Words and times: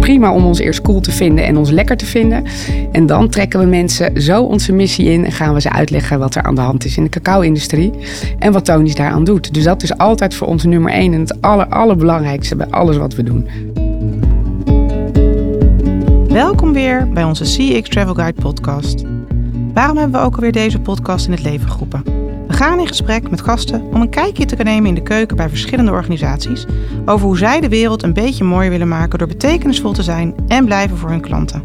Prima 0.00 0.32
om 0.32 0.44
ons 0.44 0.58
eerst 0.58 0.80
cool 0.82 1.00
te 1.00 1.10
vinden 1.10 1.44
en 1.44 1.56
ons 1.56 1.70
lekker 1.70 1.96
te 1.96 2.06
vinden. 2.06 2.44
En 2.92 3.06
dan 3.06 3.28
trekken 3.28 3.60
we 3.60 3.66
mensen 3.66 4.22
zo 4.22 4.42
onze 4.42 4.72
missie 4.72 5.06
in 5.06 5.24
en 5.24 5.32
gaan 5.32 5.54
we 5.54 5.60
ze 5.60 5.70
uitleggen 5.70 6.18
wat 6.18 6.34
er 6.34 6.42
aan 6.42 6.54
de 6.54 6.60
hand 6.60 6.84
is 6.84 6.96
in 6.96 7.02
de 7.02 7.08
cacao-industrie 7.08 7.92
en 8.38 8.52
wat 8.52 8.64
Tony's 8.64 8.94
daaraan 8.94 9.24
doet. 9.24 9.54
Dus 9.54 9.64
dat 9.64 9.82
is 9.82 9.98
altijd 9.98 10.34
voor 10.34 10.46
ons 10.46 10.64
nummer 10.64 10.92
één 10.92 11.12
en 11.12 11.20
het 11.20 11.40
aller, 11.40 11.66
allerbelangrijkste 11.66 12.56
bij 12.56 12.66
alles 12.66 12.96
wat 12.96 13.14
we 13.14 13.22
doen. 13.22 13.48
Welkom 16.28 16.72
weer 16.72 17.08
bij 17.08 17.24
onze 17.24 17.44
CX 17.44 17.88
Travel 17.88 18.14
Guide 18.14 18.40
podcast. 18.40 19.02
Waarom 19.74 19.96
hebben 19.96 20.20
we 20.20 20.26
ook 20.26 20.34
alweer 20.34 20.52
deze 20.52 20.80
podcast 20.80 21.26
in 21.26 21.32
het 21.32 21.42
leven 21.42 21.70
geroepen? 21.70 22.15
Gaan 22.56 22.80
in 22.80 22.86
gesprek 22.86 23.30
met 23.30 23.40
gasten 23.40 23.82
om 23.82 24.00
een 24.00 24.08
kijkje 24.08 24.44
te 24.44 24.54
kunnen 24.54 24.74
nemen 24.74 24.88
in 24.88 24.94
de 24.94 25.02
keuken 25.02 25.36
bij 25.36 25.48
verschillende 25.48 25.90
organisaties 25.90 26.66
over 27.04 27.26
hoe 27.26 27.38
zij 27.38 27.60
de 27.60 27.68
wereld 27.68 28.02
een 28.02 28.12
beetje 28.12 28.44
mooier 28.44 28.70
willen 28.70 28.88
maken 28.88 29.18
door 29.18 29.28
betekenisvol 29.28 29.92
te 29.92 30.02
zijn 30.02 30.34
en 30.48 30.64
blijven 30.64 30.96
voor 30.96 31.08
hun 31.10 31.20
klanten. 31.20 31.64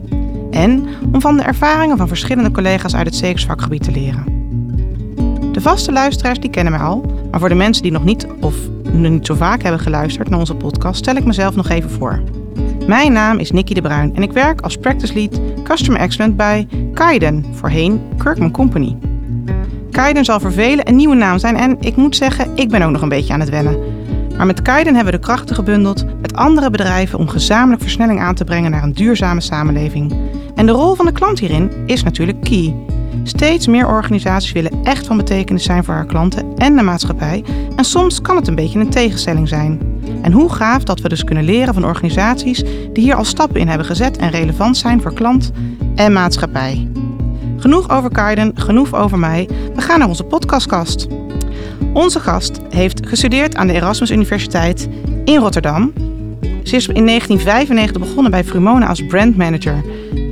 En 0.51 0.88
om 1.12 1.21
van 1.21 1.38
de 1.38 1.43
ervaringen 1.43 1.98
van 1.98 2.07
verschillende 2.07 2.51
collega's 2.51 2.95
uit 2.95 3.05
het 3.05 3.21
CX-vakgebied 3.21 3.84
te 3.84 3.91
leren. 3.91 4.25
De 5.51 5.62
vaste 5.62 5.91
luisteraars 5.91 6.39
die 6.39 6.49
kennen 6.49 6.73
mij 6.73 6.81
al, 6.81 7.05
maar 7.31 7.39
voor 7.39 7.49
de 7.49 7.55
mensen 7.55 7.84
die 7.84 7.91
nog 7.91 8.03
niet 8.03 8.27
of 8.39 8.55
niet 8.91 9.26
zo 9.26 9.35
vaak 9.35 9.62
hebben 9.62 9.81
geluisterd 9.81 10.29
naar 10.29 10.39
onze 10.39 10.55
podcast, 10.55 10.98
stel 10.98 11.15
ik 11.15 11.26
mezelf 11.26 11.55
nog 11.55 11.70
even 11.70 11.89
voor. 11.89 12.21
Mijn 12.87 13.12
naam 13.12 13.37
is 13.37 13.51
Nikki 13.51 13.73
de 13.73 13.81
Bruin 13.81 14.15
en 14.15 14.23
ik 14.23 14.31
werk 14.31 14.62
als 14.62 14.77
Practice 14.77 15.13
Lead 15.13 15.39
Customer 15.63 16.01
Excellence 16.01 16.35
bij 16.35 16.67
Kaiden, 16.93 17.45
voorheen 17.51 18.01
Kirkman 18.17 18.51
Company. 18.51 19.10
Kaiden 19.91 20.25
zal 20.25 20.39
voor 20.39 20.51
velen 20.51 20.87
een 20.87 20.95
nieuwe 20.95 21.15
naam 21.15 21.39
zijn 21.39 21.55
en 21.55 21.77
ik 21.79 21.95
moet 21.95 22.15
zeggen, 22.15 22.51
ik 22.55 22.69
ben 22.69 22.81
ook 22.81 22.91
nog 22.91 23.01
een 23.01 23.09
beetje 23.09 23.33
aan 23.33 23.39
het 23.39 23.49
wennen. 23.49 23.77
Maar 24.37 24.45
met 24.45 24.61
Kaiden 24.61 24.95
hebben 24.95 25.13
we 25.13 25.19
de 25.19 25.25
krachten 25.25 25.55
gebundeld 25.55 26.05
met 26.21 26.35
andere 26.35 26.69
bedrijven 26.69 27.19
om 27.19 27.27
gezamenlijk 27.27 27.81
versnelling 27.81 28.20
aan 28.20 28.35
te 28.35 28.43
brengen 28.43 28.71
naar 28.71 28.83
een 28.83 28.93
duurzame 28.93 29.41
samenleving. 29.41 30.13
En 30.55 30.65
de 30.65 30.71
rol 30.71 30.95
van 30.95 31.05
de 31.05 31.11
klant 31.11 31.39
hierin 31.39 31.71
is 31.85 32.03
natuurlijk 32.03 32.43
key. 32.43 32.75
Steeds 33.23 33.67
meer 33.67 33.87
organisaties 33.87 34.51
willen 34.51 34.83
echt 34.83 35.07
van 35.07 35.17
betekenis 35.17 35.63
zijn 35.63 35.83
voor 35.83 35.93
haar 35.93 36.05
klanten 36.05 36.57
en 36.57 36.76
de 36.76 36.81
maatschappij. 36.81 37.43
En 37.76 37.83
soms 37.83 38.21
kan 38.21 38.35
het 38.35 38.48
een 38.48 38.55
beetje 38.55 38.79
een 38.79 38.89
tegenstelling 38.89 39.48
zijn. 39.48 39.81
En 40.21 40.31
hoe 40.31 40.49
gaaf 40.49 40.83
dat 40.83 41.01
we 41.01 41.09
dus 41.09 41.23
kunnen 41.23 41.43
leren 41.43 41.73
van 41.73 41.85
organisaties 41.85 42.63
die 42.93 43.03
hier 43.03 43.15
al 43.15 43.26
stappen 43.26 43.59
in 43.59 43.67
hebben 43.67 43.87
gezet 43.87 44.17
en 44.17 44.29
relevant 44.29 44.77
zijn 44.77 45.01
voor 45.01 45.13
klant 45.13 45.51
en 45.95 46.13
maatschappij. 46.13 46.87
Genoeg 47.62 47.90
over 47.90 48.12
Kaiden, 48.12 48.51
genoeg 48.55 48.93
over 48.93 49.20
mij. 49.20 49.49
We 49.76 49.81
gaan 49.81 49.99
naar 49.99 50.07
onze 50.07 50.23
podcastkast. 50.23 51.07
Onze 51.93 52.20
gast 52.20 52.59
heeft 52.70 53.07
gestudeerd 53.07 53.55
aan 53.55 53.67
de 53.67 53.73
Erasmus 53.73 54.12
Universiteit 54.12 54.87
in 55.26 55.40
Rotterdam. 55.40 55.93
Ze 56.41 56.76
is 56.76 56.87
in 56.87 57.05
1995 57.05 58.01
begonnen 58.01 58.32
bij 58.32 58.43
Frumona 58.43 58.87
als 58.87 59.05
brandmanager. 59.05 59.84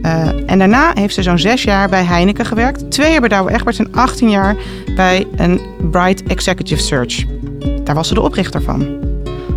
Uh, 0.02 0.28
en 0.46 0.60
daarna 0.60 0.92
heeft 0.94 1.14
ze 1.14 1.24
zo'n 1.24 1.38
zes 1.38 1.64
jaar 1.64 1.90
bij 1.90 2.04
Heineken 2.04 2.46
gewerkt, 2.46 2.92
twee 2.92 3.12
jaar 3.12 3.20
bij 3.20 3.30
Douwe 3.30 3.52
Egberts 3.52 3.80
en 3.80 3.92
18 3.92 4.30
jaar 4.30 4.56
bij 4.96 5.28
een 5.36 5.62
Bright 5.92 6.24
Executive 6.24 6.82
Search. 6.82 7.26
Daar 7.84 7.96
was 7.96 8.08
ze 8.08 8.14
de 8.14 8.22
oprichter 8.22 8.62
van. 8.62 8.98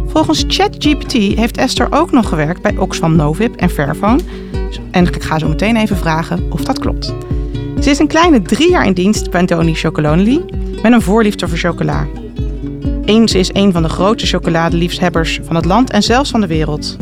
Volgens 0.07 0.45
ChatGPT 0.49 1.13
heeft 1.13 1.57
Esther 1.57 1.87
ook 1.91 2.11
nog 2.11 2.29
gewerkt 2.29 2.63
bij 2.63 2.77
Oxfam 2.77 3.17
Novib 3.17 3.55
en 3.57 3.71
Fairphone. 3.71 4.21
En 4.91 5.07
ik 5.07 5.23
ga 5.23 5.39
zo 5.39 5.49
meteen 5.49 5.77
even 5.77 5.97
vragen 5.97 6.47
of 6.51 6.65
dat 6.65 6.79
klopt. 6.79 7.15
Ze 7.83 7.91
is 7.91 7.99
een 7.99 8.07
kleine 8.07 8.43
drie 8.43 8.71
jaar 8.71 8.87
in 8.87 8.93
dienst 8.93 9.31
bij 9.31 9.47
Tony 9.47 9.75
Chocolonely 9.75 10.45
met 10.83 10.93
een 10.93 11.03
voorliefde 11.03 11.49
voor 11.49 11.59
chocola. 11.59 12.07
Eens 13.05 13.35
is 13.35 13.51
een 13.53 13.73
van 13.73 13.83
de 13.83 13.89
grootste 13.89 14.29
chocoladeliefhebbers 14.29 15.41
van 15.43 15.57
het 15.57 15.65
land 15.65 15.91
en 15.91 16.03
zelfs 16.03 16.31
van 16.31 16.41
de 16.41 16.47
wereld. 16.47 16.97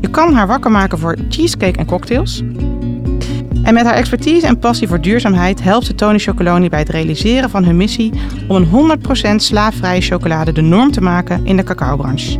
Je 0.00 0.10
kan 0.10 0.34
haar 0.34 0.46
wakker 0.46 0.70
maken 0.70 0.98
voor 0.98 1.16
cheesecake 1.28 1.78
en 1.78 1.86
cocktails. 1.86 2.42
En 3.62 3.74
met 3.74 3.84
haar 3.84 3.94
expertise 3.94 4.46
en 4.46 4.58
passie 4.58 4.88
voor 4.88 5.00
duurzaamheid 5.00 5.62
helpt 5.62 5.86
ze 5.86 5.94
Tony 5.94 6.18
Chocoloni 6.18 6.68
bij 6.68 6.78
het 6.78 6.88
realiseren 6.88 7.50
van 7.50 7.64
hun 7.64 7.76
missie 7.76 8.12
om 8.48 8.56
een 8.56 8.98
100% 9.32 9.34
slaafvrije 9.36 10.00
chocolade 10.00 10.52
de 10.52 10.62
norm 10.62 10.90
te 10.90 11.00
maken 11.00 11.46
in 11.46 11.56
de 11.56 11.64
cacaobranche. 11.64 12.38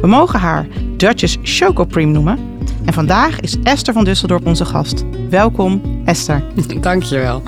We 0.00 0.06
mogen 0.06 0.40
haar 0.40 0.66
Duchess 0.96 1.38
Chocopreme 1.42 2.12
noemen. 2.12 2.47
En 2.88 2.94
vandaag 2.94 3.40
is 3.40 3.56
Esther 3.62 3.94
van 3.94 4.04
Dusseldorp 4.04 4.46
onze 4.46 4.64
gast. 4.64 5.04
Welkom, 5.30 6.02
Esther. 6.04 6.42
Dankjewel. 6.80 7.42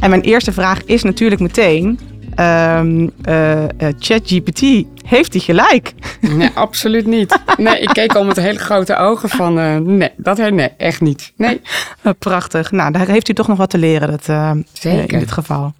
En 0.00 0.10
mijn 0.10 0.22
eerste 0.22 0.52
vraag 0.52 0.84
is 0.84 1.02
natuurlijk 1.02 1.40
meteen: 1.40 1.98
um, 2.40 3.10
uh, 3.28 3.64
ChatGPT, 3.98 4.60
heeft 5.06 5.32
hij 5.32 5.42
gelijk? 5.42 5.94
Nee, 6.36 6.50
absoluut 6.54 7.06
niet. 7.06 7.38
Nee, 7.56 7.80
ik 7.80 7.88
keek 7.88 8.14
al 8.14 8.24
met 8.24 8.36
hele 8.36 8.58
grote 8.58 8.96
ogen 8.96 9.28
van, 9.28 9.58
uh, 9.58 9.76
nee, 9.76 10.10
dat 10.16 10.36
nee, 10.36 10.68
echt 10.76 11.00
niet. 11.00 11.32
Nee. 11.36 11.60
Prachtig. 12.18 12.70
Nou, 12.70 12.92
daar 12.92 13.06
heeft 13.06 13.28
u 13.28 13.32
toch 13.32 13.48
nog 13.48 13.58
wat 13.58 13.70
te 13.70 13.78
leren 13.78 14.10
dat, 14.10 14.24
Zeker. 14.72 15.12
in 15.12 15.18
dit 15.18 15.32
geval. 15.32 15.72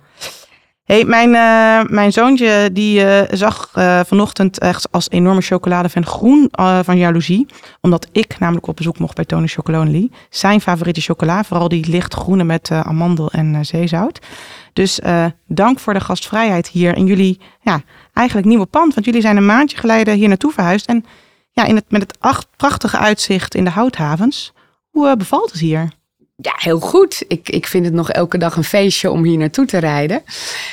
Hey, 0.91 1.05
mijn, 1.05 1.29
uh, 1.29 1.93
mijn 1.93 2.13
zoontje 2.13 2.71
die 2.73 3.01
uh, 3.01 3.23
zag 3.31 3.73
uh, 3.79 4.01
vanochtend 4.07 4.59
echt 4.59 4.93
als 4.93 5.11
enorme 5.11 5.41
chocoladefan 5.41 6.07
groen 6.07 6.49
van 6.83 6.99
jaloezie. 6.99 7.47
Omdat 7.81 8.09
ik 8.13 8.39
namelijk 8.39 8.67
op 8.67 8.77
bezoek 8.77 8.99
mocht 8.99 9.15
bij 9.15 9.25
Tony 9.25 9.47
Chocolonely. 9.47 10.11
Zijn 10.31 10.61
favoriete 10.61 11.01
chocola, 11.01 11.45
vooral 11.45 11.69
die 11.69 11.89
lichtgroene 11.89 12.45
met 12.45 12.71
amandel 12.71 13.31
en 13.31 13.67
zeezout. 13.67 14.19
Dus 14.73 15.01
dank 15.47 15.79
voor 15.79 15.95
de 15.95 16.01
gastvrijheid 16.01 16.69
hier 16.69 16.97
in 16.97 17.07
jullie 17.07 17.41
ja, 17.61 17.81
eigenlijk 18.13 18.47
nieuwe 18.47 18.67
pand. 18.67 18.95
Want 18.95 19.07
jullie 19.07 19.21
zijn 19.21 19.37
een 19.37 19.47
maandje 19.47 19.77
geleden 19.77 20.15
hier 20.15 20.29
naartoe 20.29 20.53
verhuisd. 20.53 20.87
En 20.87 21.05
ja, 21.53 21.65
in 21.65 21.75
het, 21.75 21.85
met 21.89 22.01
het 22.01 22.17
acht, 22.21 22.47
prachtige 22.57 22.99
uitzicht 22.99 23.55
in 23.55 23.65
de 23.65 23.71
houthavens. 23.71 24.53
Hoe 24.91 25.17
bevalt 25.17 25.51
het 25.51 25.61
hier? 25.61 25.99
Ja, 26.43 26.53
heel 26.57 26.81
goed. 26.81 27.25
Ik, 27.29 27.49
ik 27.49 27.67
vind 27.67 27.85
het 27.85 27.95
nog 27.95 28.11
elke 28.11 28.39
dag 28.39 28.57
een 28.57 28.65
feestje 28.65 29.11
om 29.11 29.25
hier 29.25 29.39
naartoe 29.39 29.67
te 29.67 29.79
rijden. 29.79 30.23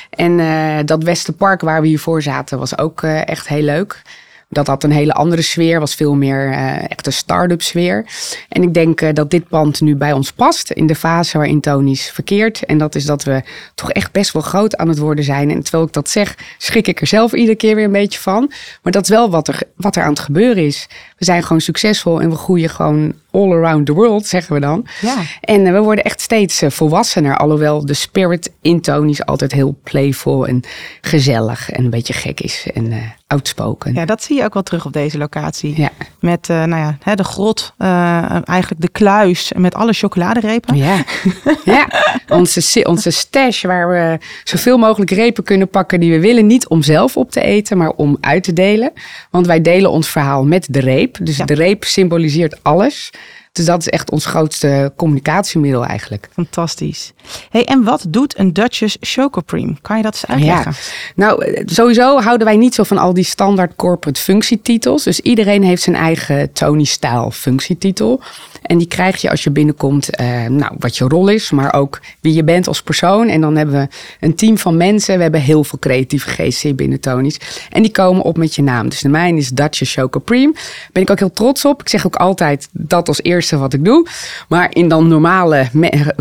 En 0.09 0.39
uh, 0.39 0.77
dat 0.85 1.03
Westenpark 1.03 1.61
waar 1.61 1.81
we 1.81 1.87
hiervoor 1.87 2.21
zaten 2.21 2.59
was 2.59 2.77
ook 2.77 3.01
uh, 3.01 3.27
echt 3.27 3.47
heel 3.47 3.61
leuk. 3.61 4.01
Dat 4.49 4.67
had 4.67 4.83
een 4.83 4.91
hele 4.91 5.13
andere 5.13 5.41
sfeer, 5.41 5.79
was 5.79 5.95
veel 5.95 6.15
meer 6.15 6.47
uh, 6.47 6.91
echt 6.91 7.05
een 7.05 7.13
start-up 7.13 7.61
sfeer. 7.61 8.05
En 8.49 8.63
ik 8.63 8.73
denk 8.73 9.15
dat 9.15 9.31
dit 9.31 9.47
pand 9.47 9.81
nu 9.81 9.95
bij 9.95 10.13
ons 10.13 10.31
past 10.31 10.71
in 10.71 10.87
de 10.87 10.95
fase 10.95 11.37
waarin 11.37 11.61
Tony's 11.61 12.09
verkeert. 12.09 12.65
En 12.65 12.77
dat 12.77 12.95
is 12.95 13.05
dat 13.05 13.23
we 13.23 13.43
toch 13.75 13.91
echt 13.91 14.11
best 14.11 14.31
wel 14.31 14.41
groot 14.41 14.77
aan 14.77 14.87
het 14.87 14.97
worden 14.97 15.23
zijn. 15.23 15.51
En 15.51 15.63
terwijl 15.63 15.83
ik 15.83 15.93
dat 15.93 16.09
zeg, 16.09 16.37
schrik 16.57 16.87
ik 16.87 17.01
er 17.01 17.07
zelf 17.07 17.33
iedere 17.33 17.57
keer 17.57 17.75
weer 17.75 17.85
een 17.85 17.91
beetje 17.91 18.19
van. 18.19 18.51
Maar 18.81 18.91
dat 18.91 19.03
is 19.03 19.09
wel 19.09 19.29
wat 19.29 19.47
er, 19.47 19.61
wat 19.75 19.95
er 19.95 20.03
aan 20.03 20.09
het 20.09 20.19
gebeuren 20.19 20.65
is. 20.65 20.87
We 21.17 21.25
zijn 21.25 21.43
gewoon 21.43 21.61
succesvol 21.61 22.21
en 22.21 22.29
we 22.29 22.35
groeien 22.35 22.69
gewoon 22.69 23.13
all 23.31 23.51
around 23.51 23.85
the 23.85 23.93
world, 23.93 24.25
zeggen 24.25 24.53
we 24.53 24.59
dan. 24.59 24.85
Ja. 25.01 25.15
En 25.41 25.65
uh, 25.65 25.71
we 25.71 25.79
worden 25.79 26.03
echt 26.03 26.21
steeds 26.21 26.63
volwassener. 26.67 27.37
Alhoewel 27.37 27.85
de 27.85 27.93
spirit 27.93 28.51
in 28.61 28.81
Tony's 28.81 29.21
altijd 29.21 29.51
heel 29.51 29.77
playful 29.83 30.47
en 30.47 30.63
gezellig 31.01 31.69
en 31.69 31.83
een 31.83 31.89
beetje 31.89 32.13
gek 32.13 32.41
is. 32.41 32.67
En 32.73 33.15
outspoken. 33.27 33.93
Ja, 33.93 34.05
dat 34.05 34.23
zie 34.23 34.37
je 34.37 34.43
ook 34.43 34.53
wel 34.53 34.63
terug 34.63 34.85
op 34.85 34.93
deze 34.93 35.17
locatie. 35.17 35.73
Ja. 35.77 35.89
Met 36.19 36.49
uh, 36.49 36.63
nou 36.63 36.95
ja, 37.03 37.15
de 37.15 37.23
grot, 37.23 37.73
uh, 37.77 38.47
eigenlijk 38.47 38.81
de 38.81 38.89
kluis 38.89 39.51
met 39.55 39.75
alle 39.75 39.93
chocoladerepen. 39.93 40.75
Ja, 40.75 41.03
ja. 41.65 41.87
Onze, 42.29 42.83
onze 42.83 43.11
stash 43.11 43.63
waar 43.63 43.89
we 43.89 44.17
zoveel 44.43 44.77
mogelijk 44.77 45.11
repen 45.11 45.43
kunnen 45.43 45.69
pakken 45.69 45.99
die 45.99 46.11
we 46.11 46.19
willen. 46.19 46.45
Niet 46.45 46.67
om 46.67 46.81
zelf 46.81 47.17
op 47.17 47.31
te 47.31 47.41
eten, 47.41 47.77
maar 47.77 47.89
om 47.89 48.17
uit 48.21 48.43
te 48.43 48.53
delen. 48.53 48.91
Want 49.31 49.45
wij 49.45 49.61
delen 49.61 49.91
ons 49.91 50.09
verhaal 50.09 50.45
met 50.45 50.67
de 50.69 50.79
reep. 50.79 51.06
Dus 51.21 51.37
de 51.37 51.53
reep 51.53 51.83
symboliseert 51.83 52.63
alles. 52.63 53.11
Dus 53.57 53.65
dat 53.65 53.79
is 53.79 53.89
echt 53.89 54.11
ons 54.11 54.25
grootste 54.25 54.93
communicatiemiddel 54.95 55.85
eigenlijk. 55.85 56.29
Fantastisch. 56.33 57.13
Hey, 57.49 57.65
en 57.65 57.83
wat 57.83 58.05
doet 58.07 58.39
een 58.39 58.53
Duchess 58.53 58.97
Chocopreme? 58.99 59.75
Kan 59.81 59.97
je 59.97 60.03
dat 60.03 60.13
eens 60.13 60.27
uitleggen? 60.27 60.71
Ja. 60.71 61.25
Nou, 61.25 61.45
eh, 61.45 61.63
sowieso 61.65 62.19
houden 62.19 62.47
wij 62.47 62.57
niet 62.57 62.75
zo 62.75 62.83
van 62.83 62.97
al 62.97 63.13
die 63.13 63.23
standaard 63.23 63.75
corporate 63.75 64.21
functietitels. 64.21 65.03
Dus 65.03 65.19
iedereen 65.19 65.63
heeft 65.63 65.81
zijn 65.81 65.95
eigen 65.95 66.53
Tony-stijl 66.53 67.31
functietitel. 67.31 68.21
En 68.61 68.77
die 68.77 68.87
krijg 68.87 69.21
je 69.21 69.29
als 69.29 69.43
je 69.43 69.51
binnenkomt, 69.51 70.15
eh, 70.15 70.45
nou, 70.45 70.75
wat 70.79 70.97
je 70.97 71.07
rol 71.07 71.27
is, 71.27 71.51
maar 71.51 71.73
ook 71.73 71.99
wie 72.21 72.33
je 72.33 72.43
bent 72.43 72.67
als 72.67 72.81
persoon. 72.81 73.27
En 73.27 73.41
dan 73.41 73.55
hebben 73.55 73.75
we 73.79 73.87
een 74.19 74.35
team 74.35 74.57
van 74.57 74.77
mensen. 74.77 75.15
We 75.15 75.21
hebben 75.21 75.41
heel 75.41 75.63
veel 75.63 75.79
creatieve 75.79 76.29
geesten 76.29 76.75
binnen 76.75 76.99
Tony's. 76.99 77.39
En 77.69 77.81
die 77.81 77.91
komen 77.91 78.21
op 78.21 78.37
met 78.37 78.55
je 78.55 78.61
naam. 78.61 78.89
Dus 78.89 79.01
de 79.01 79.09
mijne 79.09 79.37
is 79.37 79.49
Duchess 79.49 79.93
Chocopreme. 79.93 80.53
Ben 80.91 81.03
ik 81.03 81.09
ook 81.09 81.19
heel 81.19 81.31
trots 81.31 81.65
op. 81.65 81.81
Ik 81.81 81.89
zeg 81.89 82.05
ook 82.05 82.15
altijd 82.15 82.69
dat 82.71 83.07
als 83.07 83.21
eerste 83.21 83.57
wat 83.57 83.73
ik 83.73 83.85
doe. 83.85 84.07
Maar 84.47 84.67
in 84.73 84.87
dan 84.87 85.07
normale 85.07 85.69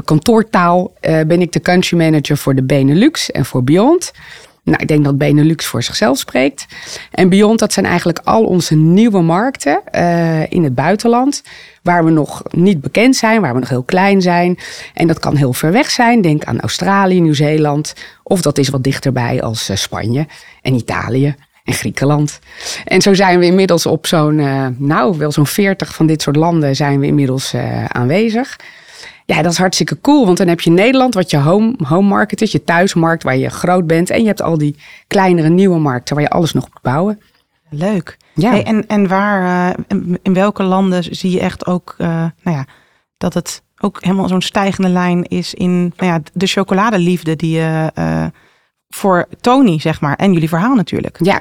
kantoortaal 0.05 0.93
uh, 1.01 1.21
ben 1.27 1.41
ik 1.41 1.53
de 1.53 1.61
country 1.61 1.97
manager 1.97 2.37
voor 2.37 2.55
de 2.55 2.63
Benelux 2.63 3.31
en 3.31 3.45
voor 3.45 3.65
Beyond. 3.65 4.13
Nou, 4.67 4.79
ik 4.79 4.89
denk 4.89 5.05
dat 5.05 5.19
Benelux 5.19 5.67
voor 5.67 5.83
zichzelf 5.83 6.19
spreekt. 6.19 6.67
En 7.11 7.29
Beyond, 7.29 7.59
dat 7.59 7.73
zijn 7.73 7.87
eigenlijk 7.87 8.21
al 8.25 8.45
onze 8.45 8.75
nieuwe 8.75 9.23
markten 9.23 9.81
uh, 9.95 10.53
in 10.53 10.65
het 10.65 10.75
buitenland. 10.75 11.43
Waar 11.83 12.05
we 12.05 12.11
nog 12.11 12.43
niet 12.51 12.81
bekend 12.81 13.17
zijn, 13.17 13.41
waar 13.41 13.55
we 13.55 13.61
nog 13.61 13.69
heel 13.69 13.83
klein 13.83 14.23
zijn. 14.23 14.59
En 14.95 15.07
dat 15.07 15.19
kan 15.19 15.37
heel 15.37 15.53
ver 15.53 15.73
weg 15.73 15.91
zijn. 15.91 16.21
Denk 16.21 16.45
aan 16.45 16.61
Australië, 16.61 17.21
Nieuw-Zeeland. 17.21 17.95
Of 18.23 18.41
dat 18.41 18.59
is 18.59 18.69
wat 18.69 18.83
dichterbij 18.83 19.43
als 19.43 19.71
uh, 19.71 19.77
Spanje 19.77 20.27
en 20.63 20.75
Italië. 20.75 21.35
en 21.65 21.73
Griekenland. 21.73 22.39
En 22.85 23.03
zo 23.03 23.15
zijn 23.15 23.39
we 23.39 23.45
inmiddels 23.45 23.87
op 23.87 24.07
zo'n, 24.07 24.39
uh, 24.39 24.67
nou, 24.77 25.19
wel 25.19 25.33
zo'n 25.33 25.47
40 25.47 25.95
van 25.95 26.07
dit 26.07 26.23
soort 26.23 26.37
landen 26.37 26.77
zijn 26.77 27.01
we 27.01 27.07
inmiddels 27.07 27.55
aanwezig. 27.89 28.57
Ja, 29.27 29.43
dat 29.43 29.53
is 29.53 29.59
hartstikke 29.59 30.01
cool, 30.01 30.27
want 30.27 30.39
dan 30.39 30.49
heb 30.49 30.61
je 30.61 30.71
Nederland, 30.71 31.15
wat 31.15 31.31
je 31.31 31.37
home, 31.37 31.75
home 31.83 32.09
market 32.09 32.43
is, 32.43 32.53
je 32.53 32.65
thuismarkt 32.65 33.23
waar 33.23 33.37
je 33.37 33.51
groot 33.51 33.87
bent. 33.87 34.11
En 34.11 34.21
je 34.21 34.27
hebt 34.27 34.43
al 34.43 34.59
die 34.59 34.77
kleinere 35.07 35.49
nieuwe 35.49 35.79
markten 35.79 36.15
waar 36.15 36.25
je 36.25 36.31
alles 36.31 36.53
nog 36.53 36.65
moet 36.65 36.83
bouwen. 36.83 37.21
Leuk. 37.71 38.17
Ja. 38.35 38.51
Hey, 38.51 38.65
en, 38.65 38.87
en 38.87 39.09
waar, 39.09 39.75
uh, 39.89 40.09
in 40.23 40.35
welke 40.35 40.63
landen 40.63 41.17
zie 41.17 41.31
je 41.31 41.41
echt 41.41 41.67
ook, 41.67 41.95
nou 41.99 42.33
ja, 42.43 42.67
dat 43.17 43.35
het 43.35 43.63
ook 43.79 43.99
helemaal 44.03 44.29
zo'n 44.29 44.43
stijgende 44.43 44.89
lijn 44.89 45.25
is 45.25 45.55
in 45.55 45.93
nou 45.97 46.13
ja, 46.13 46.21
de 46.33 46.47
chocoladeliefde 46.47 47.37
die 47.37 47.57
je 47.57 47.93
voor 48.89 49.29
Tony, 49.41 49.81
zeg 49.81 50.01
maar. 50.01 50.17
En 50.17 50.33
jullie 50.33 50.49
verhaal 50.49 50.75
natuurlijk. 50.75 51.19
Ja, 51.23 51.41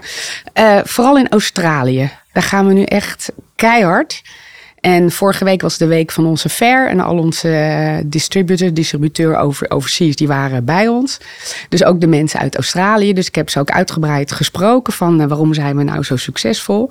vooral 0.84 1.18
in 1.18 1.30
Australië. 1.30 2.12
Daar 2.34 2.44
gaan 2.44 2.68
we 2.68 2.74
nu 2.74 2.84
echt 2.84 3.32
keihard. 3.56 4.22
En 4.86 5.12
vorige 5.12 5.44
week 5.44 5.62
was 5.62 5.78
de 5.78 5.86
week 5.86 6.12
van 6.12 6.26
onze 6.26 6.50
fair. 6.50 6.90
En 6.90 7.00
al 7.00 7.18
onze 7.18 8.02
distributor, 8.06 8.74
distributeur 8.74 9.38
over, 9.38 9.72
overseas, 9.72 10.16
die 10.16 10.28
waren 10.28 10.66
bij 10.66 10.88
ons. 10.88 11.18
Dus 11.70 11.84
ook 11.84 12.02
de 12.02 12.08
mensen 12.08 12.40
uit 12.40 12.56
Australië. 12.56 13.14
Dus 13.14 13.28
ik 13.28 13.36
heb 13.36 13.50
ze 13.50 13.60
ook 13.60 13.72
uitgebreid 13.72 14.32
gesproken 14.32 14.94
van 14.94 15.22
uh, 15.22 15.28
waarom 15.28 15.54
zijn 15.54 15.78
we 15.78 15.84
nou 15.84 16.04
zo 16.04 16.16
succesvol. 16.16 16.90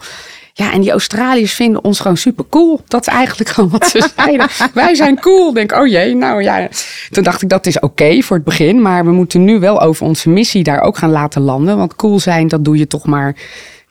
Ja, 0.53 0.73
en 0.73 0.81
die 0.81 0.91
Australiërs 0.91 1.53
vinden 1.53 1.85
ons 1.85 2.01
gewoon 2.01 2.17
super 2.17 2.45
cool. 2.49 2.81
Dat 2.89 3.01
is 3.01 3.13
eigenlijk 3.13 3.51
gewoon 3.51 3.71
wat 3.71 3.87
ze 3.87 4.09
zeiden. 4.17 4.49
Wij 4.73 4.95
zijn 4.95 5.21
cool. 5.21 5.53
Denk, 5.53 5.73
oh 5.73 5.87
jee, 5.87 6.15
nou 6.15 6.43
ja. 6.43 6.69
Toen 7.11 7.25
dacht 7.25 7.43
ik, 7.43 7.49
dat 7.49 7.67
is 7.67 7.81
oké 7.81 8.23
voor 8.23 8.37
het 8.37 8.45
begin. 8.45 8.83
Maar 8.83 9.05
we 9.05 9.13
moeten 9.13 9.45
nu 9.45 9.59
wel 9.59 9.81
over 9.81 10.07
onze 10.07 10.31
missie 10.31 10.63
daar 10.63 10.81
ook 10.81 10.97
gaan 10.97 11.11
laten 11.11 11.43
landen. 11.43 11.77
Want 11.77 11.97
cool 11.97 12.21
zijn, 12.21 12.49
dat 12.49 12.65
doe 12.65 12.79
je 12.79 12.87
toch 12.87 13.05
maar 13.05 13.37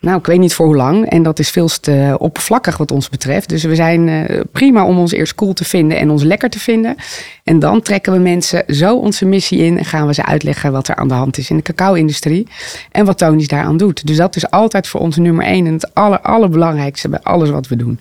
nou, 0.04 0.18
ik 0.18 0.26
weet 0.26 0.38
niet 0.38 0.54
voor 0.54 0.66
hoe 0.66 0.76
lang. 0.76 1.10
En 1.10 1.22
dat 1.22 1.38
is 1.38 1.50
veel 1.50 1.68
te 1.80 2.16
oppervlakkig 2.18 2.76
wat 2.76 2.90
ons 2.90 3.08
betreft. 3.08 3.48
Dus 3.48 3.62
we 3.62 3.74
zijn 3.74 4.08
uh, 4.08 4.40
prima 4.52 4.84
om 4.84 4.98
ons 4.98 5.12
eerst 5.12 5.34
cool 5.34 5.52
te 5.52 5.64
vinden 5.64 5.98
en 5.98 6.10
ons 6.10 6.22
lekker 6.22 6.50
te 6.50 6.58
vinden. 6.58 6.96
En 7.44 7.58
dan 7.58 7.82
trekken 7.82 8.12
we 8.12 8.18
mensen 8.18 8.64
zo 8.66 8.96
onze 8.96 9.24
missie 9.26 9.58
in 9.58 9.78
en 9.78 9.84
gaan 9.84 10.06
we 10.06 10.14
ze 10.14 10.24
uitleggen 10.24 10.72
wat 10.72 10.88
er 10.88 10.94
aan 10.94 11.08
de 11.08 11.14
hand 11.14 11.38
is 11.38 11.50
in 11.50 11.56
de 11.56 11.62
cacao-industrie. 11.62 12.48
En 12.90 13.04
wat 13.04 13.18
Tony's 13.18 13.48
daaraan 13.48 13.76
doet. 13.76 14.06
Dus 14.06 14.16
dat 14.16 14.36
is 14.36 14.50
altijd 14.50 14.88
voor 14.88 15.00
ons 15.00 15.16
nummer 15.16 15.44
één 15.44 15.66
en 15.66 15.72
het 15.72 15.94
aller, 15.94 16.20
allerbelangrijkste 16.20 17.08
bij 17.08 17.20
alles 17.22 17.50
wat 17.50 17.68
we 17.68 17.76
doen. 17.76 18.00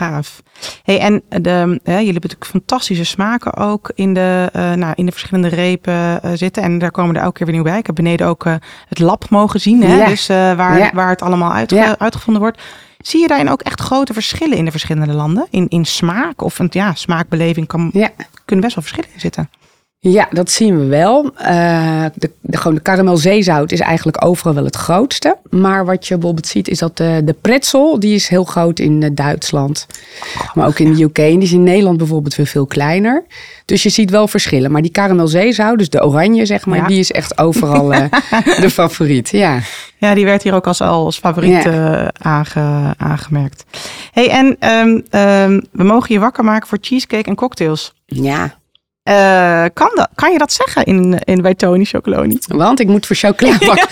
Gaaf. 0.00 0.42
Hey, 0.82 0.98
en 0.98 1.22
de, 1.28 1.50
hè, 1.50 1.92
jullie 1.92 2.12
hebben 2.12 2.12
natuurlijk 2.12 2.44
fantastische 2.44 3.04
smaken 3.04 3.56
ook 3.56 3.92
in 3.94 4.14
de, 4.14 4.50
uh, 4.56 4.72
nou, 4.72 4.92
in 4.96 5.06
de 5.06 5.12
verschillende 5.12 5.48
repen 5.48 6.20
uh, 6.24 6.30
zitten. 6.34 6.62
En 6.62 6.78
daar 6.78 6.90
komen 6.90 7.16
er 7.16 7.22
elke 7.22 7.36
keer 7.36 7.46
weer 7.46 7.54
nieuw 7.54 7.64
bij. 7.64 7.78
Ik 7.78 7.86
heb 7.86 7.94
beneden 7.94 8.26
ook 8.26 8.44
uh, 8.44 8.54
het 8.88 8.98
lab 8.98 9.30
mogen 9.30 9.60
zien. 9.60 9.82
Hè? 9.82 9.96
Ja. 9.96 10.06
Dus 10.06 10.26
waar, 10.26 10.78
ja. 10.78 10.90
waar 10.94 11.08
het 11.08 11.22
allemaal 11.22 11.52
uit, 11.52 11.70
ja. 11.70 11.98
uitgevonden 11.98 12.42
wordt. 12.42 12.62
Zie 12.98 13.20
je 13.20 13.28
daarin 13.28 13.50
ook 13.50 13.62
echt 13.62 13.80
grote 13.80 14.12
verschillen 14.12 14.56
in 14.56 14.64
de 14.64 14.70
verschillende 14.70 15.14
landen? 15.14 15.46
In, 15.50 15.68
in 15.68 15.84
smaak 15.84 16.42
of 16.42 16.58
ja, 16.70 16.94
smaakbeleving 16.94 17.66
kan, 17.66 17.90
kunnen 18.44 18.64
best 18.64 18.74
wel 18.74 18.84
verschillen 18.84 19.10
zitten. 19.16 19.50
Ja, 20.02 20.28
dat 20.30 20.50
zien 20.50 20.78
we 20.78 20.84
wel. 20.84 21.24
Uh, 21.40 22.04
de, 22.14 22.30
de, 22.40 22.56
gewoon 22.56 22.74
de 22.74 22.82
karamelzeezout 22.82 23.72
is 23.72 23.80
eigenlijk 23.80 24.24
overal 24.24 24.54
wel 24.54 24.64
het 24.64 24.76
grootste. 24.76 25.36
Maar 25.50 25.84
wat 25.84 26.06
je 26.06 26.14
bijvoorbeeld 26.14 26.46
ziet 26.46 26.68
is 26.68 26.78
dat 26.78 26.96
de, 26.96 27.22
de 27.24 27.32
pretzel, 27.32 28.00
die 28.00 28.14
is 28.14 28.28
heel 28.28 28.44
groot 28.44 28.78
in 28.78 29.02
uh, 29.02 29.10
Duitsland. 29.12 29.86
Maar 30.54 30.66
ook 30.66 30.78
in 30.78 30.94
de 30.94 31.02
UK. 31.02 31.18
En 31.18 31.30
die 31.30 31.42
is 31.42 31.52
in 31.52 31.62
Nederland 31.62 31.98
bijvoorbeeld 31.98 32.34
weer 32.34 32.46
veel 32.46 32.66
kleiner. 32.66 33.24
Dus 33.64 33.82
je 33.82 33.88
ziet 33.88 34.10
wel 34.10 34.28
verschillen. 34.28 34.70
Maar 34.70 34.82
die 34.82 34.90
karamelzeezout, 34.90 35.78
dus 35.78 35.90
de 35.90 36.04
oranje 36.04 36.46
zeg 36.46 36.66
maar, 36.66 36.78
ja. 36.78 36.86
die 36.86 36.98
is 36.98 37.12
echt 37.12 37.38
overal 37.38 37.92
uh, 37.92 38.04
de 38.60 38.70
favoriet. 38.70 39.28
Ja. 39.28 39.58
ja, 39.98 40.14
die 40.14 40.24
werd 40.24 40.42
hier 40.42 40.54
ook 40.54 40.66
als, 40.66 40.80
als 40.80 41.18
favoriet 41.18 41.62
ja. 41.62 42.12
aange, 42.18 42.94
aangemerkt. 42.96 43.64
hey, 44.12 44.28
en 44.28 44.46
um, 44.46 45.04
um, 45.20 45.62
we 45.72 45.84
mogen 45.84 46.14
je 46.14 46.20
wakker 46.20 46.44
maken 46.44 46.68
voor 46.68 46.78
cheesecake 46.80 47.28
en 47.28 47.34
cocktails. 47.34 47.94
Ja, 48.06 48.58
uh, 49.04 49.64
kan, 49.72 49.90
dat, 49.94 50.08
kan 50.14 50.32
je 50.32 50.38
dat 50.38 50.52
zeggen 50.52 50.84
in, 50.84 51.18
in, 51.24 51.42
bij 51.42 51.54
Tony 51.54 51.84
Chocoloni? 51.84 52.38
Want 52.46 52.80
ik 52.80 52.86
moet 52.86 53.06
voor 53.06 53.16
chocola 53.16 53.58
bakken. 53.66 53.88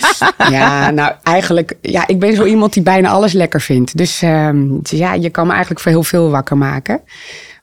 ja, 0.51 0.91
nou 0.91 1.13
eigenlijk, 1.23 1.73
ja, 1.81 2.07
ik 2.07 2.19
ben 2.19 2.35
zo 2.35 2.45
iemand 2.45 2.73
die 2.73 2.83
bijna 2.83 3.09
alles 3.09 3.33
lekker 3.33 3.61
vindt. 3.61 3.97
Dus 3.97 4.21
um, 4.21 4.79
ja, 4.83 5.13
je 5.13 5.29
kan 5.29 5.45
me 5.45 5.51
eigenlijk 5.51 5.81
voor 5.81 5.91
heel 5.91 6.03
veel 6.03 6.29
wakker 6.29 6.57
maken. 6.57 7.01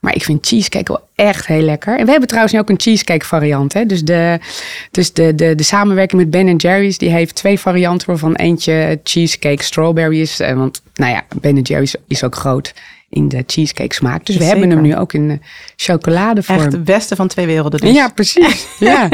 Maar 0.01 0.15
ik 0.15 0.25
vind 0.25 0.47
cheesecake 0.47 0.93
wel 0.93 1.09
echt 1.15 1.47
heel 1.47 1.63
lekker. 1.63 1.99
En 1.99 2.05
we 2.05 2.11
hebben 2.11 2.29
trouwens 2.29 2.55
nu 2.55 2.61
ook 2.61 2.69
een 2.69 2.81
cheesecake 2.81 3.25
variant. 3.25 3.73
Hè? 3.73 3.87
Dus, 3.87 4.03
de, 4.03 4.39
dus 4.91 5.13
de, 5.13 5.35
de, 5.35 5.55
de 5.55 5.63
samenwerking 5.63 6.21
met 6.21 6.31
Ben 6.31 6.57
Jerry's, 6.57 6.99
die 6.99 7.11
heeft 7.11 7.35
twee 7.35 7.59
varianten 7.59 8.07
waarvan 8.07 8.35
eentje 8.35 9.01
cheesecake 9.05 9.63
strawberry 9.63 10.21
is. 10.21 10.37
Want 10.37 10.83
nou 10.95 11.13
ja, 11.13 11.25
Ben 11.41 11.61
Jerry's 11.61 11.95
is 12.09 12.25
ook 12.25 12.35
groot 12.35 12.75
in 13.09 13.29
de 13.29 13.45
cheesecake 13.47 13.95
smaak. 13.95 14.27
Dus 14.27 14.37
we 14.37 14.43
Zeker. 14.43 14.59
hebben 14.59 14.77
hem 14.77 14.87
nu 14.87 14.97
ook 14.97 15.13
in 15.13 15.43
chocoladevorm. 15.77 16.59
Echt 16.59 16.73
het 16.73 16.85
beste 16.85 17.17
van 17.17 17.29
twee 17.29 17.47
werelden 17.47 17.81
dus. 17.81 17.95
Ja, 17.95 18.09
precies. 18.09 18.67
ja. 18.79 19.09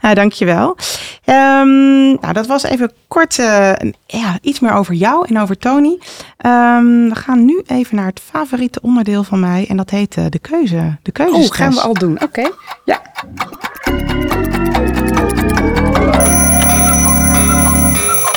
nou, 0.00 0.14
dankjewel. 0.14 0.76
Um, 1.24 2.20
nou, 2.20 2.32
dat 2.32 2.46
was 2.46 2.62
even 2.62 2.92
kort 3.08 3.38
uh, 3.38 3.72
ja, 4.06 4.38
iets 4.42 4.60
meer 4.60 4.72
over 4.72 4.94
jou 4.94 5.26
en 5.28 5.38
over 5.38 5.58
Tony. 5.58 5.98
Um, 6.46 7.08
we 7.08 7.14
gaan 7.14 7.44
nu 7.44 7.62
even 7.66 7.96
naar 7.96 8.06
het 8.06 8.20
favoriete 8.24 8.80
onderdeel 8.82 9.24
van 9.24 9.40
mij. 9.40 9.66
En 9.68 9.76
dat 9.76 9.90
heet 9.90 10.16
uh, 10.16 10.24
de 10.28 10.38
keuze. 10.38 10.98
De 11.02 11.12
keuze. 11.12 11.34
Oh, 11.34 11.46
gaan 11.50 11.72
we 11.72 11.80
al 11.80 11.94
doen. 11.94 12.22
Oké. 12.22 12.24
Okay. 12.24 12.52
Ja. 12.84 13.02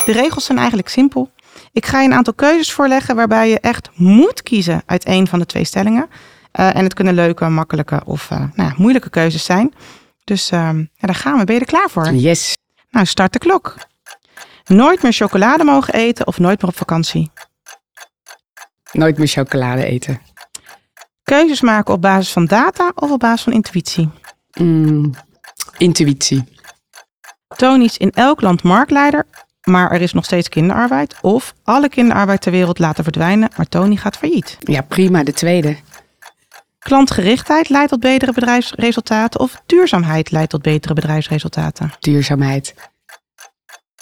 De 0.06 0.12
regels 0.12 0.46
zijn 0.46 0.58
eigenlijk 0.58 0.90
simpel. 0.90 1.30
Ik 1.74 1.86
ga 1.86 2.00
je 2.02 2.08
een 2.08 2.14
aantal 2.14 2.34
keuzes 2.34 2.72
voorleggen 2.72 3.16
waarbij 3.16 3.50
je 3.50 3.60
echt 3.60 3.90
moet 3.96 4.44
kiezen 4.44 4.82
uit 4.86 5.08
een 5.08 5.28
van 5.28 5.40
de 5.40 5.46
twee 5.46 5.64
stellingen. 5.64 6.10
Uh, 6.60 6.76
en 6.76 6.84
het 6.84 6.94
kunnen 6.94 7.14
leuke, 7.14 7.50
makkelijke 7.50 8.02
of 8.06 8.30
uh, 8.32 8.38
nou 8.40 8.70
ja, 8.70 8.74
moeilijke 8.78 9.10
keuzes 9.10 9.46
zijn. 9.46 9.74
Dus 10.24 10.52
uh, 10.52 10.60
ja, 10.60 11.08
daar 11.08 11.16
gaan 11.16 11.38
we. 11.38 11.44
Ben 11.44 11.56
je 11.56 11.62
er 11.62 11.68
klaar 11.68 11.90
voor? 11.90 12.12
Yes. 12.12 12.58
Nou, 12.90 13.06
start 13.06 13.34
de 13.34 13.40
klok. 13.40 13.76
Nooit 14.66 15.02
meer 15.04 15.14
chocolade 15.14 15.64
mogen 15.64 15.94
eten 15.94 16.28
of 16.28 16.40
nooit 16.40 16.62
meer 16.62 16.72
op 16.72 16.78
vakantie? 16.78 17.32
Nooit 18.92 19.18
meer 19.18 19.28
chocolade 19.28 19.86
eten. 19.86 20.22
Keuzes 21.24 21.62
maken 21.62 21.94
op 21.94 22.02
basis 22.02 22.32
van 22.32 22.46
data 22.46 22.92
of 22.96 23.12
op 23.12 23.20
basis 23.20 23.44
van 23.44 23.54
intuïtie? 23.54 24.10
Mm, 24.60 25.12
intuïtie. 25.78 26.44
Tony's 27.56 27.98
in 27.98 28.12
elk 28.12 28.42
land 28.42 28.64
marktleider 28.64 29.26
maar 29.64 29.92
er 29.92 30.02
is 30.02 30.14
nog 30.14 30.26
steeds 30.26 30.50
kinderarbeid. 30.50 31.16
Of 31.22 31.54
alle 31.64 31.90
kinderarbeid 31.90 32.42
ter 32.42 32.52
wereld 32.52 32.80
laten 32.80 33.04
verdwijnen, 33.04 33.50
maar 33.58 33.68
Tony 33.68 33.96
gaat 33.96 34.18
failliet. 34.18 34.58
Ja, 34.60 34.82
prima, 34.82 35.24
de 35.24 35.34
tweede. 35.34 35.78
Klantgerichtheid 36.80 37.70
leidt 37.70 37.90
tot 37.90 38.00
betere 38.00 38.34
bedrijfsresultaten 38.34 39.40
of 39.40 39.62
duurzaamheid 39.66 40.32
leidt 40.32 40.50
tot 40.50 40.62
betere 40.62 40.94
bedrijfsresultaten? 40.94 41.92
Duurzaamheid. 42.00 42.76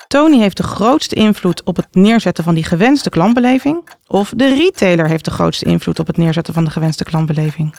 Tony 0.08 0.40
heeft 0.40 0.58
de 0.58 0.64
grootste 0.64 1.16
invloed 1.16 1.64
op 1.64 1.76
het 1.76 1.88
neerzetten 1.92 2.44
van 2.44 2.56
die 2.56 2.64
gewenste 2.64 3.10
klantbeleving? 3.10 3.90
Of 4.08 4.34
de 4.36 4.54
retailer 4.54 5.08
heeft 5.08 5.26
de 5.26 5.32
grootste 5.32 5.66
invloed 5.66 6.00
op 6.00 6.08
het 6.08 6.18
neerzetten 6.18 6.54
van 6.54 6.64
de 6.64 6.72
gewenste 6.72 7.04
klantbeleving? 7.04 7.76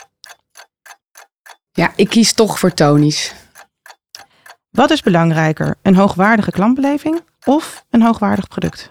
Ja, 1.73 1.93
ik 1.97 2.09
kies 2.09 2.33
toch 2.33 2.59
voor 2.59 2.75
Tony's. 2.75 3.35
Wat 4.71 4.91
is 4.91 5.03
belangrijker, 5.03 5.75
een 5.83 5.97
hoogwaardige 5.97 6.51
klantbeleving 6.51 7.21
of 7.45 7.85
een 7.91 8.03
hoogwaardig 8.03 8.49
product? 8.49 8.89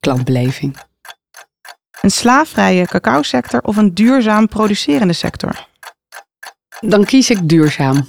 Klantbeleving. 0.00 0.76
Een 2.00 2.10
slaafvrije 2.10 2.86
cacao-sector 2.86 3.60
of 3.60 3.76
een 3.76 3.94
duurzaam 3.94 4.48
producerende 4.48 5.12
sector? 5.12 5.66
Dan 6.80 7.04
kies 7.04 7.30
ik 7.30 7.48
duurzaam. 7.48 8.08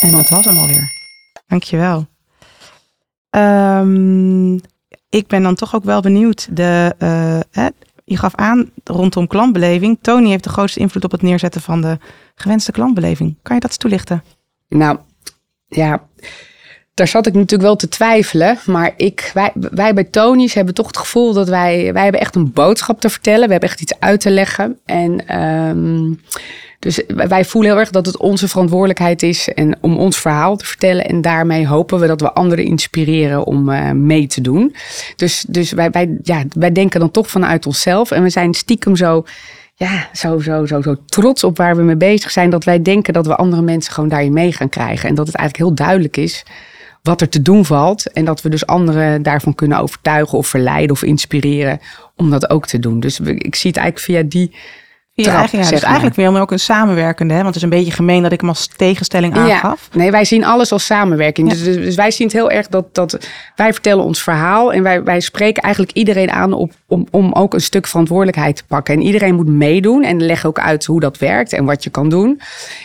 En 0.00 0.12
dat 0.12 0.28
was 0.28 0.44
hem 0.44 0.58
alweer. 0.58 0.92
Dankjewel. 1.46 2.06
Um, 3.30 4.60
ik 5.08 5.26
ben 5.26 5.42
dan 5.42 5.54
toch 5.54 5.74
ook 5.74 5.84
wel 5.84 6.00
benieuwd. 6.00 6.56
De, 6.56 6.94
uh, 6.98 7.40
hè, 7.50 7.68
je 8.04 8.16
gaf 8.16 8.34
aan 8.34 8.70
rondom 8.84 9.26
klantbeleving. 9.26 9.98
Tony 10.00 10.28
heeft 10.28 10.44
de 10.44 10.50
grootste 10.50 10.80
invloed 10.80 11.04
op 11.04 11.10
het 11.10 11.22
neerzetten 11.22 11.60
van 11.60 11.80
de 11.80 11.98
gewenste 12.34 12.72
klantbeleving. 12.72 13.36
Kan 13.42 13.54
je 13.54 13.60
dat 13.60 13.70
eens 13.70 13.78
toelichten? 13.78 14.24
Nou, 14.68 14.98
ja, 15.66 16.08
daar 16.94 17.08
zat 17.08 17.26
ik 17.26 17.34
natuurlijk 17.34 17.62
wel 17.62 17.76
te 17.76 17.88
twijfelen. 17.88 18.58
Maar 18.66 18.92
ik, 18.96 19.30
wij, 19.34 19.50
wij 19.54 19.94
bij 19.94 20.04
Tony's 20.04 20.54
hebben 20.54 20.74
toch 20.74 20.86
het 20.86 20.96
gevoel 20.96 21.32
dat 21.32 21.48
wij, 21.48 21.92
wij 21.92 22.02
hebben 22.02 22.20
echt 22.20 22.34
een 22.34 22.52
boodschap 22.52 23.00
te 23.00 23.10
vertellen. 23.10 23.44
We 23.44 23.50
hebben 23.50 23.68
echt 23.68 23.80
iets 23.80 23.94
uit 23.98 24.20
te 24.20 24.30
leggen. 24.30 24.78
En 24.84 25.42
um, 25.42 26.20
dus 26.78 27.02
wij 27.06 27.44
voelen 27.44 27.70
heel 27.70 27.80
erg 27.80 27.90
dat 27.90 28.06
het 28.06 28.16
onze 28.16 28.48
verantwoordelijkheid 28.48 29.22
is 29.22 29.48
en 29.48 29.76
om 29.80 29.96
ons 29.96 30.18
verhaal 30.18 30.56
te 30.56 30.64
vertellen. 30.64 31.04
En 31.06 31.20
daarmee 31.20 31.66
hopen 31.66 31.98
we 31.98 32.06
dat 32.06 32.20
we 32.20 32.32
anderen 32.32 32.64
inspireren 32.64 33.44
om 33.44 33.68
uh, 33.68 33.90
mee 33.90 34.26
te 34.26 34.40
doen. 34.40 34.74
Dus, 35.16 35.44
dus 35.48 35.72
wij, 35.72 35.90
wij, 35.90 36.18
ja, 36.22 36.42
wij 36.52 36.72
denken 36.72 37.00
dan 37.00 37.10
toch 37.10 37.30
vanuit 37.30 37.66
onszelf. 37.66 38.10
En 38.10 38.22
we 38.22 38.30
zijn 38.30 38.54
stiekem 38.54 38.96
zo 38.96 39.24
ja, 39.74 40.08
zo, 40.12 40.38
zo, 40.38 40.66
zo, 40.66 40.80
zo 40.80 40.96
trots 41.06 41.44
op 41.44 41.56
waar 41.56 41.76
we 41.76 41.82
mee 41.82 41.96
bezig 41.96 42.30
zijn. 42.30 42.50
Dat 42.50 42.64
wij 42.64 42.82
denken 42.82 43.12
dat 43.12 43.26
we 43.26 43.36
andere 43.36 43.62
mensen 43.62 43.92
gewoon 43.92 44.08
daarin 44.08 44.32
mee 44.32 44.52
gaan 44.52 44.68
krijgen. 44.68 45.08
En 45.08 45.14
dat 45.14 45.26
het 45.26 45.36
eigenlijk 45.36 45.68
heel 45.68 45.86
duidelijk 45.86 46.16
is 46.16 46.44
wat 47.02 47.20
er 47.20 47.28
te 47.28 47.42
doen 47.42 47.64
valt. 47.64 48.12
En 48.12 48.24
dat 48.24 48.42
we 48.42 48.48
dus 48.48 48.66
anderen 48.66 49.22
daarvan 49.22 49.54
kunnen 49.54 49.78
overtuigen 49.78 50.38
of 50.38 50.46
verleiden 50.46 50.90
of 50.90 51.02
inspireren 51.02 51.80
om 52.16 52.30
dat 52.30 52.50
ook 52.50 52.66
te 52.66 52.78
doen. 52.78 53.00
Dus 53.00 53.20
ik 53.20 53.54
zie 53.54 53.70
het 53.70 53.80
eigenlijk 53.80 53.98
via 53.98 54.22
die 54.22 54.54
ja, 55.24 55.36
eigenlijk, 55.36 55.68
ja, 55.68 55.74
dus 55.74 55.82
eigenlijk 55.82 56.16
weer 56.16 56.40
ook 56.40 56.50
een 56.50 56.58
samenwerkende. 56.58 57.34
Hè? 57.34 57.42
Want 57.42 57.54
het 57.54 57.64
is 57.64 57.70
een 57.70 57.78
beetje 57.78 57.92
gemeen 57.92 58.22
dat 58.22 58.32
ik 58.32 58.40
hem 58.40 58.48
als 58.48 58.66
tegenstelling 58.66 59.34
aangaf. 59.34 59.88
Ja, 59.92 59.98
nee, 59.98 60.10
wij 60.10 60.24
zien 60.24 60.44
alles 60.44 60.72
als 60.72 60.86
samenwerking. 60.86 61.48
Dus, 61.48 61.64
dus, 61.64 61.76
dus, 61.76 61.94
wij 61.94 62.10
zien 62.10 62.26
het 62.26 62.36
heel 62.36 62.50
erg 62.50 62.68
dat, 62.68 62.94
dat 62.94 63.18
wij 63.56 63.72
vertellen 63.72 64.04
ons 64.04 64.22
verhaal. 64.22 64.72
En 64.72 64.82
wij, 64.82 65.02
wij 65.02 65.20
spreken 65.20 65.62
eigenlijk 65.62 65.94
iedereen 65.94 66.30
aan 66.30 66.52
op, 66.52 66.72
om, 66.86 67.06
om 67.10 67.32
ook 67.32 67.54
een 67.54 67.60
stuk 67.60 67.86
verantwoordelijkheid 67.86 68.56
te 68.56 68.64
pakken. 68.66 68.94
En 68.94 69.02
iedereen 69.02 69.34
moet 69.34 69.48
meedoen 69.48 70.02
en 70.02 70.22
leggen 70.22 70.48
ook 70.48 70.58
uit 70.58 70.84
hoe 70.84 71.00
dat 71.00 71.18
werkt 71.18 71.52
en 71.52 71.64
wat 71.64 71.84
je 71.84 71.90
kan 71.90 72.08
doen. 72.08 72.40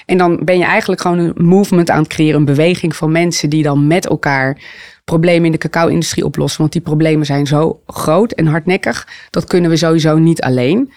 En 0.05 0.17
dan 0.17 0.39
ben 0.43 0.57
je 0.57 0.65
eigenlijk 0.65 1.01
gewoon 1.01 1.17
een 1.19 1.33
movement 1.35 1.89
aan 1.89 2.01
het 2.01 2.07
creëren. 2.07 2.39
Een 2.39 2.45
beweging 2.45 2.95
van 2.95 3.11
mensen 3.11 3.49
die 3.49 3.63
dan 3.63 3.87
met 3.87 4.07
elkaar 4.07 4.57
problemen 5.05 5.45
in 5.45 5.51
de 5.51 5.57
cacao-industrie 5.57 6.25
oplossen. 6.25 6.59
Want 6.59 6.71
die 6.71 6.81
problemen 6.81 7.25
zijn 7.25 7.47
zo 7.47 7.81
groot 7.87 8.31
en 8.31 8.45
hardnekkig. 8.45 9.07
Dat 9.29 9.45
kunnen 9.45 9.69
we 9.69 9.77
sowieso 9.77 10.17
niet 10.17 10.41
alleen. 10.41 10.91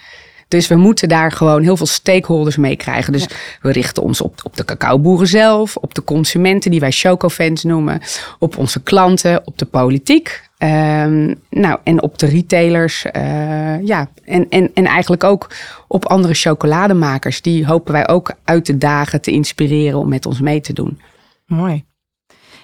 Dus 0.51 0.67
we 0.67 0.75
moeten 0.75 1.09
daar 1.09 1.31
gewoon 1.31 1.63
heel 1.63 1.77
veel 1.77 1.85
stakeholders 1.85 2.57
mee 2.57 2.75
krijgen. 2.75 3.13
Dus 3.13 3.27
we 3.61 3.71
richten 3.71 4.03
ons 4.03 4.21
op, 4.21 4.39
op 4.43 4.57
de 4.57 4.65
cacaoboeren 4.65 5.27
zelf, 5.27 5.75
op 5.75 5.93
de 5.93 6.03
consumenten 6.03 6.71
die 6.71 6.79
wij 6.79 6.91
chocofans 6.91 7.63
noemen, 7.63 8.01
op 8.39 8.57
onze 8.57 8.81
klanten, 8.83 9.41
op 9.45 9.57
de 9.57 9.65
politiek. 9.65 10.49
Um, 10.57 11.35
nou, 11.49 11.79
en 11.83 12.01
op 12.01 12.17
de 12.17 12.25
retailers. 12.25 13.05
Uh, 13.05 13.83
ja, 13.83 14.07
en, 14.25 14.49
en, 14.49 14.71
en 14.73 14.85
eigenlijk 14.85 15.23
ook 15.23 15.49
op 15.87 16.05
andere 16.05 16.33
chocolademakers. 16.33 17.41
Die 17.41 17.65
hopen 17.65 17.93
wij 17.93 18.07
ook 18.07 18.31
uit 18.43 18.65
de 18.65 18.77
dagen 18.77 19.21
te 19.21 19.31
inspireren 19.31 19.99
om 19.99 20.09
met 20.09 20.25
ons 20.25 20.39
mee 20.39 20.61
te 20.61 20.73
doen. 20.73 21.01
Mooi. 21.45 21.83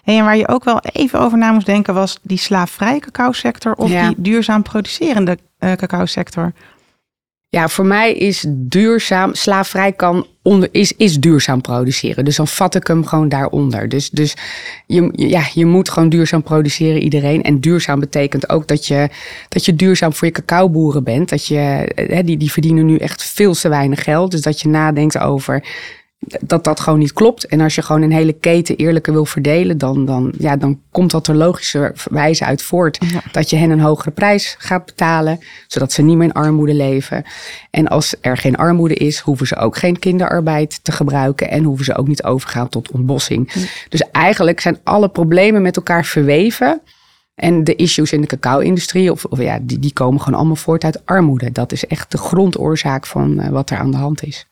en 0.04 0.24
waar 0.24 0.38
je 0.38 0.48
ook 0.48 0.64
wel 0.64 0.80
even 0.80 1.20
over 1.20 1.38
na 1.38 1.52
moest 1.52 1.66
denken 1.66 1.94
was 1.94 2.20
die 2.22 2.38
slaafvrije 2.38 3.00
cacao 3.00 3.32
sector 3.32 3.74
of 3.74 3.90
die 3.90 4.16
duurzaam 4.18 4.62
producerende 4.62 5.38
uh, 5.60 5.72
cacao 5.74 6.06
sector. 6.06 6.54
Ja, 7.50 7.68
voor 7.68 7.86
mij 7.86 8.14
is 8.14 8.46
duurzaam, 8.48 9.34
slaafvrij 9.34 9.92
kan 9.92 10.28
onder, 10.42 10.70
is, 10.72 10.94
is 10.94 11.20
duurzaam 11.20 11.62
produceren. 11.62 12.26
Dus 12.26 12.36
dan 12.36 12.48
vat 12.48 12.76
ik 12.76 12.88
hem 12.88 13.06
gewoon 13.06 13.30
daaronder. 13.30 13.90
Dus, 13.90 14.10
dus 14.10 14.36
je, 14.86 15.10
ja, 15.16 15.44
je 15.54 15.66
moet 15.66 15.90
gewoon 15.90 16.10
duurzaam 16.10 16.44
produceren, 16.44 17.02
iedereen. 17.02 17.44
En 17.44 17.60
duurzaam 17.60 18.00
betekent 18.00 18.50
ook 18.50 18.68
dat 18.68 18.86
je, 18.86 19.10
dat 19.50 19.66
je 19.66 19.76
duurzaam 19.76 20.14
voor 20.14 20.28
je 20.28 20.34
cacaoboeren 20.34 21.04
bent. 21.04 21.30
Dat 21.30 21.46
je, 21.46 21.92
hè, 21.96 22.24
die, 22.24 22.38
die 22.38 22.52
verdienen 22.52 22.86
nu 22.86 22.98
echt 22.98 23.24
veel 23.24 23.54
te 23.54 23.70
weinig 23.70 24.04
geld. 24.04 24.32
Dus 24.32 24.42
dat 24.42 24.62
je 24.62 24.68
nadenkt 24.70 25.18
over 25.18 25.64
dat 26.20 26.64
dat 26.64 26.80
gewoon 26.80 27.00
niet 27.00 27.14
klopt. 27.14 27.46
En 27.46 27.62
als 27.62 27.76
je 27.76 27.82
gewoon 27.82 28.02
een 28.02 28.12
hele 28.12 28.34
keten 28.34 28.76
eerlijker 28.76 29.14
wil 29.14 29.26
verdelen, 29.26 29.78
dan, 29.78 30.06
dan, 30.06 30.34
ja, 30.38 30.56
dan 30.56 30.82
komt 30.92 31.12
dat 31.12 31.28
er 31.28 31.36
logische 31.36 31.94
wijze 32.10 32.46
uit 32.46 32.62
voort. 32.62 33.00
Dat 33.32 33.50
je 33.50 33.56
hen 33.56 33.70
een 33.70 33.80
hogere 33.80 34.12
prijs 34.12 34.56
gaat 34.60 34.86
betalen, 34.86 35.40
zodat 35.68 35.92
ze 35.92 36.02
niet 36.02 36.18
meer 36.18 36.28
in 36.28 36.34
armoede 36.34 36.74
leven. 36.74 37.24
En 37.70 37.88
als 37.88 38.16
er 38.22 38.38
geen 38.38 38.56
armoede 38.56 38.94
is, 38.94 39.20
hoeven 39.20 39.48
ze 39.48 39.56
ook 39.56 39.78
geen 39.78 40.00
kinderarbeid 40.00 40.80
te 40.84 40.92
gebruiken 40.92 41.50
en 41.50 41.64
hoeven 41.64 41.86
ze 41.86 41.96
ook 41.96 42.08
niet 42.08 42.24
overgaan 42.24 42.70
tot 42.70 42.92
ontbossing. 42.92 43.52
Dus 43.90 44.04
eigenlijk 44.12 44.60
zijn 44.60 44.80
alle 44.84 45.10
problemen 45.10 45.62
met 45.62 45.76
elkaar 45.76 46.06
verweven. 46.06 46.82
En 47.36 47.64
de 47.64 47.76
issues 47.76 48.12
in 48.12 48.22
de 48.22 48.28
cacao-industrie, 48.28 49.12
of, 49.12 49.26
of, 49.26 49.40
ja, 49.40 49.60
die, 49.62 49.80
die 49.80 49.94
komen 49.94 50.22
gewoon 50.22 50.40
allemaal 50.40 50.56
voort 50.56 50.84
uit 50.84 51.06
armoede. 51.06 51.52
Dat 51.52 51.72
is 51.72 51.86
echt 51.86 52.12
de 52.12 52.18
grondoorzaak 52.18 53.06
van 53.06 53.40
uh, 53.40 53.48
wat 53.48 53.70
er 53.70 53.78
aan 53.78 53.92
de 53.92 53.98
hand 53.98 54.24
is. 54.24 54.48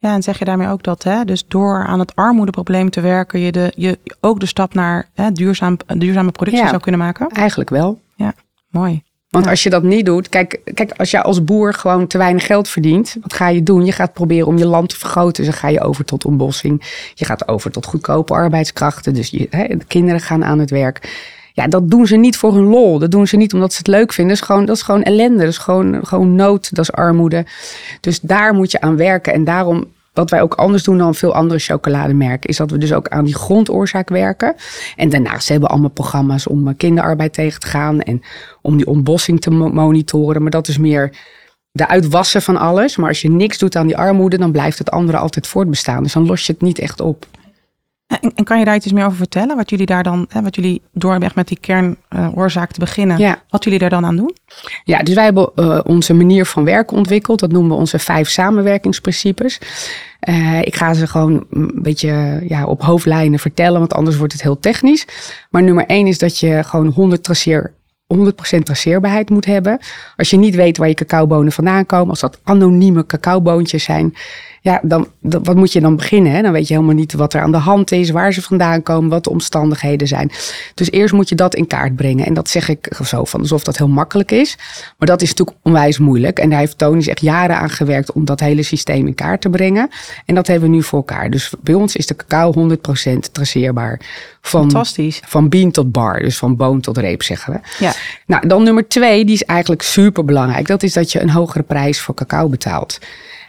Ja, 0.00 0.14
en 0.14 0.22
zeg 0.22 0.38
je 0.38 0.44
daarmee 0.44 0.68
ook 0.68 0.82
dat, 0.82 1.02
hè, 1.02 1.24
dus 1.24 1.44
door 1.48 1.84
aan 1.86 1.98
het 1.98 2.16
armoedeprobleem 2.16 2.90
te 2.90 3.00
werken, 3.00 3.40
je, 3.40 3.52
de, 3.52 3.72
je 3.76 3.98
ook 4.20 4.40
de 4.40 4.46
stap 4.46 4.74
naar 4.74 5.08
hè, 5.14 5.32
duurzaam, 5.32 5.76
duurzame 5.86 6.30
productie 6.30 6.68
zou 6.68 6.80
kunnen 6.80 7.00
maken? 7.00 7.28
Eigenlijk 7.28 7.70
wel. 7.70 8.00
Ja, 8.14 8.34
mooi. 8.70 9.02
Want 9.30 9.46
als 9.46 9.62
je 9.62 9.70
dat 9.70 9.82
niet 9.82 10.06
doet, 10.06 10.28
kijk, 10.28 10.60
kijk, 10.74 10.92
als 10.96 11.10
je 11.10 11.22
als 11.22 11.44
boer 11.44 11.74
gewoon 11.74 12.06
te 12.06 12.18
weinig 12.18 12.46
geld 12.46 12.68
verdient, 12.68 13.16
wat 13.20 13.32
ga 13.32 13.48
je 13.48 13.62
doen? 13.62 13.84
Je 13.84 13.92
gaat 13.92 14.12
proberen 14.12 14.46
om 14.46 14.58
je 14.58 14.66
land 14.66 14.88
te 14.88 14.98
vergroten. 14.98 15.44
Dus 15.44 15.52
dan 15.52 15.60
ga 15.60 15.68
je 15.68 15.80
over 15.80 16.04
tot 16.04 16.24
ontbossing. 16.24 16.82
Je 17.14 17.24
gaat 17.24 17.48
over 17.48 17.70
tot 17.70 17.86
goedkope 17.86 18.32
arbeidskrachten. 18.32 19.14
Dus 19.14 19.30
je, 19.30 19.46
hè, 19.50 19.66
de 19.66 19.84
kinderen 19.86 20.20
gaan 20.20 20.44
aan 20.44 20.58
het 20.58 20.70
werk. 20.70 21.28
Ja, 21.60 21.66
dat 21.66 21.90
doen 21.90 22.06
ze 22.06 22.16
niet 22.16 22.36
voor 22.36 22.54
hun 22.54 22.64
lol. 22.64 22.98
Dat 22.98 23.10
doen 23.10 23.26
ze 23.26 23.36
niet 23.36 23.54
omdat 23.54 23.72
ze 23.72 23.78
het 23.78 23.86
leuk 23.86 24.12
vinden. 24.12 24.34
Dat 24.34 24.42
is 24.42 24.48
gewoon, 24.50 24.64
dat 24.64 24.76
is 24.76 24.82
gewoon 24.82 25.02
ellende. 25.02 25.38
Dat 25.38 25.48
is 25.48 25.58
gewoon, 25.58 26.06
gewoon 26.06 26.34
nood. 26.34 26.74
Dat 26.74 26.84
is 26.84 26.92
armoede. 26.92 27.46
Dus 28.00 28.20
daar 28.20 28.54
moet 28.54 28.70
je 28.70 28.80
aan 28.80 28.96
werken. 28.96 29.32
En 29.32 29.44
daarom 29.44 29.86
wat 30.12 30.30
wij 30.30 30.42
ook 30.42 30.54
anders 30.54 30.82
doen 30.82 30.98
dan 30.98 31.14
veel 31.14 31.34
andere 31.34 31.60
chocolademerken, 31.60 32.50
is 32.50 32.56
dat 32.56 32.70
we 32.70 32.78
dus 32.78 32.92
ook 32.92 33.08
aan 33.08 33.24
die 33.24 33.34
grondoorzaak 33.34 34.08
werken. 34.08 34.54
En 34.96 35.08
daarnaast 35.08 35.48
hebben 35.48 35.66
we 35.66 35.72
allemaal 35.74 35.90
programma's 35.90 36.46
om 36.46 36.68
eh, 36.68 36.74
kinderarbeid 36.76 37.32
tegen 37.32 37.60
te 37.60 37.66
gaan 37.66 38.00
en 38.00 38.22
om 38.62 38.76
die 38.76 38.86
ontbossing 38.86 39.40
te 39.40 39.50
monitoren. 39.50 40.42
Maar 40.42 40.50
dat 40.50 40.68
is 40.68 40.78
meer 40.78 41.16
de 41.72 41.88
uitwassen 41.88 42.42
van 42.42 42.56
alles. 42.56 42.96
Maar 42.96 43.08
als 43.08 43.20
je 43.22 43.30
niks 43.30 43.58
doet 43.58 43.76
aan 43.76 43.86
die 43.86 43.96
armoede, 43.96 44.38
dan 44.38 44.52
blijft 44.52 44.78
het 44.78 44.90
andere 44.90 45.18
altijd 45.18 45.46
voortbestaan. 45.46 46.02
Dus 46.02 46.12
dan 46.12 46.26
los 46.26 46.46
je 46.46 46.52
het 46.52 46.62
niet 46.62 46.78
echt 46.78 47.00
op. 47.00 47.26
En, 48.10 48.32
en, 48.34 48.44
kan 48.44 48.58
je 48.58 48.64
daar 48.64 48.74
iets 48.74 48.92
meer 48.92 49.04
over 49.04 49.16
vertellen? 49.16 49.56
Wat 49.56 49.70
jullie 49.70 49.86
daar 49.86 50.02
dan, 50.02 50.26
hè, 50.28 50.42
wat 50.42 50.54
jullie 50.54 50.82
door 50.92 51.18
echt 51.18 51.34
met 51.34 51.48
die 51.48 51.58
kernoorzaak 51.60 52.72
te 52.72 52.80
beginnen, 52.80 53.18
ja. 53.18 53.42
wat 53.48 53.64
jullie 53.64 53.78
daar 53.78 53.90
dan 53.90 54.04
aan 54.04 54.16
doen? 54.16 54.36
Ja, 54.84 54.98
dus 54.98 55.14
wij 55.14 55.24
hebben 55.24 55.50
uh, 55.56 55.80
onze 55.84 56.14
manier 56.14 56.46
van 56.46 56.64
werken 56.64 56.96
ontwikkeld. 56.96 57.40
Dat 57.40 57.52
noemen 57.52 57.70
we 57.70 57.76
onze 57.76 57.98
vijf 57.98 58.28
samenwerkingsprincipes. 58.28 59.60
Uh, 60.28 60.60
ik 60.62 60.76
ga 60.76 60.94
ze 60.94 61.06
gewoon 61.06 61.46
een 61.50 61.82
beetje 61.82 62.40
ja, 62.48 62.66
op 62.66 62.82
hoofdlijnen 62.82 63.38
vertellen, 63.38 63.78
want 63.78 63.94
anders 63.94 64.16
wordt 64.16 64.32
het 64.32 64.42
heel 64.42 64.58
technisch. 64.58 65.06
Maar 65.50 65.62
nummer 65.62 65.86
één 65.86 66.06
is 66.06 66.18
dat 66.18 66.38
je 66.38 66.62
gewoon 66.64 66.86
100 66.86 67.24
traceer 67.24 67.72
100% 68.14 68.58
traceerbaarheid 68.62 69.30
moet 69.30 69.44
hebben. 69.44 69.78
Als 70.16 70.30
je 70.30 70.36
niet 70.36 70.54
weet 70.54 70.76
waar 70.76 70.88
je 70.88 70.94
cacaobonen 70.94 71.52
vandaan 71.52 71.86
komen, 71.86 72.10
als 72.10 72.20
dat 72.20 72.40
anonieme 72.42 73.06
cacaoboontjes 73.06 73.84
zijn, 73.84 74.14
ja, 74.62 74.80
dan, 74.82 75.08
wat 75.20 75.56
moet 75.56 75.72
je 75.72 75.80
dan 75.80 75.96
beginnen? 75.96 76.32
Hè? 76.32 76.42
Dan 76.42 76.52
weet 76.52 76.68
je 76.68 76.74
helemaal 76.74 76.94
niet 76.94 77.12
wat 77.12 77.34
er 77.34 77.40
aan 77.40 77.52
de 77.52 77.58
hand 77.58 77.92
is, 77.92 78.10
waar 78.10 78.32
ze 78.32 78.42
vandaan 78.42 78.82
komen, 78.82 79.10
wat 79.10 79.24
de 79.24 79.30
omstandigheden 79.30 80.08
zijn. 80.08 80.30
Dus 80.74 80.90
eerst 80.90 81.14
moet 81.14 81.28
je 81.28 81.34
dat 81.34 81.54
in 81.54 81.66
kaart 81.66 81.96
brengen. 81.96 82.26
En 82.26 82.34
dat 82.34 82.48
zeg 82.48 82.68
ik 82.68 82.92
zo 83.04 83.24
van 83.24 83.40
alsof 83.40 83.64
dat 83.64 83.76
heel 83.76 83.88
makkelijk 83.88 84.30
is. 84.30 84.58
Maar 84.98 85.08
dat 85.08 85.22
is 85.22 85.28
natuurlijk 85.28 85.58
onwijs 85.62 85.98
moeilijk. 85.98 86.38
En 86.38 86.50
daar 86.50 86.58
heeft 86.58 86.78
Tony 86.78 87.02
echt 87.06 87.20
jaren 87.20 87.56
aan 87.56 87.70
gewerkt 87.70 88.12
om 88.12 88.24
dat 88.24 88.40
hele 88.40 88.62
systeem 88.62 89.06
in 89.06 89.14
kaart 89.14 89.40
te 89.40 89.50
brengen. 89.50 89.88
En 90.26 90.34
dat 90.34 90.46
hebben 90.46 90.70
we 90.70 90.74
nu 90.76 90.82
voor 90.82 90.98
elkaar. 90.98 91.30
Dus 91.30 91.52
bij 91.60 91.74
ons 91.74 91.96
is 91.96 92.06
de 92.06 92.16
cacao 92.16 92.52
100% 92.52 93.18
traceerbaar. 93.32 94.00
Van, 94.40 94.60
Fantastisch. 94.60 95.20
Van 95.26 95.48
bean 95.48 95.70
tot 95.70 95.92
bar, 95.92 96.18
dus 96.18 96.38
van 96.38 96.56
boon 96.56 96.80
tot 96.80 96.98
reep 96.98 97.22
zeggen 97.22 97.52
we. 97.52 97.84
Ja. 97.84 97.92
Nou, 98.26 98.48
dan 98.48 98.62
nummer 98.62 98.88
twee, 98.88 99.24
die 99.24 99.34
is 99.34 99.44
eigenlijk 99.44 99.82
super 99.82 100.24
belangrijk. 100.24 100.66
Dat 100.66 100.82
is 100.82 100.92
dat 100.92 101.12
je 101.12 101.20
een 101.20 101.30
hogere 101.30 101.62
prijs 101.62 102.00
voor 102.00 102.14
cacao 102.14 102.48
betaalt 102.48 102.98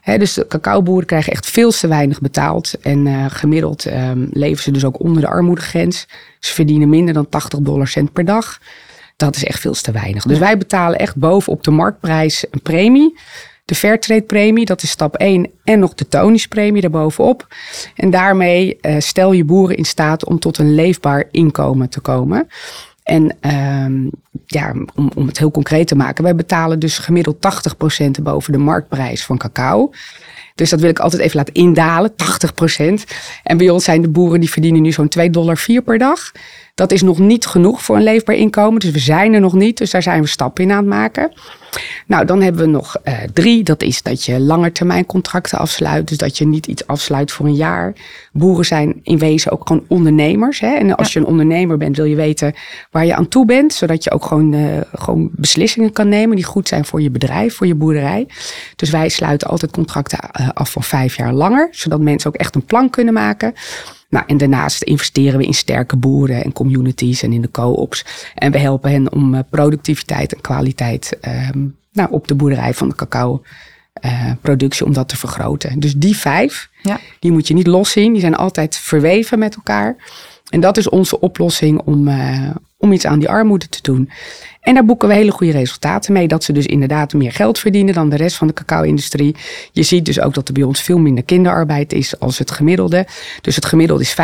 dus 0.03 0.33
de 0.33 0.47
cacaoboeren 0.47 1.05
krijgen 1.05 1.31
echt 1.31 1.49
veel 1.49 1.71
te 1.71 1.87
weinig 1.87 2.21
betaald. 2.21 2.73
En 2.81 3.05
uh, 3.05 3.25
gemiddeld 3.29 3.85
um, 3.85 4.29
leven 4.31 4.63
ze 4.63 4.71
dus 4.71 4.85
ook 4.85 4.99
onder 4.99 5.21
de 5.21 5.27
armoedegrens. 5.27 6.07
Ze 6.39 6.53
verdienen 6.53 6.89
minder 6.89 7.13
dan 7.13 7.29
80 7.29 7.59
dollar 7.59 7.87
cent 7.87 8.13
per 8.13 8.25
dag. 8.25 8.59
Dat 9.15 9.35
is 9.35 9.43
echt 9.43 9.59
veel 9.59 9.73
te 9.73 9.91
weinig. 9.91 10.23
Dus 10.23 10.37
wij 10.37 10.57
betalen 10.57 10.99
echt 10.99 11.15
bovenop 11.15 11.63
de 11.63 11.71
marktprijs 11.71 12.45
een 12.51 12.61
premie. 12.61 13.19
De 13.65 13.75
Fairtrade 13.75 14.21
premie, 14.21 14.65
dat 14.65 14.83
is 14.83 14.89
stap 14.89 15.15
1. 15.15 15.51
En 15.63 15.79
nog 15.79 15.93
de 15.93 16.07
Tonis 16.07 16.47
premie 16.47 16.81
daarbovenop. 16.81 17.47
En 17.95 18.09
daarmee 18.09 18.77
uh, 18.81 18.95
stel 18.99 19.31
je 19.31 19.45
boeren 19.45 19.77
in 19.77 19.85
staat 19.85 20.25
om 20.25 20.39
tot 20.39 20.57
een 20.57 20.75
leefbaar 20.75 21.27
inkomen 21.31 21.89
te 21.89 21.99
komen. 21.99 22.47
En 23.03 23.37
um, 23.85 24.09
ja, 24.45 24.73
om, 24.95 25.11
om 25.15 25.27
het 25.27 25.37
heel 25.37 25.51
concreet 25.51 25.87
te 25.87 25.95
maken, 25.95 26.23
wij 26.23 26.35
betalen 26.35 26.79
dus 26.79 26.97
gemiddeld 26.97 27.37
80% 28.19 28.21
boven 28.23 28.51
de 28.51 28.57
marktprijs 28.57 29.25
van 29.25 29.37
cacao. 29.37 29.91
Dus 30.55 30.69
dat 30.69 30.79
wil 30.79 30.89
ik 30.89 30.99
altijd 30.99 31.21
even 31.21 31.37
laten 31.37 31.53
indalen, 31.53 32.11
80%. 32.11 32.15
En 33.43 33.57
bij 33.57 33.69
ons 33.69 33.83
zijn 33.83 34.01
de 34.01 34.09
boeren 34.09 34.39
die 34.39 34.51
verdienen 34.51 34.81
nu 34.81 34.91
zo'n 34.91 35.11
2,4 35.19 35.29
dollar 35.29 35.81
per 35.83 35.97
dag. 35.97 36.31
Dat 36.75 36.91
is 36.91 37.01
nog 37.01 37.19
niet 37.19 37.45
genoeg 37.45 37.83
voor 37.83 37.95
een 37.95 38.03
leefbaar 38.03 38.35
inkomen. 38.35 38.79
Dus 38.79 38.91
we 38.91 38.99
zijn 38.99 39.33
er 39.33 39.39
nog 39.39 39.53
niet. 39.53 39.77
Dus 39.77 39.91
daar 39.91 40.03
zijn 40.03 40.21
we 40.21 40.27
stappen 40.27 40.63
in 40.63 40.71
aan 40.71 40.77
het 40.77 40.85
maken. 40.85 41.31
Nou, 42.07 42.25
dan 42.25 42.41
hebben 42.41 42.61
we 42.61 42.67
nog 42.67 42.95
uh, 43.03 43.13
drie. 43.33 43.63
Dat 43.63 43.83
is 43.83 44.01
dat 44.01 44.23
je 44.25 44.39
langetermijncontracten 44.39 45.57
afsluit. 45.57 46.07
Dus 46.07 46.17
dat 46.17 46.37
je 46.37 46.47
niet 46.47 46.67
iets 46.67 46.87
afsluit 46.87 47.31
voor 47.31 47.45
een 47.45 47.55
jaar. 47.55 47.93
Boeren 48.31 48.65
zijn 48.65 48.99
in 49.03 49.17
wezen 49.17 49.51
ook 49.51 49.67
gewoon 49.67 49.85
ondernemers. 49.87 50.59
Hè? 50.59 50.75
En 50.75 50.95
als 50.95 51.13
je 51.13 51.19
een 51.19 51.25
ondernemer 51.25 51.77
bent, 51.77 51.95
wil 51.95 52.05
je 52.05 52.15
weten 52.15 52.53
waar 52.91 53.05
je 53.05 53.15
aan 53.15 53.27
toe 53.27 53.45
bent. 53.45 53.73
Zodat 53.73 54.03
je 54.03 54.11
ook 54.11 54.25
gewoon, 54.25 54.53
uh, 54.53 54.81
gewoon 54.93 55.29
beslissingen 55.31 55.91
kan 55.91 56.09
nemen 56.09 56.35
die 56.35 56.45
goed 56.45 56.67
zijn 56.67 56.85
voor 56.85 57.01
je 57.01 57.11
bedrijf, 57.11 57.55
voor 57.55 57.67
je 57.67 57.75
boerderij. 57.75 58.27
Dus 58.75 58.89
wij 58.89 59.09
sluiten 59.09 59.47
altijd 59.47 59.71
contracten 59.71 60.19
uh, 60.39 60.49
af 60.53 60.71
van 60.71 60.83
vijf 60.83 61.15
jaar 61.15 61.33
langer. 61.33 61.67
Zodat 61.71 61.99
mensen 61.99 62.29
ook 62.29 62.39
echt 62.39 62.55
een 62.55 62.65
plan 62.65 62.89
kunnen 62.89 63.13
maken. 63.13 63.53
Nou, 64.11 64.25
en 64.27 64.37
daarnaast 64.37 64.81
investeren 64.81 65.39
we 65.39 65.45
in 65.45 65.53
sterke 65.53 65.95
boeren 65.95 66.43
en 66.43 66.53
communities 66.53 67.23
en 67.23 67.33
in 67.33 67.41
de 67.41 67.51
co-ops. 67.51 68.05
En 68.35 68.51
we 68.51 68.57
helpen 68.57 68.91
hen 68.91 69.11
om 69.11 69.33
uh, 69.33 69.39
productiviteit 69.49 70.33
en 70.33 70.41
kwaliteit 70.41 71.17
um, 71.55 71.75
nou, 71.91 72.11
op 72.11 72.27
de 72.27 72.35
boerderij 72.35 72.73
van 72.73 72.89
de 72.89 72.95
cacao. 72.95 73.41
Uh, 74.05 74.31
productie 74.41 74.85
om 74.85 74.93
dat 74.93 75.09
te 75.09 75.17
vergroten. 75.17 75.79
Dus 75.79 75.93
die 75.93 76.15
vijf, 76.15 76.69
ja. 76.81 76.99
die 77.19 77.31
moet 77.31 77.47
je 77.47 77.53
niet 77.53 77.67
loszien. 77.67 78.11
Die 78.11 78.21
zijn 78.21 78.35
altijd 78.35 78.77
verweven 78.77 79.39
met 79.39 79.55
elkaar. 79.55 79.95
En 80.51 80.59
dat 80.59 80.77
is 80.77 80.89
onze 80.89 81.19
oplossing 81.19 81.81
om, 81.85 82.07
uh, 82.07 82.49
om 82.77 82.91
iets 82.91 83.05
aan 83.05 83.19
die 83.19 83.29
armoede 83.29 83.69
te 83.69 83.81
doen. 83.81 84.09
En 84.61 84.73
daar 84.73 84.85
boeken 84.85 85.07
we 85.07 85.13
hele 85.13 85.31
goede 85.31 85.51
resultaten 85.51 86.13
mee. 86.13 86.27
Dat 86.27 86.43
ze 86.43 86.53
dus 86.53 86.65
inderdaad 86.65 87.13
meer 87.13 87.31
geld 87.31 87.59
verdienen 87.59 87.93
dan 87.93 88.09
de 88.09 88.15
rest 88.15 88.35
van 88.35 88.47
de 88.47 88.53
cacao-industrie. 88.53 89.35
Je 89.71 89.83
ziet 89.83 90.05
dus 90.05 90.19
ook 90.19 90.33
dat 90.33 90.47
er 90.47 90.53
bij 90.53 90.63
ons 90.63 90.81
veel 90.81 90.97
minder 90.97 91.23
kinderarbeid 91.23 91.93
is 91.93 92.19
als 92.19 92.37
het 92.37 92.51
gemiddelde. 92.51 93.07
Dus 93.41 93.55
het 93.55 93.65
gemiddelde 93.65 94.03
is 94.03 94.15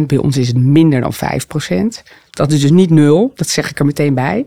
50%, 0.00 0.06
bij 0.06 0.18
ons 0.18 0.36
is 0.36 0.48
het 0.48 0.56
minder 0.56 1.00
dan 1.00 1.12
5%. 1.14 2.02
Dat 2.30 2.52
is 2.52 2.60
dus 2.60 2.70
niet 2.70 2.90
nul, 2.90 3.32
dat 3.34 3.48
zeg 3.48 3.70
ik 3.70 3.78
er 3.78 3.84
meteen 3.84 4.14
bij. 4.14 4.46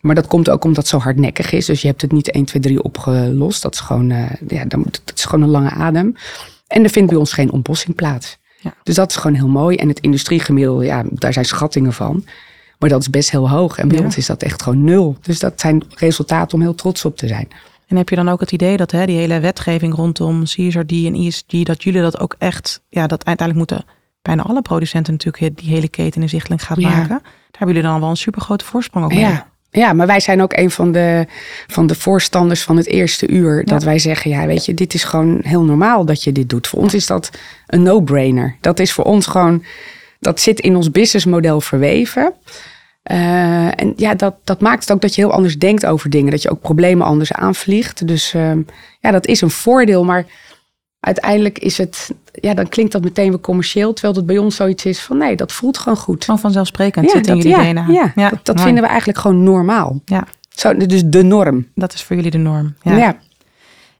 Maar 0.00 0.14
dat 0.14 0.26
komt 0.26 0.50
ook 0.50 0.64
omdat 0.64 0.82
het 0.82 0.88
zo 0.88 0.98
hardnekkig 0.98 1.52
is. 1.52 1.66
Dus 1.66 1.80
je 1.80 1.88
hebt 1.88 2.02
het 2.02 2.12
niet 2.12 2.30
1, 2.30 2.44
2, 2.44 2.62
3 2.62 2.82
opgelost. 2.82 3.62
Dat 3.62 3.74
is 3.74 3.80
gewoon, 3.80 4.10
uh, 4.10 4.30
ja, 4.48 4.64
dat 4.64 5.12
is 5.14 5.24
gewoon 5.24 5.44
een 5.44 5.50
lange 5.50 5.70
adem. 5.70 6.14
En 6.66 6.84
er 6.84 6.90
vindt 6.90 7.10
bij 7.10 7.18
ons 7.18 7.32
geen 7.32 7.52
ontbossing 7.52 7.96
plaats. 7.96 8.38
Ja. 8.66 8.74
Dus 8.82 8.94
dat 8.94 9.10
is 9.10 9.16
gewoon 9.16 9.36
heel 9.36 9.48
mooi. 9.48 9.76
En 9.76 9.88
het 9.88 10.00
industriegemiddelde, 10.00 10.84
ja, 10.84 11.02
daar 11.10 11.32
zijn 11.32 11.44
schattingen 11.44 11.92
van. 11.92 12.24
Maar 12.78 12.88
dat 12.88 13.00
is 13.00 13.10
best 13.10 13.30
heel 13.30 13.50
hoog. 13.50 13.78
En 13.78 13.88
bij 13.88 13.98
ons 13.98 14.16
is 14.16 14.26
dat 14.26 14.42
echt 14.42 14.62
gewoon 14.62 14.84
nul. 14.84 15.16
Dus 15.20 15.38
dat 15.38 15.60
zijn 15.60 15.82
resultaten 15.94 16.54
om 16.54 16.60
heel 16.60 16.74
trots 16.74 17.04
op 17.04 17.16
te 17.16 17.26
zijn. 17.26 17.48
En 17.86 17.96
heb 17.96 18.08
je 18.08 18.16
dan 18.16 18.28
ook 18.28 18.40
het 18.40 18.52
idee 18.52 18.76
dat 18.76 18.90
hè, 18.90 19.06
die 19.06 19.16
hele 19.16 19.40
wetgeving 19.40 19.94
rondom 19.94 20.42
CSRD 20.42 20.92
en 20.92 21.14
ESG, 21.14 21.62
dat 21.62 21.82
jullie 21.82 22.00
dat 22.00 22.20
ook 22.20 22.34
echt, 22.38 22.82
ja, 22.88 23.06
dat 23.06 23.24
uiteindelijk 23.24 23.70
moeten 23.70 23.86
bijna 24.22 24.42
alle 24.42 24.62
producenten 24.62 25.12
natuurlijk 25.12 25.58
die 25.58 25.68
hele 25.68 25.88
keten 25.88 26.22
inzichtelijk 26.22 26.62
gaat 26.62 26.80
maken. 26.80 27.08
Daar 27.08 27.58
hebben 27.58 27.76
jullie 27.76 27.90
dan 27.90 28.00
wel 28.00 28.10
een 28.10 28.16
super 28.16 28.40
grote 28.40 28.64
voorsprong 28.64 29.04
op. 29.04 29.12
Ja. 29.12 29.48
Ja, 29.70 29.92
maar 29.92 30.06
wij 30.06 30.20
zijn 30.20 30.42
ook 30.42 30.56
een 30.56 30.70
van 30.70 30.92
de, 30.92 31.26
van 31.66 31.86
de 31.86 31.94
voorstanders 31.94 32.62
van 32.62 32.76
het 32.76 32.86
eerste 32.86 33.28
uur. 33.28 33.64
Dat 33.64 33.82
wij 33.82 33.98
zeggen, 33.98 34.30
ja, 34.30 34.46
weet 34.46 34.64
je, 34.64 34.74
dit 34.74 34.94
is 34.94 35.04
gewoon 35.04 35.40
heel 35.42 35.64
normaal 35.64 36.04
dat 36.04 36.24
je 36.24 36.32
dit 36.32 36.48
doet. 36.48 36.66
Voor 36.66 36.80
ons 36.80 36.94
is 36.94 37.06
dat 37.06 37.30
een 37.66 37.82
no-brainer. 37.82 38.56
Dat 38.60 38.78
is 38.78 38.92
voor 38.92 39.04
ons 39.04 39.26
gewoon, 39.26 39.64
dat 40.20 40.40
zit 40.40 40.60
in 40.60 40.76
ons 40.76 40.90
businessmodel 40.90 41.60
verweven. 41.60 42.32
Uh, 43.10 43.80
en 43.80 43.92
ja, 43.96 44.14
dat, 44.14 44.34
dat 44.44 44.60
maakt 44.60 44.80
het 44.80 44.92
ook 44.92 45.00
dat 45.00 45.14
je 45.14 45.20
heel 45.20 45.32
anders 45.32 45.58
denkt 45.58 45.86
over 45.86 46.10
dingen. 46.10 46.30
Dat 46.30 46.42
je 46.42 46.50
ook 46.50 46.60
problemen 46.60 47.06
anders 47.06 47.32
aanvliegt. 47.32 48.06
Dus 48.06 48.34
uh, 48.34 48.52
ja, 49.00 49.10
dat 49.10 49.26
is 49.26 49.40
een 49.40 49.50
voordeel. 49.50 50.04
Maar 50.04 50.26
uiteindelijk 51.00 51.58
is 51.58 51.78
het, 51.78 52.10
ja, 52.40 52.54
dan 52.54 52.68
klinkt 52.68 52.92
dat 52.92 53.02
meteen 53.02 53.28
weer 53.28 53.40
commercieel. 53.40 53.92
Terwijl 53.92 54.14
het 54.14 54.26
bij 54.26 54.38
ons 54.38 54.56
zoiets 54.56 54.84
is 54.84 55.02
van 55.02 55.16
nee, 55.16 55.36
dat 55.36 55.52
voelt 55.52 55.78
gewoon 55.78 55.98
goed. 55.98 56.24
Gewoon 56.24 56.40
vanzelfsprekend 56.40 57.06
ja, 57.06 57.12
zit 57.12 57.26
in 57.26 57.36
jullie 57.36 57.50
ja, 57.50 57.84
Ja, 57.88 58.12
ja, 58.14 58.30
dat, 58.30 58.44
dat 58.44 58.60
vinden 58.60 58.82
we 58.82 58.88
eigenlijk 58.88 59.18
gewoon 59.18 59.42
normaal. 59.42 60.00
Ja. 60.04 60.26
Zo, 60.48 60.76
dus 60.76 61.02
de 61.04 61.22
norm. 61.22 61.66
Dat 61.74 61.94
is 61.94 62.02
voor 62.02 62.16
jullie 62.16 62.30
de 62.30 62.38
norm. 62.38 62.74
Ja. 62.82 63.18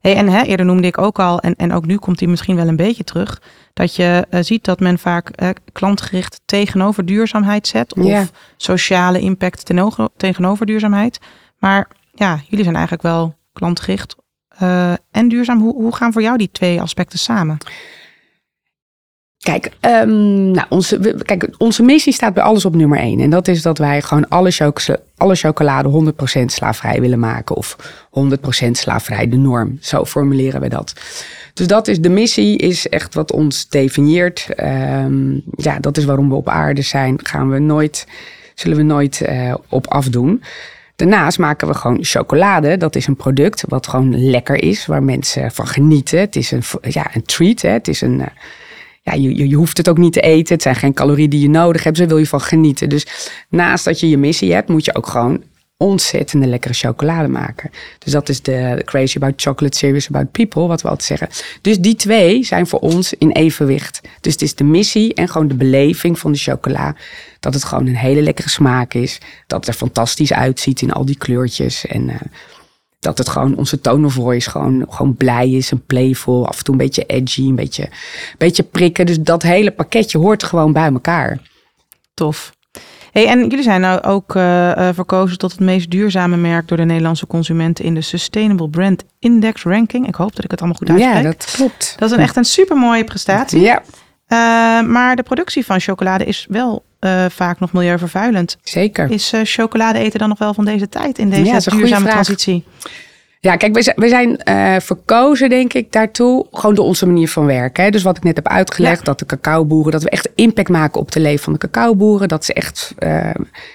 Hey, 0.00 0.16
en 0.16 0.28
hè, 0.28 0.42
eerder 0.42 0.66
noemde 0.66 0.86
ik 0.86 0.98
ook 0.98 1.18
al, 1.18 1.40
en, 1.40 1.54
en 1.56 1.72
ook 1.72 1.86
nu 1.86 1.96
komt 1.96 2.18
die 2.18 2.28
misschien 2.28 2.56
wel 2.56 2.68
een 2.68 2.76
beetje 2.76 3.04
terug, 3.04 3.42
dat 3.72 3.96
je 3.96 4.26
uh, 4.30 4.40
ziet 4.42 4.64
dat 4.64 4.80
men 4.80 4.98
vaak 4.98 5.42
uh, 5.42 5.48
klantgericht 5.72 6.40
tegenover 6.44 7.04
duurzaamheid 7.04 7.66
zet. 7.66 7.94
Of 7.94 8.32
sociale 8.56 9.20
impact 9.20 9.72
tegenover 10.16 10.66
duurzaamheid. 10.66 11.18
Maar 11.58 11.88
ja, 12.12 12.40
jullie 12.48 12.64
zijn 12.64 12.76
eigenlijk 12.76 13.04
wel 13.04 13.34
klantgericht 13.52 14.16
uh, 14.62 14.92
en 15.10 15.28
duurzaam. 15.28 15.60
Hoe, 15.60 15.74
hoe 15.74 15.94
gaan 15.94 16.12
voor 16.12 16.22
jou 16.22 16.36
die 16.36 16.50
twee 16.52 16.80
aspecten 16.80 17.18
samen? 17.18 17.58
Kijk, 19.46 19.70
um, 19.80 20.50
nou, 20.50 20.66
onze, 20.68 21.14
kijk, 21.22 21.48
onze 21.58 21.82
missie 21.82 22.12
staat 22.12 22.34
bij 22.34 22.42
alles 22.42 22.64
op 22.64 22.74
nummer 22.74 22.98
één. 22.98 23.20
En 23.20 23.30
dat 23.30 23.48
is 23.48 23.62
dat 23.62 23.78
wij 23.78 24.02
gewoon 24.02 24.28
alle, 24.28 24.50
chocolade, 24.50 25.02
alle 25.16 25.34
chocolade 25.34 26.12
100% 26.40 26.44
slaafvrij 26.44 27.00
willen 27.00 27.18
maken. 27.18 27.56
Of 27.56 27.76
100% 28.66 28.70
slaafvrij, 28.70 29.28
de 29.28 29.36
norm. 29.36 29.78
Zo 29.80 30.04
formuleren 30.04 30.60
we 30.60 30.68
dat. 30.68 30.92
Dus 31.54 31.66
dat 31.66 31.88
is 31.88 32.00
de 32.00 32.08
missie, 32.08 32.58
is 32.58 32.88
echt 32.88 33.14
wat 33.14 33.32
ons 33.32 33.68
definieert. 33.68 34.48
Um, 34.60 35.42
ja, 35.56 35.78
dat 35.78 35.96
is 35.96 36.04
waarom 36.04 36.28
we 36.28 36.34
op 36.34 36.48
aarde 36.48 36.82
zijn. 36.82 37.18
Gaan 37.22 37.50
we 37.50 37.58
nooit, 37.58 38.06
zullen 38.54 38.76
we 38.76 38.82
nooit 38.82 39.22
uh, 39.28 39.54
op 39.68 39.86
afdoen. 39.86 40.42
Daarnaast 40.96 41.38
maken 41.38 41.68
we 41.68 41.74
gewoon 41.74 41.98
chocolade. 42.00 42.76
Dat 42.76 42.96
is 42.96 43.06
een 43.06 43.16
product 43.16 43.64
wat 43.68 43.86
gewoon 43.86 44.30
lekker 44.30 44.62
is, 44.62 44.86
waar 44.86 45.02
mensen 45.02 45.50
van 45.50 45.66
genieten. 45.66 46.18
Het 46.18 46.36
is 46.36 46.50
een, 46.50 46.62
ja, 46.80 47.14
een 47.14 47.24
treat. 47.24 47.60
Hè. 47.60 47.70
Het 47.70 47.88
is 47.88 48.00
een, 48.00 48.18
uh, 48.18 48.26
ja, 49.06 49.14
je, 49.14 49.48
je 49.48 49.56
hoeft 49.56 49.76
het 49.76 49.88
ook 49.88 49.98
niet 49.98 50.12
te 50.12 50.20
eten. 50.20 50.54
Het 50.54 50.62
zijn 50.62 50.74
geen 50.74 50.94
calorieën 50.94 51.30
die 51.30 51.40
je 51.40 51.48
nodig 51.48 51.84
hebt. 51.84 51.96
Ze 51.96 52.06
wil 52.06 52.18
je 52.18 52.26
van 52.26 52.40
genieten. 52.40 52.88
Dus 52.88 53.06
naast 53.48 53.84
dat 53.84 54.00
je 54.00 54.08
je 54.08 54.18
missie 54.18 54.52
hebt, 54.52 54.68
moet 54.68 54.84
je 54.84 54.94
ook 54.94 55.06
gewoon 55.06 55.42
ontzettende 55.76 56.46
lekkere 56.46 56.74
chocolade 56.74 57.28
maken. 57.28 57.70
Dus 57.98 58.12
dat 58.12 58.28
is 58.28 58.42
de 58.42 58.82
Crazy 58.84 59.16
About 59.16 59.42
Chocolate 59.42 59.76
Serious 59.76 60.08
About 60.08 60.30
People, 60.30 60.66
wat 60.66 60.82
we 60.82 60.88
altijd 60.88 61.06
zeggen. 61.08 61.28
Dus 61.60 61.78
die 61.78 61.94
twee 61.94 62.44
zijn 62.44 62.66
voor 62.66 62.78
ons 62.78 63.12
in 63.12 63.30
evenwicht. 63.30 64.00
Dus 64.20 64.32
het 64.32 64.42
is 64.42 64.54
de 64.54 64.64
missie 64.64 65.14
en 65.14 65.28
gewoon 65.28 65.48
de 65.48 65.54
beleving 65.54 66.18
van 66.18 66.32
de 66.32 66.38
chocola. 66.38 66.94
Dat 67.40 67.54
het 67.54 67.64
gewoon 67.64 67.86
een 67.86 67.96
hele 67.96 68.22
lekkere 68.22 68.48
smaak 68.48 68.94
is. 68.94 69.18
Dat 69.46 69.58
het 69.58 69.68
er 69.68 69.80
fantastisch 69.80 70.32
uitziet 70.32 70.82
in 70.82 70.92
al 70.92 71.04
die 71.04 71.16
kleurtjes. 71.16 71.86
En 71.86 72.08
uh, 72.08 72.14
dat 73.06 73.18
het 73.18 73.28
gewoon 73.28 73.56
onze 73.56 73.80
tone 73.80 74.06
of 74.06 74.12
voice 74.12 74.50
gewoon, 74.50 74.86
gewoon 74.88 75.14
blij 75.14 75.50
is 75.50 75.70
en 75.70 75.84
playful. 75.86 76.46
Af 76.46 76.58
en 76.58 76.64
toe 76.64 76.74
een 76.74 76.80
beetje 76.80 77.04
edgy, 77.04 77.40
een 77.40 77.54
beetje, 77.54 77.82
een 77.82 78.38
beetje 78.38 78.62
prikken. 78.62 79.06
Dus 79.06 79.20
dat 79.20 79.42
hele 79.42 79.70
pakketje 79.70 80.18
hoort 80.18 80.42
gewoon 80.42 80.72
bij 80.72 80.92
elkaar. 80.92 81.40
Tof. 82.14 82.54
Hey, 83.12 83.26
en 83.26 83.38
jullie 83.40 83.62
zijn 83.62 83.80
nou 83.80 84.02
ook 84.02 84.34
uh, 84.34 84.88
verkozen 84.92 85.38
tot 85.38 85.50
het 85.50 85.60
meest 85.60 85.90
duurzame 85.90 86.36
merk 86.36 86.68
door 86.68 86.76
de 86.76 86.84
Nederlandse 86.84 87.26
consumenten 87.26 87.84
in 87.84 87.94
de 87.94 88.00
Sustainable 88.00 88.68
Brand 88.68 89.04
Index 89.18 89.62
ranking. 89.62 90.08
Ik 90.08 90.14
hoop 90.14 90.36
dat 90.36 90.44
ik 90.44 90.50
het 90.50 90.60
allemaal 90.60 90.78
goed 90.78 90.90
uitspreek. 90.90 91.14
Ja, 91.14 91.22
dat 91.22 91.52
klopt. 91.56 91.94
Dat 91.98 92.10
is 92.10 92.16
een 92.16 92.22
echt 92.22 92.36
een 92.36 92.44
super 92.44 92.76
mooie 92.76 93.04
prestatie. 93.04 93.60
Ja. 93.60 93.82
Uh, 94.28 94.38
maar 94.82 95.16
de 95.16 95.22
productie 95.22 95.64
van 95.64 95.80
chocolade 95.80 96.24
is 96.24 96.46
wel 96.48 96.84
uh, 97.00 97.24
vaak 97.28 97.60
nog 97.60 97.72
milieuvervuilend. 97.72 98.56
Zeker. 98.62 99.10
Is 99.10 99.32
chocolade 99.42 99.98
eten 99.98 100.18
dan 100.18 100.28
nog 100.28 100.38
wel 100.38 100.54
van 100.54 100.64
deze 100.64 100.88
tijd 100.88 101.18
in 101.18 101.30
deze 101.30 101.44
ja, 101.44 101.58
duurzame 101.58 102.08
transitie? 102.08 102.64
Ja, 103.46 103.56
kijk, 103.56 103.74
we 103.74 103.82
zijn, 103.82 103.96
we 103.98 104.08
zijn 104.08 104.40
uh, 104.48 104.80
verkozen, 104.80 105.48
denk 105.48 105.72
ik, 105.72 105.92
daartoe. 105.92 106.46
Gewoon 106.52 106.74
door 106.74 106.84
onze 106.84 107.06
manier 107.06 107.28
van 107.28 107.46
werken. 107.46 107.84
Hè. 107.84 107.90
Dus 107.90 108.02
wat 108.02 108.16
ik 108.16 108.22
net 108.22 108.36
heb 108.36 108.48
uitgelegd, 108.48 109.04
dat 109.04 109.18
de 109.18 109.26
cacaoboeren, 109.26 109.92
dat 109.92 110.02
we 110.02 110.10
echt 110.10 110.28
impact 110.34 110.68
maken 110.68 111.00
op 111.00 111.12
de 111.12 111.20
leven 111.20 111.44
van 111.44 111.52
de 111.52 111.58
cacaoboeren. 111.58 112.28
Dat 112.28 112.44
ze 112.44 112.52
echt 112.52 112.94
uh, 112.98 113.30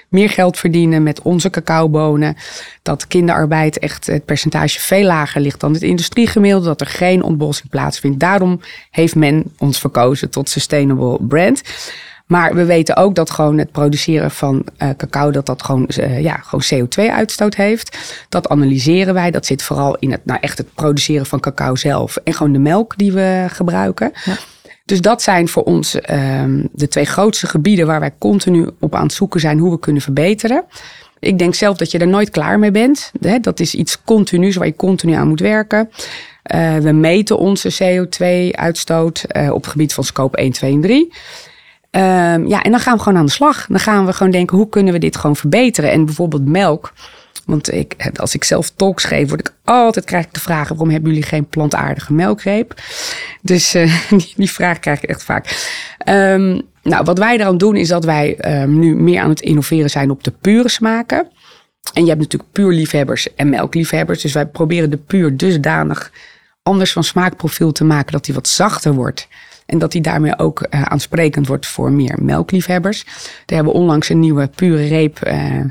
meer 0.10 0.30
geld 0.30 0.58
verdienen 0.58 1.04
met 1.04 1.22
onze 1.22 1.50
cacaobonen. 1.50 2.36
Dat 2.82 3.08
kinderarbeid 3.08 3.80
echt 3.80 4.06
het 4.06 4.26
percentage 4.26 4.80
veel 4.80 5.06
lager 5.06 5.42
ligt 5.42 5.60
dan 5.60 5.74
het 5.74 5.82
industriegemiddelde. 5.82 6.68
Dat 6.68 6.82
er 6.82 6.88
geen 6.88 7.24
ontbossing 7.24 7.70
plaatsvindt. 7.70 8.20
Daarom 8.20 8.62
heeft 8.90 9.16
men 9.16 9.44
ons 9.58 9.80
verkozen 9.80 10.30
tot 10.30 10.50
Sustainable 10.50 11.18
Brand. 11.22 11.62
Maar 12.32 12.56
we 12.56 12.66
weten 12.66 12.96
ook 12.96 13.16
dat 13.16 13.30
gewoon 13.30 13.58
het 13.58 13.72
produceren 13.72 14.32
van 14.32 14.66
uh, 14.78 14.90
cacao, 14.98 15.32
dat 15.32 15.46
dat 15.46 15.64
gewoon, 15.64 15.90
uh, 16.00 16.22
ja, 16.22 16.40
gewoon 16.44 16.88
CO2-uitstoot 16.88 17.56
heeft. 17.56 17.98
Dat 18.30 18.50
analyseren 18.50 19.14
wij. 19.14 19.32
Dat 19.32 19.46
zit 19.46 19.64
vooral 19.64 19.96
in 19.96 20.12
het, 20.12 20.26
nou 20.26 20.40
echt 20.42 20.58
het 20.58 20.74
produceren 20.74 21.26
van 21.26 21.40
cacao 21.40 21.76
zelf. 21.76 22.18
En 22.18 22.34
gewoon 22.34 22.52
de 22.52 22.60
melk 22.60 22.98
die 22.98 23.12
we 23.12 23.46
gebruiken. 23.50 24.12
Ja. 24.26 24.36
Dus 24.86 25.02
dat 25.02 25.22
zijn 25.22 25.48
voor 25.48 25.64
ons 25.64 25.96
um, 25.96 26.70
de 26.74 26.88
twee 26.88 27.06
grootste 27.06 27.48
gebieden 27.48 27.88
waar 27.88 28.00
wij 28.00 28.14
continu 28.18 28.70
op 28.80 28.96
aan 28.96 29.04
het 29.04 29.14
zoeken 29.14 29.40
zijn 29.40 29.58
hoe 29.58 29.72
we 29.72 29.80
kunnen 29.80 30.02
verbeteren. 30.02 30.64
Ik 31.20 31.40
denk 31.40 31.56
zelf 31.56 31.78
dat 31.78 31.92
je 31.92 31.98
er 31.98 32.08
nooit 32.08 32.30
klaar 32.30 32.60
mee 32.60 32.72
bent. 32.72 33.12
Dat 33.42 33.60
is 33.60 33.76
iets 33.76 34.04
continuus 34.04 34.56
waar 34.56 34.68
je 34.68 34.76
continu 34.76 35.14
aan 35.14 35.28
moet 35.28 35.40
werken. 35.40 35.90
Uh, 36.56 36.78
we 36.78 36.92
meten 36.92 37.38
onze 37.38 37.74
CO2-uitstoot 37.84 39.26
op 39.52 39.62
het 39.62 39.68
gebied 39.68 39.94
van 39.94 40.04
scope 40.04 40.38
1, 40.38 40.52
2 40.52 40.74
en 40.74 40.82
3. 40.82 41.14
Um, 41.92 42.48
ja, 42.48 42.62
en 42.64 42.72
dan 42.72 42.80
gaan 42.80 42.96
we 42.96 43.04
gewoon 43.04 43.18
aan 43.18 43.26
de 43.26 43.32
slag. 43.32 43.66
Dan 43.68 43.80
gaan 43.80 44.06
we 44.06 44.14
gewoon 44.14 44.32
denken, 44.32 44.58
hoe 44.58 44.70
kunnen 44.70 44.94
we 44.94 45.00
dit 45.00 45.16
gewoon 45.16 45.36
verbeteren? 45.36 45.92
En 45.92 46.06
bijvoorbeeld 46.06 46.46
melk. 46.46 46.94
Want 47.46 47.74
ik, 47.74 48.12
als 48.16 48.34
ik 48.34 48.44
zelf 48.44 48.70
talks 48.70 49.04
geef, 49.04 49.28
word 49.28 49.40
ik 49.40 49.54
altijd 49.64 50.06
krijg 50.06 50.26
ik 50.26 50.34
de 50.34 50.40
vraag: 50.40 50.70
waarom 50.70 50.90
hebben 50.90 51.10
jullie 51.10 51.28
geen 51.28 51.46
plantaardige 51.46 52.14
melkreep? 52.14 52.82
Dus 53.42 53.76
uh, 53.76 53.94
die, 54.36 54.52
vraag 54.52 54.80
krijg 54.80 55.04
ik 55.04 55.10
echt 55.10 55.24
vaak. 55.24 55.70
Um, 56.08 56.62
nou, 56.84 57.04
wat 57.04 57.18
wij 57.18 57.36
eraan 57.36 57.58
doen, 57.58 57.76
is 57.76 57.88
dat 57.88 58.06
wij 58.06 58.62
um, 58.62 58.80
nu 58.80 58.96
meer 58.96 59.22
aan 59.22 59.30
het 59.30 59.42
innoveren 59.42 59.90
zijn 59.90 60.10
op 60.10 60.24
de 60.24 60.34
pure 60.42 60.70
smaken. 60.70 61.28
En 61.94 62.02
je 62.02 62.10
hebt 62.10 62.22
natuurlijk 62.22 62.52
puurliefhebbers 62.52 63.36
en 63.36 63.50
melkliefhebbers. 63.50 64.22
Dus 64.22 64.34
wij 64.34 64.46
proberen 64.46 64.90
de 64.90 64.98
puur 64.98 65.38
dusdanig 65.38 66.12
anders 66.64 66.92
van 66.92 67.04
smaakprofiel 67.04 67.72
te 67.72 67.84
maken 67.84 68.12
dat 68.12 68.26
die 68.26 68.34
wat 68.34 68.48
zachter 68.48 68.94
wordt. 68.94 69.28
En 69.72 69.80
dat 69.80 69.92
die 69.92 70.02
daarmee 70.02 70.40
ook 70.40 70.68
uh, 70.70 70.82
aansprekend 70.82 71.48
wordt 71.48 71.68
voor 71.68 71.92
meer 71.92 72.18
melkliefhebbers. 72.22 73.04
Daar 73.46 73.56
hebben 73.56 73.74
onlangs 73.74 74.10
een 74.10 74.20
nieuwe 74.20 74.50
pure 74.56 74.88
reep 74.88 75.20
uh, 75.28 75.64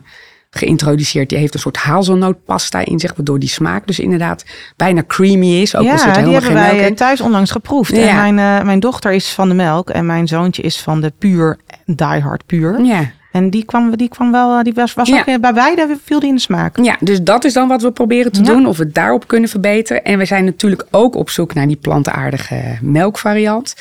geïntroduceerd. 0.51 1.29
Die 1.29 1.39
heeft 1.39 1.55
een 1.55 1.61
soort 1.61 1.77
hazelnootpasta 1.77 2.85
in 2.85 2.99
zich, 2.99 3.15
waardoor 3.17 3.39
die 3.39 3.49
smaak 3.49 3.87
dus 3.87 3.99
inderdaad 3.99 4.45
bijna 4.77 5.03
creamy 5.07 5.47
is. 5.47 5.77
Ook 5.77 5.85
ja, 5.85 5.97
zit 5.97 6.25
die 6.25 6.33
hebben 6.33 6.53
wij 6.53 6.87
eh, 6.87 6.95
thuis 6.95 7.21
onlangs 7.21 7.51
geproefd. 7.51 7.97
Ja. 7.97 8.09
En 8.09 8.35
mijn, 8.35 8.59
uh, 8.59 8.65
mijn 8.65 8.81
dochter 8.81 9.13
is 9.13 9.29
van 9.29 9.49
de 9.49 9.55
melk 9.55 9.91
en 9.91 10.07
mijn 10.07 10.29
zoontje 10.29 10.63
is 10.63 10.81
van 10.81 11.01
de 11.01 11.13
puur, 11.19 11.59
die 11.85 12.21
hard 12.21 12.47
puur. 12.47 12.85
Ja. 12.85 13.11
En 13.33 13.51
die 13.51 13.64
kwam, 13.64 13.97
die 13.97 14.09
kwam 14.09 14.33
wel, 14.33 14.62
die 14.62 14.73
was, 14.73 14.95
was 14.95 15.09
Ja. 15.09 15.19
ook 15.21 15.27
eh, 15.27 15.35
bij 15.40 15.53
beide 15.53 15.97
viel 16.05 16.21
die 16.21 16.29
in 16.29 16.35
de 16.35 16.40
smaak. 16.40 16.77
Ja, 16.83 16.97
dus 17.01 17.23
dat 17.23 17.45
is 17.45 17.53
dan 17.53 17.69
wat 17.69 17.83
we 17.83 17.90
proberen 17.93 18.33
te 18.33 18.40
Ja. 18.40 18.47
doen. 18.47 18.66
Of 18.66 18.77
we 18.77 18.85
het 18.85 18.95
daarop 18.95 19.27
kunnen 19.27 19.49
verbeteren. 19.49 20.05
En 20.05 20.19
we 20.19 20.25
zijn 20.25 20.45
natuurlijk 20.45 20.85
ook 20.90 21.14
op 21.14 21.31
zoek 21.31 21.55
naar 21.55 21.66
die 21.66 21.77
plantaardige 21.77 22.79
melkvariant. 22.83 23.75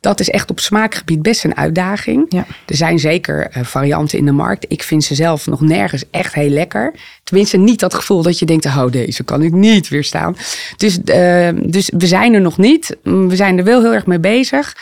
Dat 0.00 0.20
is 0.20 0.30
echt 0.30 0.50
op 0.50 0.60
smaakgebied 0.60 1.22
best 1.22 1.44
een 1.44 1.56
uitdaging. 1.56 2.26
Ja. 2.28 2.44
Er 2.66 2.76
zijn 2.76 2.98
zeker 2.98 3.48
eh, 3.50 3.62
varianten 3.64 4.18
in 4.18 4.24
de 4.24 4.32
markt. 4.32 4.64
Ik 4.68 4.82
vind 4.82 5.04
ze 5.04 5.14
zelf 5.14 5.46
nog 5.46 5.60
nergens 5.60 6.04
echt 6.10 6.34
heel 6.34 6.48
lekker. 6.50 6.92
Tenminste, 7.24 7.56
niet 7.56 7.80
dat 7.80 7.94
gevoel 7.94 8.22
dat 8.22 8.38
je 8.38 8.46
denkt: 8.46 8.66
oh, 8.66 8.90
deze 8.90 9.22
kan 9.24 9.42
ik 9.42 9.52
niet 9.52 9.88
weerstaan. 9.88 10.36
Dus, 10.76 11.02
eh, 11.02 11.48
dus 11.62 11.90
we 11.96 12.06
zijn 12.06 12.34
er 12.34 12.40
nog 12.40 12.58
niet. 12.58 12.96
Mm, 13.02 13.28
We 13.28 13.36
zijn 13.36 13.58
er 13.58 13.64
wel 13.64 13.80
heel 13.82 13.92
erg 13.94 14.06
mee 14.06 14.18
bezig. 14.18 14.76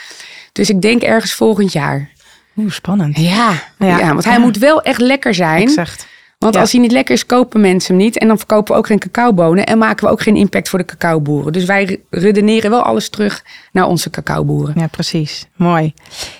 Dus 0.51 0.69
ik 0.69 0.81
denk 0.81 1.01
ergens 1.01 1.33
volgend 1.33 1.71
jaar. 1.73 2.09
Oeh, 2.57 2.71
spannend. 2.71 3.19
Ja, 3.19 3.51
Ja. 3.77 3.97
ja. 3.97 4.07
want 4.07 4.25
hij 4.25 4.39
moet 4.39 4.57
wel 4.57 4.81
echt 4.81 5.01
lekker 5.01 5.33
zijn. 5.33 5.61
Exact. 5.61 6.07
Want 6.39 6.55
Ja. 6.55 6.61
als 6.61 6.71
hij 6.71 6.81
niet 6.81 6.91
lekker 6.91 7.13
is, 7.15 7.25
kopen 7.25 7.61
mensen 7.61 7.95
hem 7.95 8.03
niet. 8.03 8.17
En 8.17 8.27
dan 8.27 8.37
verkopen 8.37 8.73
we 8.73 8.79
ook 8.79 8.85
geen 8.87 8.99
cacaobonen. 8.99 9.65
En 9.65 9.77
maken 9.77 10.05
we 10.05 10.11
ook 10.11 10.21
geen 10.21 10.35
impact 10.35 10.69
voor 10.69 10.79
de 10.79 10.85
cacaoboeren. 10.85 11.53
Dus 11.53 11.65
wij 11.65 12.01
redeneren 12.09 12.69
wel 12.69 12.81
alles 12.81 13.09
terug 13.09 13.43
naar 13.71 13.87
onze 13.87 14.09
cacaoboeren. 14.09 14.73
Ja, 14.79 14.87
precies. 14.87 15.45
Mooi. 15.55 15.93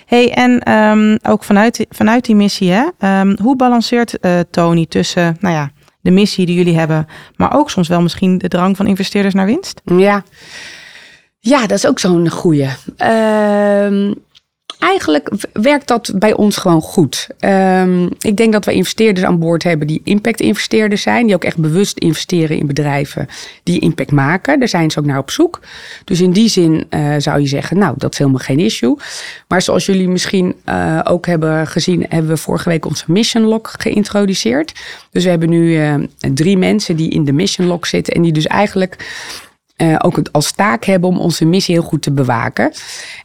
Hey, 0.06 0.32
en 0.32 0.60
ehm, 0.60 1.16
ook 1.22 1.44
vanuit, 1.44 1.76
die- 1.76 1.86
vanuit 1.90 2.24
die 2.24 2.34
missie, 2.36 2.70
hè, 2.70 2.84
ehm, 2.98 3.36
hoe 3.42 3.56
balanceert 3.56 4.18
eh, 4.18 4.38
Tony 4.50 4.86
tussen 4.88 5.36
nou 5.40 5.54
ja, 5.54 5.70
de 6.00 6.10
missie 6.10 6.46
die 6.46 6.54
jullie 6.56 6.78
hebben, 6.78 7.06
maar 7.36 7.54
ook 7.56 7.70
soms 7.70 7.88
wel 7.88 8.02
misschien 8.02 8.38
de 8.38 8.48
drang 8.48 8.76
van 8.76 8.86
investeerders 8.86 9.34
naar 9.34 9.46
winst? 9.46 9.80
Ja, 9.84 10.22
ja 11.40 11.60
dat 11.66 11.78
is 11.78 11.86
ook 11.86 11.98
zo'n 11.98 12.28
goeie. 12.30 12.68
Ehm, 12.96 14.12
eigenlijk 14.84 15.30
werkt 15.52 15.88
dat 15.88 16.12
bij 16.14 16.32
ons 16.32 16.56
gewoon 16.56 16.80
goed. 16.80 17.28
Ehm, 17.38 18.08
ik 18.18 18.36
denk 18.36 18.52
dat 18.52 18.64
we 18.64 18.72
investeerders 18.72 19.26
aan 19.26 19.38
boord 19.38 19.62
hebben 19.62 19.86
die 19.86 20.00
impact-investeerders 20.04 21.02
zijn. 21.02 21.26
Die 21.26 21.34
ook 21.34 21.44
echt 21.44 21.58
bewust 21.58 21.98
investeren 21.98 22.58
in 22.58 22.66
bedrijven 22.66 23.28
die 23.62 23.80
impact 23.80 24.10
maken. 24.10 24.58
Daar 24.58 24.68
zijn 24.68 24.90
ze 24.90 24.98
ook 24.98 25.04
naar 25.04 25.18
op 25.18 25.30
zoek. 25.30 25.60
Dus 26.04 26.20
in 26.20 26.32
die 26.32 26.48
zin 26.48 26.86
eh, 26.88 27.14
zou 27.18 27.40
je 27.40 27.46
zeggen, 27.46 27.78
nou, 27.78 27.94
dat 27.98 28.12
is 28.12 28.18
helemaal 28.18 28.40
geen 28.40 28.58
issue. 28.58 28.96
Maar 29.48 29.62
zoals 29.62 29.86
jullie 29.86 30.08
misschien 30.08 30.54
eh, 30.64 31.00
ook 31.04 31.26
hebben 31.26 31.66
gezien, 31.66 32.06
hebben 32.08 32.30
we 32.30 32.36
vorige 32.36 32.68
week 32.68 32.86
onze 32.86 33.04
Mission 33.06 33.42
Lock 33.42 33.72
geïntroduceerd. 33.78 34.72
Dus 35.10 35.24
we 35.24 35.30
hebben 35.30 35.48
nu 35.48 35.76
eh, 35.76 35.94
drie 36.18 36.56
mensen 36.56 36.96
die 36.96 37.10
in 37.10 37.24
de 37.24 37.32
Mission 37.32 37.66
Lock 37.66 37.86
zitten 37.86 38.14
en 38.14 38.22
die 38.22 38.32
dus 38.32 38.46
eigenlijk 38.46 38.96
eh, 39.76 39.94
ook 39.98 40.20
als 40.32 40.52
taak 40.52 40.84
hebben 40.84 41.08
om 41.08 41.18
onze 41.18 41.44
missie 41.44 41.74
heel 41.74 41.84
goed 41.84 42.02
te 42.02 42.12
bewaken. 42.12 42.72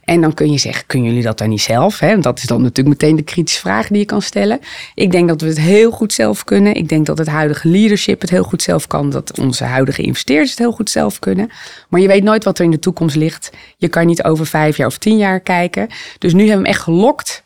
En 0.04 0.20
dan 0.20 0.34
kun 0.34 0.52
je 0.52 0.58
zeggen, 0.58 0.86
kunnen 0.86 1.08
jullie 1.08 1.24
dat 1.24 1.38
dan 1.38 1.48
niet 1.48 1.60
zelf? 1.60 1.98
Hè? 1.98 2.18
Dat 2.18 2.38
is 2.38 2.44
dan 2.44 2.62
natuurlijk 2.62 3.00
meteen 3.00 3.16
de 3.16 3.22
kritische 3.22 3.60
vraag 3.60 3.88
die 3.88 3.98
je 3.98 4.04
kan 4.04 4.22
stellen. 4.22 4.60
Ik 4.94 5.10
denk 5.10 5.28
dat 5.28 5.40
we 5.40 5.46
het 5.46 5.60
heel 5.60 5.90
goed 5.90 6.12
zelf 6.12 6.44
kunnen. 6.44 6.74
Ik 6.74 6.88
denk 6.88 7.06
dat 7.06 7.18
het 7.18 7.28
huidige 7.28 7.68
leadership 7.68 8.20
het 8.20 8.30
heel 8.30 8.42
goed 8.42 8.62
zelf 8.62 8.86
kan. 8.86 9.10
Dat 9.10 9.38
onze 9.38 9.64
huidige 9.64 10.02
investeerders 10.02 10.50
het 10.50 10.58
heel 10.58 10.72
goed 10.72 10.90
zelf 10.90 11.18
kunnen. 11.18 11.50
Maar 11.88 12.00
je 12.00 12.08
weet 12.08 12.22
nooit 12.22 12.44
wat 12.44 12.58
er 12.58 12.64
in 12.64 12.70
de 12.70 12.78
toekomst 12.78 13.16
ligt. 13.16 13.50
Je 13.76 13.88
kan 13.88 14.06
niet 14.06 14.22
over 14.22 14.46
vijf 14.46 14.76
jaar 14.76 14.86
of 14.86 14.98
tien 14.98 15.16
jaar 15.16 15.40
kijken. 15.40 15.88
Dus 16.18 16.32
nu 16.32 16.38
hebben 16.38 16.62
we 16.62 16.68
hem 16.68 16.74
echt 16.74 16.82
gelokt. 16.82 17.42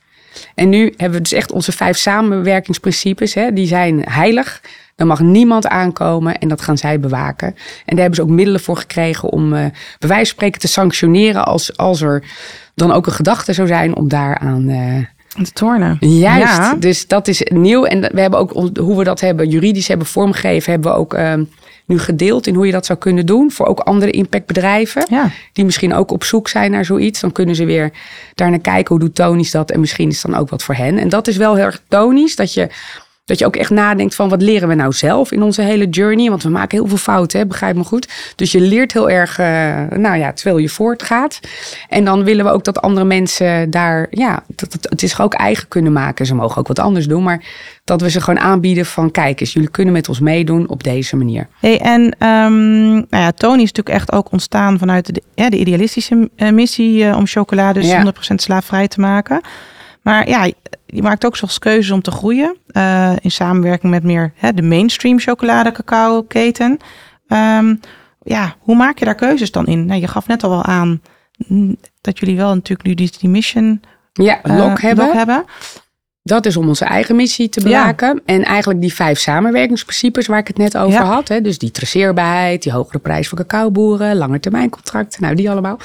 En 0.55 0.69
nu 0.69 0.95
hebben 0.97 1.19
we 1.19 1.29
dus 1.29 1.33
echt 1.33 1.53
onze 1.53 1.73
vijf 1.73 1.97
samenwerkingsprincipes. 1.97 3.35
Hè, 3.35 3.53
die 3.53 3.67
zijn 3.67 4.03
heilig. 4.09 4.61
Er 4.97 5.07
mag 5.07 5.21
niemand 5.21 5.67
aankomen 5.67 6.39
en 6.39 6.49
dat 6.49 6.61
gaan 6.61 6.79
zij 6.79 7.01
bewaken. 7.01 7.47
En 7.49 7.57
daar 7.87 7.97
hebben 7.99 8.15
ze 8.15 8.23
ook 8.23 8.29
middelen 8.29 8.61
voor 8.61 8.77
gekregen 8.77 9.31
om 9.31 9.53
eh 9.55 9.61
bij 9.99 10.09
wijze 10.09 10.25
van 10.25 10.27
spreken 10.27 10.61
te 10.61 10.69
sanctioneren 10.69 11.45
als, 11.45 11.77
als 11.77 12.01
er 12.01 12.23
dan 12.75 12.93
ook 12.93 13.07
een 13.07 13.13
gedachte 13.13 13.53
zou 13.53 13.69
zijn 13.69 13.97
om 13.97 14.09
daaraan 14.09 14.69
eh 14.69 15.43
Te 15.45 15.53
tornen. 15.53 15.97
Juist, 16.01 16.57
Ja. 16.57 16.75
dus 16.75 17.07
dat 17.07 17.29
is 17.29 17.43
nieuw. 17.53 17.85
En 17.85 18.01
we 18.01 18.21
hebben 18.21 18.39
ook 18.39 18.53
hoe 18.79 18.97
we 18.99 19.05
dat 19.05 19.21
hebben 19.21 19.49
juridisch 19.49 19.89
hebben 19.89 20.07
vormgegeven, 20.07 20.73
hebben 20.73 20.93
we 20.93 20.99
ook 20.99 21.15
ehm, 21.15 21.45
nu 21.87 21.99
gedeeld 21.99 22.47
in 22.47 22.55
hoe 22.55 22.67
je 22.67 22.73
dat 22.73 22.87
zou 22.87 22.99
kunnen 22.99 23.27
doen 23.27 23.51
voor 23.51 23.67
ook 23.67 23.81
andere 23.81 24.11
impactbedrijven. 24.11 25.07
Ja. 25.11 25.31
Die 25.53 25.65
misschien 25.65 25.95
ook 25.95 26.11
op 26.11 26.25
zoek 26.25 26.49
zijn 26.49 26.71
naar 26.71 26.85
zoiets. 26.85 27.21
Dan 27.21 27.33
kunnen 27.33 27.55
ze 27.55 27.65
weer 27.65 27.91
daarnaar 28.35 28.59
kijken 28.59 28.95
hoe 28.95 29.05
doet 29.05 29.15
Tonisch 29.15 29.51
dat. 29.51 29.71
En 29.71 29.81
misschien 29.81 30.09
is 30.09 30.21
dan 30.23 30.35
ook 30.35 30.49
wat 30.49 30.63
voor 30.63 30.75
hen. 30.75 30.99
En 30.99 31.09
dat 31.09 31.27
is 31.29 31.37
wel 31.37 31.55
heel 31.55 31.65
erg 31.65 31.83
Tonisch. 31.89 32.37
Dat 32.37 32.55
je, 32.55 32.69
dat 33.25 33.39
je 33.39 33.47
ook 33.47 33.57
echt 33.57 33.71
nadenkt 33.71 34.15
van 34.15 34.29
wat 34.29 34.43
leren 34.43 34.69
we 34.69 34.75
nou 34.75 34.93
zelf 34.93 35.33
in 35.33 35.43
onze 35.43 35.63
hele 35.63 35.89
journey. 35.89 36.29
Want 36.29 36.43
we 36.43 36.49
maken 36.49 36.79
heel 36.79 36.89
veel 36.89 36.97
fouten, 36.97 37.39
hè? 37.39 37.47
begrijp 37.47 37.77
me 37.77 37.85
goed. 37.85 38.09
Dus 38.37 38.53
je 38.53 38.61
leert 38.61 38.93
heel 38.93 39.11
erg, 39.11 39.39
eh, 39.39 39.99
nou 39.99 40.17
ja, 40.17 40.33
terwijl 40.33 40.59
je 40.59 40.69
voortgaat. 40.69 41.41
En 41.89 42.05
dan 42.05 42.25
willen 42.25 42.45
we 42.45 42.51
ook 42.51 42.65
dat 42.65 42.81
andere 42.81 43.07
mensen 43.07 43.71
daar, 43.71 44.07
ja, 44.11 44.43
dat 44.47 44.73
het, 44.73 44.87
het 44.91 45.03
is 45.03 45.21
ook 45.21 45.35
eigen 45.35 45.69
kunnen 45.69 45.93
maken. 45.93 46.27
Ze 46.27 46.35
mogen 46.35 46.57
ook 46.57 46.69
wat 46.69 46.79
anders 46.79 47.07
doen. 47.07 47.23
Maar 47.23 47.45
dat 47.85 48.01
we 48.01 48.11
ze 48.11 48.21
gewoon 48.21 48.41
aanbieden 48.41 48.87
van 48.87 49.11
kijk 49.11 49.41
eens, 49.41 49.53
jullie 49.53 49.71
kunnen 49.71 49.93
met 49.93 50.09
ons 50.09 50.21
meedoen 50.21 50.69
op 50.69 50.83
deze 50.83 51.17
manier. 51.17 51.49
Hey, 51.61 51.81
en 51.81 52.17
ehm, 52.19 52.93
nou 52.93 53.07
ja, 53.09 53.33
Tony 53.33 53.63
is 53.63 53.73
natuurlijk 53.73 53.97
echt 53.97 54.13
ook 54.13 54.33
ontstaan 54.33 54.79
vanuit 54.79 55.15
de, 55.15 55.23
ja, 55.35 55.51
de 55.51 55.59
idealistische 55.59 56.31
eh, 56.37 56.51
missie 56.51 57.05
eh, 57.05 57.17
om 57.17 57.27
chocolade 57.27 57.81
dus 57.81 57.89
Ja. 57.89 58.13
100% 58.31 58.35
slaafvrij 58.35 58.89
te 58.89 59.01
maken. 59.01 59.41
Maar 60.03 60.29
ja, 60.29 60.51
je 60.95 61.03
maakt 61.03 61.25
ook 61.27 61.37
soms 61.37 61.59
keuzes 61.59 61.91
om 61.91 62.03
te 62.03 62.11
groeien 62.11 62.57
eh, 62.67 63.13
in 63.21 63.31
samenwerking 63.31 63.93
met 63.93 64.03
meer 64.03 64.33
hè, 64.37 64.55
de 64.55 64.63
mainstream 64.63 65.19
chocolade 65.19 65.73
cacao 65.73 66.23
keten. 66.23 66.79
Ehm, 67.27 67.75
ja, 68.23 68.55
hoe 68.61 68.77
maak 68.77 68.99
je 68.99 69.05
daar 69.05 69.15
keuzes 69.15 69.51
dan 69.51 69.67
in? 69.67 69.87
Nou, 69.87 70.01
je 70.01 70.09
gaf 70.09 70.27
net 70.27 70.43
al 70.45 70.51
wel 70.51 70.63
aan 70.65 71.03
mm, 71.47 71.77
dat 72.01 72.19
jullie 72.19 72.37
wel 72.37 72.55
natuurlijk 72.55 72.89
nu 72.89 72.95
die, 72.95 73.13
die 73.21 73.29
mission 73.29 73.81
Ja, 74.13 74.43
eh, 74.43 74.57
lok 74.57 74.81
hebben. 74.81 75.17
hebben. 75.17 75.45
Dat 76.27 76.47
is 76.47 76.57
om 76.57 76.69
onze 76.69 76.85
eigen 76.85 77.17
missie 77.17 77.49
te 77.49 77.61
Ja. 77.61 77.67
bewaken. 77.67 78.23
En 78.25 78.45
eigenlijk 78.45 78.81
die 78.81 78.95
vijf 78.95 79.19
samenwerkingsprincipes 79.19 80.27
waar 80.27 80.39
ik 80.39 80.47
het 80.47 80.57
net 80.57 80.77
over 80.77 80.93
Ja. 81.01 81.05
had. 81.05 81.29
Hè, 81.29 81.41
dus 81.41 81.59
die 81.59 81.71
traceerbaarheid, 81.71 82.63
die 82.63 82.73
hogere 82.73 82.99
prijs 82.99 83.29
voor 83.29 83.39
cacaoboeren, 83.39 84.17
langetermijncontracten, 84.17 85.23
nou 85.23 85.35
die 85.35 85.51
allemaal. 85.51 85.79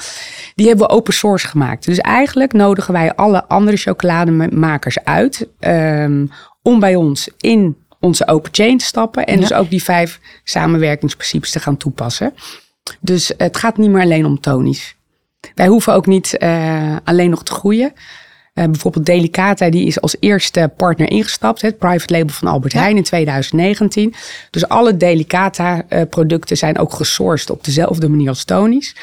Die 0.54 0.66
hebben 0.68 0.86
we 0.86 0.92
open 0.92 1.12
source 1.14 1.46
gemaakt. 1.48 1.84
Dus 1.84 1.98
eigenlijk 1.98 2.52
nodigen 2.52 2.92
wij 2.92 3.14
alle 3.14 3.44
andere 3.48 3.76
chocolademakers 3.76 5.04
uit 5.04 5.48
ehm, 5.58 6.26
om 6.62 6.80
bij 6.80 6.94
ons 6.94 7.28
in 7.38 7.76
onze 8.00 8.26
open 8.26 8.50
chain 8.54 8.78
te 8.78 8.84
stappen. 8.84 9.26
En 9.26 9.34
Ja. 9.34 9.40
dus 9.40 9.52
ook 9.52 9.70
die 9.70 9.82
vijf 9.82 10.20
samenwerkingsprincipes 10.44 11.50
te 11.50 11.60
gaan 11.60 11.76
toepassen. 11.76 12.34
Dus 13.00 13.32
het 13.36 13.56
gaat 13.56 13.76
niet 13.76 13.90
meer 13.90 14.02
alleen 14.02 14.26
om 14.26 14.40
tonisch. 14.40 14.96
Wij 15.54 15.66
hoeven 15.66 15.92
ook 15.94 16.06
niet 16.06 16.36
eh, 16.36 16.96
alleen 17.04 17.30
nog 17.30 17.42
te 17.42 17.52
groeien. 17.52 17.92
Eh, 18.60 18.66
bijvoorbeeld 18.66 19.06
Delicata, 19.06 19.70
die 19.70 19.86
is 19.86 20.00
als 20.00 20.16
eerste 20.20 20.70
partner 20.76 21.10
ingestapt. 21.10 21.62
Het 21.62 21.78
private 21.78 22.12
label 22.12 22.34
van 22.34 22.48
Albert 22.48 22.72
Ja. 22.72 22.80
Heijn 22.80 22.96
in 22.96 23.02
2019. 23.02 24.14
Dus 24.50 24.68
alle 24.68 24.96
Delicata 24.96 25.82
eh, 25.88 26.02
producten 26.10 26.56
zijn 26.56 26.78
ook 26.78 26.92
gesourced 26.92 27.50
op 27.50 27.64
dezelfde 27.64 28.08
manier 28.08 28.28
als 28.28 28.44
Tony's. 28.44 28.94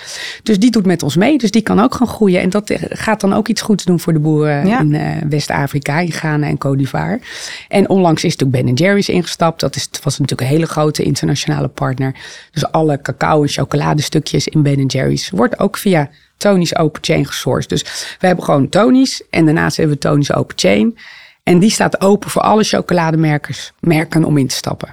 Dus 0.43 0.60
die 0.60 0.72
doet 0.72 0.86
met 0.86 1.04
ons 1.04 1.15
mee. 1.15 1.38
Dus 1.38 1.52
die 1.52 1.62
kan 1.62 1.80
ook 1.80 1.96
gaan 1.96 2.08
groeien. 2.08 2.41
En 2.41 2.50
dat 2.50 2.70
eh, 2.70 2.82
gaat 2.89 3.22
dan 3.22 3.34
ook 3.34 3.48
iets 3.48 3.62
goeds 3.62 3.84
doen 3.84 4.00
voor 4.00 4.13
de 4.13 4.20
boeren 4.20 4.67
Ja. 4.67 4.80
in 4.80 5.30
West-Afrika, 5.30 6.00
in 6.00 6.12
Ghana 6.12 6.48
en 6.48 6.58
Côte 6.67 6.78
d'Ivoire. 6.78 7.20
En 7.67 7.89
onlangs 7.89 8.24
is 8.24 8.36
natuurlijk 8.36 8.65
Ben 8.65 8.76
Jerry's 8.76 9.10
ingestapt. 9.10 9.60
Dat 9.60 9.76
is, 9.76 9.89
was 10.04 10.20
natuurlijk 10.20 10.50
een 10.50 10.56
hele 10.56 10.67
grote 10.67 11.04
internationale 11.04 11.67
partner. 11.67 12.15
Dus 12.52 12.72
alle 12.72 13.02
cacao 13.02 13.41
en 13.41 13.50
chocoladestukjes 13.50 14.48
in 14.48 14.62
Ben 14.62 14.86
Jerry's 14.86 15.30
wordt 15.30 15.60
ook 15.60 15.78
via 15.78 16.10
Tony's 16.38 16.76
Open 16.76 17.04
Chain 17.04 17.26
gesourced. 17.26 17.69
Dus 17.69 17.82
we 18.19 18.28
hebben 18.28 18.45
gewoon 18.45 18.69
Tony's 18.69 19.23
en 19.30 19.45
daarnaast 19.45 19.78
hebben 19.78 19.95
we 19.95 20.02
Tony's 20.02 20.34
Open 20.34 20.58
Chain. 20.58 20.97
En 21.43 21.60
die 21.60 21.71
staat 21.71 22.02
open 22.02 22.30
voor 22.30 22.41
alle 22.41 22.63
chocolademerkers 22.63 23.71
merken 23.80 24.23
om 24.23 24.38
in 24.38 24.47
te 24.47 24.56
stappen. 24.56 24.89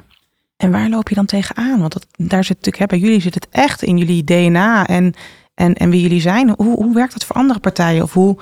En 0.56 0.70
waar 0.70 0.88
loop 0.88 1.08
je 1.08 1.14
dan 1.14 1.26
tegenaan? 1.26 1.80
Want 1.80 1.92
dat, 1.92 2.06
daar 2.16 2.44
zit 2.44 2.56
natuurlijk, 2.56 2.78
hè, 2.78 2.86
bij 2.86 2.98
jullie 2.98 3.20
zit 3.20 3.34
het 3.34 3.48
echt 3.50 3.82
in 3.82 3.98
jullie 3.98 4.24
DNA 4.24 4.86
en, 4.86 5.14
en, 5.54 5.74
en 5.74 5.90
wie 5.90 6.00
jullie 6.00 6.20
zijn. 6.20 6.54
Hoe, 6.56 6.76
hoe 6.76 6.94
werkt 6.94 7.12
dat 7.12 7.24
voor 7.24 7.36
andere 7.36 7.58
partijen? 7.58 8.02
Of 8.02 8.12
hoe, 8.12 8.36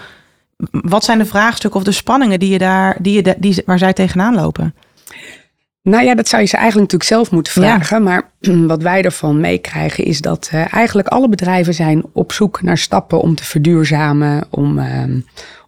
wat 0.70 1.04
zijn 1.04 1.18
de 1.18 1.24
vraagstukken 1.24 1.80
of 1.80 1.86
de 1.86 1.92
spanningen 1.92 2.38
die 2.38 2.50
je 2.50 2.58
daar, 2.58 2.96
die 3.00 3.14
je, 3.14 3.34
die, 3.38 3.62
waar 3.66 3.78
zij 3.78 3.92
tegenaan 3.92 4.34
lopen? 4.34 4.74
Nou 5.82 6.04
ja, 6.04 6.14
dat 6.14 6.28
zou 6.28 6.42
je 6.42 6.48
ze 6.48 6.56
eigenlijk 6.56 6.92
natuurlijk 6.92 7.10
zelf 7.10 7.30
moeten 7.30 7.62
Ja. 7.62 7.68
vragen. 7.68 8.02
Maar 8.02 8.30
wat 8.72 8.82
wij 8.82 9.02
ervan 9.02 9.40
meekrijgen 9.40 10.04
is 10.04 10.20
dat 10.20 10.48
eh, 10.52 10.74
eigenlijk 10.74 11.08
alle 11.08 11.28
bedrijven 11.28 11.74
zijn 11.74 12.04
op 12.12 12.32
zoek 12.32 12.62
naar 12.62 12.78
stappen 12.78 13.20
om 13.20 13.34
te 13.34 13.44
verduurzamen, 13.44 14.44
om, 14.50 14.78
ehm, 14.78 15.20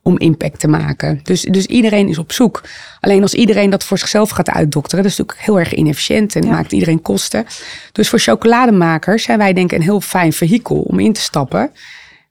om 0.03 0.19
impact 0.19 0.61
te 0.61 0.69
maken. 0.69 1.21
Dus, 1.23 1.43
dus 1.43 1.67
iedereen 1.67 2.09
is 2.09 2.19
op 2.19 2.33
zoek. 2.33 2.63
Alleen 3.01 3.23
als 3.23 3.35
iedereen 3.35 3.71
dat 3.71 3.85
voor 3.85 3.99
zichzelf 3.99 4.31
gaat 4.31 4.51
uitdokteren, 4.51 5.03
dat 5.05 5.13
is 5.13 5.19
natuurlijk 5.19 5.47
heel 5.47 5.59
erg 5.59 5.75
inefficiënt 5.75 6.37
en 6.37 6.43
Ja. 6.43 6.51
maakt 6.51 6.73
iedereen 6.73 7.03
kosten. 7.03 7.47
Dus 7.93 8.09
voor 8.09 8.19
chocolademakers 8.19 9.23
zijn 9.23 9.39
wij 9.39 9.53
denk 9.53 9.73
ik 9.73 9.79
een 9.79 9.85
heel 9.85 10.01
fijn 10.01 10.33
vehikel 10.33 10.81
om 10.81 10.99
in 10.99 11.13
te 11.13 11.21
stappen. 11.21 11.71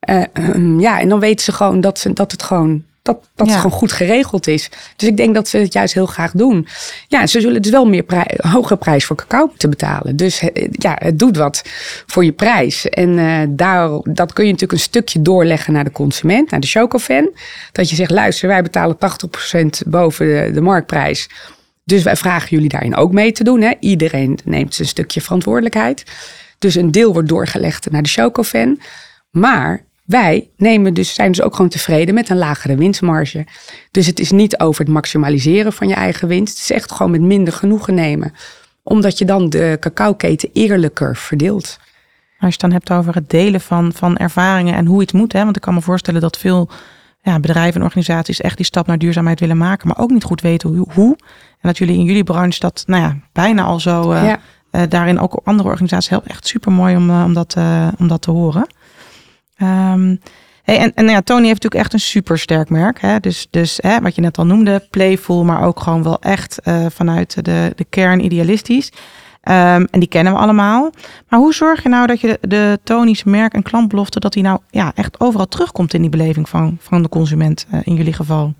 Eh, 0.00 0.22
ehm, 0.32 0.80
ja, 0.80 1.00
en 1.00 1.08
dan 1.08 1.20
weten 1.20 1.44
ze 1.44 1.52
gewoon 1.52 1.80
dat, 1.80 1.98
ze, 1.98 2.12
dat 2.12 2.30
het 2.32 2.42
gewoon 2.42 2.82
dat, 3.04 3.28
dat 3.34 3.46
Ja. 3.48 3.56
gewoon 3.56 3.72
goed 3.78 3.92
geregeld 3.92 4.46
is. 4.46 4.70
Dus 4.96 5.08
ik 5.08 5.16
denk 5.16 5.34
dat 5.34 5.48
ze 5.48 5.58
het 5.58 5.72
juist 5.72 5.94
heel 5.94 6.06
graag 6.06 6.32
doen. 6.32 6.66
Ja, 7.08 7.26
ze 7.26 7.40
zullen 7.40 7.62
dus 7.62 7.70
wel 7.70 7.86
meer 7.86 8.02
prij- 8.02 8.34
hogere 8.36 8.76
prijs 8.76 9.04
voor 9.04 9.16
cacao 9.16 9.52
te 9.56 9.68
betalen. 9.68 10.16
Dus 10.16 10.40
eh, 10.40 10.68
ja, 10.70 10.96
het 10.98 11.18
doet 11.18 11.36
wat 11.36 11.62
voor 12.06 12.24
je 12.24 12.32
prijs. 12.32 12.88
En 12.88 13.18
eh, 13.18 13.38
daar, 13.48 13.88
dat 14.02 14.32
kun 14.32 14.44
je 14.44 14.50
natuurlijk 14.52 14.78
een 14.80 14.84
stukje 14.84 15.22
doorleggen 15.22 15.72
naar 15.72 15.84
de 15.84 15.90
consument, 15.92 16.50
naar 16.50 16.60
de 16.60 16.66
chocofan. 16.66 17.30
Dat 17.72 17.90
je 17.90 17.96
zegt, 17.96 18.10
luister, 18.10 18.48
wij 18.48 18.62
betalen 18.62 18.96
80% 18.96 19.86
boven 19.86 20.26
de, 20.26 20.50
de 20.52 20.60
marktprijs. 20.60 21.28
Dus 21.84 22.02
wij 22.02 22.16
vragen 22.16 22.48
jullie 22.50 22.68
daarin 22.68 22.96
ook 22.96 23.12
mee 23.12 23.32
te 23.32 23.44
doen. 23.44 23.60
Hè? 23.60 23.72
Iedereen 23.80 24.38
neemt 24.44 24.74
zijn 24.74 24.88
stukje 24.88 25.20
verantwoordelijkheid. 25.20 26.02
Dus 26.58 26.74
een 26.74 26.90
deel 26.90 27.12
wordt 27.12 27.28
doorgelegd 27.28 27.90
naar 27.90 28.02
de 28.02 28.08
chocofan. 28.08 28.80
Maar 29.30 29.84
wij 30.04 30.50
nemen 30.56 30.94
dus, 30.94 31.14
zijn 31.14 31.32
dus 31.32 31.42
ook 31.42 31.54
gewoon 31.54 31.70
tevreden 31.70 32.14
met 32.14 32.28
een 32.28 32.36
lagere 32.36 32.76
winstmarge. 32.76 33.46
Dus 33.90 34.06
het 34.06 34.20
is 34.20 34.30
niet 34.30 34.58
over 34.58 34.84
het 34.84 34.92
maximaliseren 34.92 35.72
van 35.72 35.88
je 35.88 35.94
eigen 35.94 36.28
winst. 36.28 36.52
Het 36.54 36.62
is 36.62 36.70
echt 36.76 36.92
gewoon 36.92 37.12
met 37.12 37.20
minder 37.20 37.52
genoegen 37.52 37.94
nemen. 37.94 38.32
Omdat 38.82 39.18
je 39.18 39.24
dan 39.24 39.48
de 39.50 39.76
cacaoketen 39.80 40.50
eerlijker 40.52 41.16
verdeelt. 41.16 41.78
Als 42.38 42.54
je 42.54 42.60
het 42.60 42.60
dan 42.60 42.72
hebt 42.72 42.92
over 42.92 43.14
het 43.14 43.30
delen 43.30 43.60
van, 43.60 43.92
van 43.92 44.16
ervaringen 44.16 44.74
en 44.74 44.86
hoe 44.86 45.02
iets 45.02 45.12
moet. 45.12 45.32
Hè? 45.32 45.44
Want 45.44 45.56
ik 45.56 45.62
kan 45.62 45.74
me 45.74 45.80
voorstellen 45.80 46.20
dat 46.20 46.38
veel 46.38 46.68
ja, 47.22 47.40
bedrijven 47.40 47.80
en 47.80 47.86
organisaties 47.86 48.40
echt 48.40 48.56
die 48.56 48.66
stap 48.66 48.86
naar 48.86 48.98
duurzaamheid 48.98 49.40
willen 49.40 49.56
maken. 49.56 49.88
Maar 49.88 49.98
ook 49.98 50.10
niet 50.10 50.24
goed 50.24 50.40
weten 50.40 50.68
hoe. 50.68 50.86
hoe. 50.92 51.16
En 51.50 51.70
dat 51.70 51.78
jullie 51.78 51.98
in 51.98 52.04
jullie 52.04 52.24
branche 52.24 52.60
dat 52.60 52.82
nou 52.86 53.02
ja, 53.02 53.16
bijna 53.32 53.62
al 53.62 53.80
zo 53.80 54.12
eh, 54.12 54.24
Ja. 54.24 54.40
eh, 54.70 54.82
daarin 54.88 55.18
ook 55.20 55.40
andere 55.44 55.68
organisaties 55.68 56.10
helpt. 56.10 56.26
Echt 56.26 56.46
super 56.46 56.72
mooi 56.72 56.96
om, 56.96 57.10
eh, 57.10 57.22
om, 57.24 57.34
dat, 57.34 57.56
om 57.98 58.08
dat 58.08 58.22
te 58.22 58.30
horen. 58.30 58.66
Ehm, 59.64 60.16
en, 60.64 60.94
en 60.94 61.04
nou 61.04 61.10
ja, 61.10 61.22
Tony 61.22 61.46
heeft 61.46 61.62
natuurlijk 61.62 61.82
echt 61.82 61.92
een 61.92 62.00
super 62.00 62.38
sterk 62.38 62.70
merk. 62.70 63.00
Hè? 63.00 63.20
Dus, 63.20 63.46
dus 63.50 63.78
hè, 63.82 64.00
wat 64.00 64.14
je 64.14 64.20
net 64.20 64.38
al 64.38 64.46
noemde, 64.46 64.86
playful, 64.90 65.44
maar 65.44 65.62
ook 65.62 65.80
gewoon 65.80 66.02
wel 66.02 66.20
echt 66.20 66.60
eh, 66.60 66.86
vanuit 66.88 67.44
de, 67.44 67.72
de 67.76 67.84
kern 67.84 68.24
idealistisch. 68.24 68.92
Ehm, 69.40 69.84
en 69.90 70.00
die 70.00 70.08
kennen 70.08 70.32
we 70.32 70.38
allemaal. 70.38 70.90
Maar 71.28 71.38
hoe 71.38 71.54
zorg 71.54 71.82
je 71.82 71.88
nou 71.88 72.06
dat 72.06 72.20
je 72.20 72.38
de, 72.40 72.48
de 72.48 72.80
Tony's 72.84 73.24
merk 73.24 73.52
en 73.52 73.62
klantbelofte, 73.62 74.20
dat 74.20 74.32
die 74.32 74.42
nou 74.42 74.58
ja, 74.70 74.92
echt 74.94 75.20
overal 75.20 75.46
terugkomt 75.46 75.94
in 75.94 76.00
die 76.00 76.10
beleving 76.10 76.48
van, 76.48 76.76
van 76.80 77.02
de 77.02 77.08
consument 77.08 77.66
eh, 77.70 77.80
in 77.84 77.94
jullie 77.94 78.12
geval? 78.12 78.54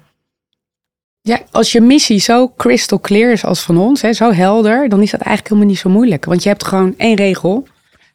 Ja, 1.21 1.41
als 1.51 1.73
je 1.73 1.81
missie 1.81 2.19
zo 2.19 2.53
crystal 2.57 3.01
clear 3.01 3.33
is 3.33 3.45
als 3.45 3.63
van 3.63 3.77
ons, 3.77 4.03
hè, 4.03 4.13
zo 4.13 4.33
helder, 4.33 4.89
dan 4.89 5.03
is 5.03 5.11
dat 5.11 5.21
eigenlijk 5.21 5.49
helemaal 5.49 5.71
niet 5.71 5.79
zo 5.79 5.91
moeilijk. 5.91 6.25
Want 6.25 6.43
je 6.43 6.49
hebt 6.49 6.65
gewoon 6.65 6.95
één 6.97 7.17
regel. 7.17 7.67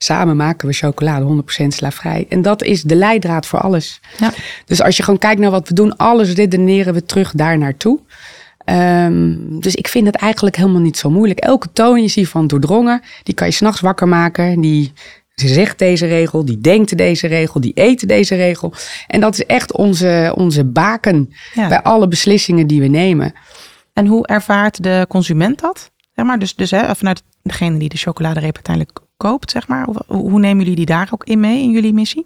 Samen 0.04 0.36
maken 0.36 0.68
we 0.68 0.74
chocolade 0.74 1.44
100% 1.64 1.68
slaafvrij. 1.68 2.26
En 2.30 2.42
dat 2.42 2.64
is 2.64 2.82
de 2.82 2.96
leidraad 2.96 3.46
voor 3.46 3.60
alles. 3.60 4.00
Ja. 4.18 4.32
Dus 4.66 4.82
als 4.82 4.98
je 4.98 5.04
gewoon 5.04 5.20
kijkt 5.20 5.42
naar 5.42 5.52
wat 5.52 5.68
we 5.68 5.74
doen, 5.74 5.98
alles 5.98 6.34
redeneren 6.34 6.94
we 6.94 7.06
terug 7.06 7.32
daar 7.32 7.58
naartoe. 7.58 8.00
Ehm, 8.58 9.36
dus 9.60 9.76
ik 9.76 9.88
vind 9.88 10.06
het 10.06 10.16
eigenlijk 10.16 10.56
helemaal 10.56 10.82
niet 10.82 10.98
zo 10.98 11.10
moeilijk. 11.10 11.40
Elke 11.40 11.72
toon 11.74 11.98
is 11.98 12.16
hiervan 12.16 12.48
doordrongen. 12.48 13.02
Die 13.24 13.34
kan 13.34 13.48
je 13.48 13.54
s'nachts 13.54 13.82
wakker 13.82 14.08
maken. 14.08 14.62
Die 14.62 14.94
zegt 15.36 15.80
deze 15.80 16.06
regel, 16.06 16.46
die 16.46 16.60
denkt 16.60 16.98
deze 16.98 17.28
regel, 17.28 17.62
die 17.62 17.72
eet 17.76 18.08
deze 18.08 18.36
regel. 18.36 18.74
En 19.08 19.20
dat 19.20 19.34
is 19.34 19.46
echt 19.46 19.74
onze, 19.74 20.34
onze 20.38 20.66
baken 20.66 21.34
Ja. 21.54 21.68
bij 21.68 21.82
alle 21.82 22.08
beslissingen 22.08 22.68
die 22.68 22.82
we 22.82 22.88
nemen. 22.88 23.34
En 23.94 24.06
hoe 24.08 24.28
ervaart 24.28 24.84
de 24.84 25.06
consument 25.10 25.60
dat? 25.60 25.92
Zeg 26.16 26.26
maar, 26.26 26.40
dus, 26.40 26.56
dus 26.56 26.72
hè, 26.72 26.96
vanuit 26.96 27.24
degene 27.44 27.78
die 27.80 27.90
de 27.90 27.98
chocoladereep 27.98 28.56
uiteindelijk 28.56 29.00
koopt, 29.20 29.52
zeg 29.52 29.68
maar. 29.68 29.88
Hoe, 30.08 30.40
nemen 30.40 30.58
jullie 30.58 30.76
die 30.76 30.86
daar 30.86 31.10
ook 31.12 31.24
in 31.24 31.40
mee 31.40 31.62
in 31.62 31.72
jullie 31.72 31.94
missie? 31.94 32.26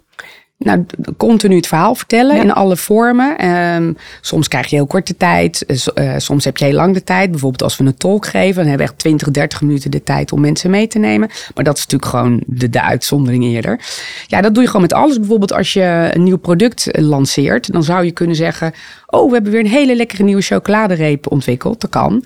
Nou, 0.64 0.84
continu 1.16 1.56
het 1.56 1.66
verhaal 1.66 1.94
vertellen 1.94 2.36
Ja. 2.36 2.42
in 2.42 2.52
alle 2.52 2.76
vormen. 2.76 3.38
Ehm, 3.38 3.92
soms 4.20 4.48
krijg 4.48 4.66
je 4.66 4.76
heel 4.76 4.86
korte 4.86 5.16
tijd. 5.16 5.64
eh, 5.66 6.14
eh, 6.14 6.20
soms 6.20 6.44
heb 6.44 6.56
je 6.56 6.64
heel 6.64 6.74
lang 6.74 6.94
de 6.94 7.04
tijd. 7.04 7.30
Bijvoorbeeld 7.30 7.62
als 7.62 7.76
we 7.76 7.84
een 7.84 7.96
tolk 7.96 8.26
geven, 8.26 8.54
dan 8.54 8.66
hebben 8.66 8.86
we 8.86 8.92
echt 8.92 8.98
20, 8.98 9.30
30 9.30 9.60
minuten 9.60 9.90
de 9.90 10.02
tijd 10.02 10.32
om 10.32 10.40
mensen 10.40 10.70
mee 10.70 10.86
te 10.86 10.98
nemen. 10.98 11.28
Maar 11.54 11.64
dat 11.64 11.76
is 11.76 11.82
natuurlijk 11.86 12.10
gewoon 12.10 12.42
de, 12.46 12.70
de 12.70 12.82
uitzondering 12.82 13.44
eerder. 13.44 13.80
Ja, 14.26 14.40
dat 14.40 14.52
doe 14.54 14.62
je 14.62 14.68
gewoon 14.68 14.82
met 14.82 14.92
alles. 14.92 15.18
Bijvoorbeeld 15.18 15.52
als 15.52 15.72
je 15.72 16.10
een 16.12 16.22
nieuw 16.22 16.36
product 16.38 16.90
eh, 16.90 17.04
lanceert, 17.04 17.72
dan 17.72 17.82
zou 17.84 18.04
je 18.04 18.10
kunnen 18.12 18.36
zeggen: 18.36 18.72
Oh, 19.06 19.26
we 19.28 19.34
hebben 19.34 19.52
weer 19.52 19.60
een 19.60 19.66
hele 19.66 19.96
lekkere 19.96 20.22
nieuwe 20.22 20.42
chocoladereep 20.42 21.30
ontwikkeld. 21.30 21.80
Dat 21.80 21.90
kan. 21.90 22.24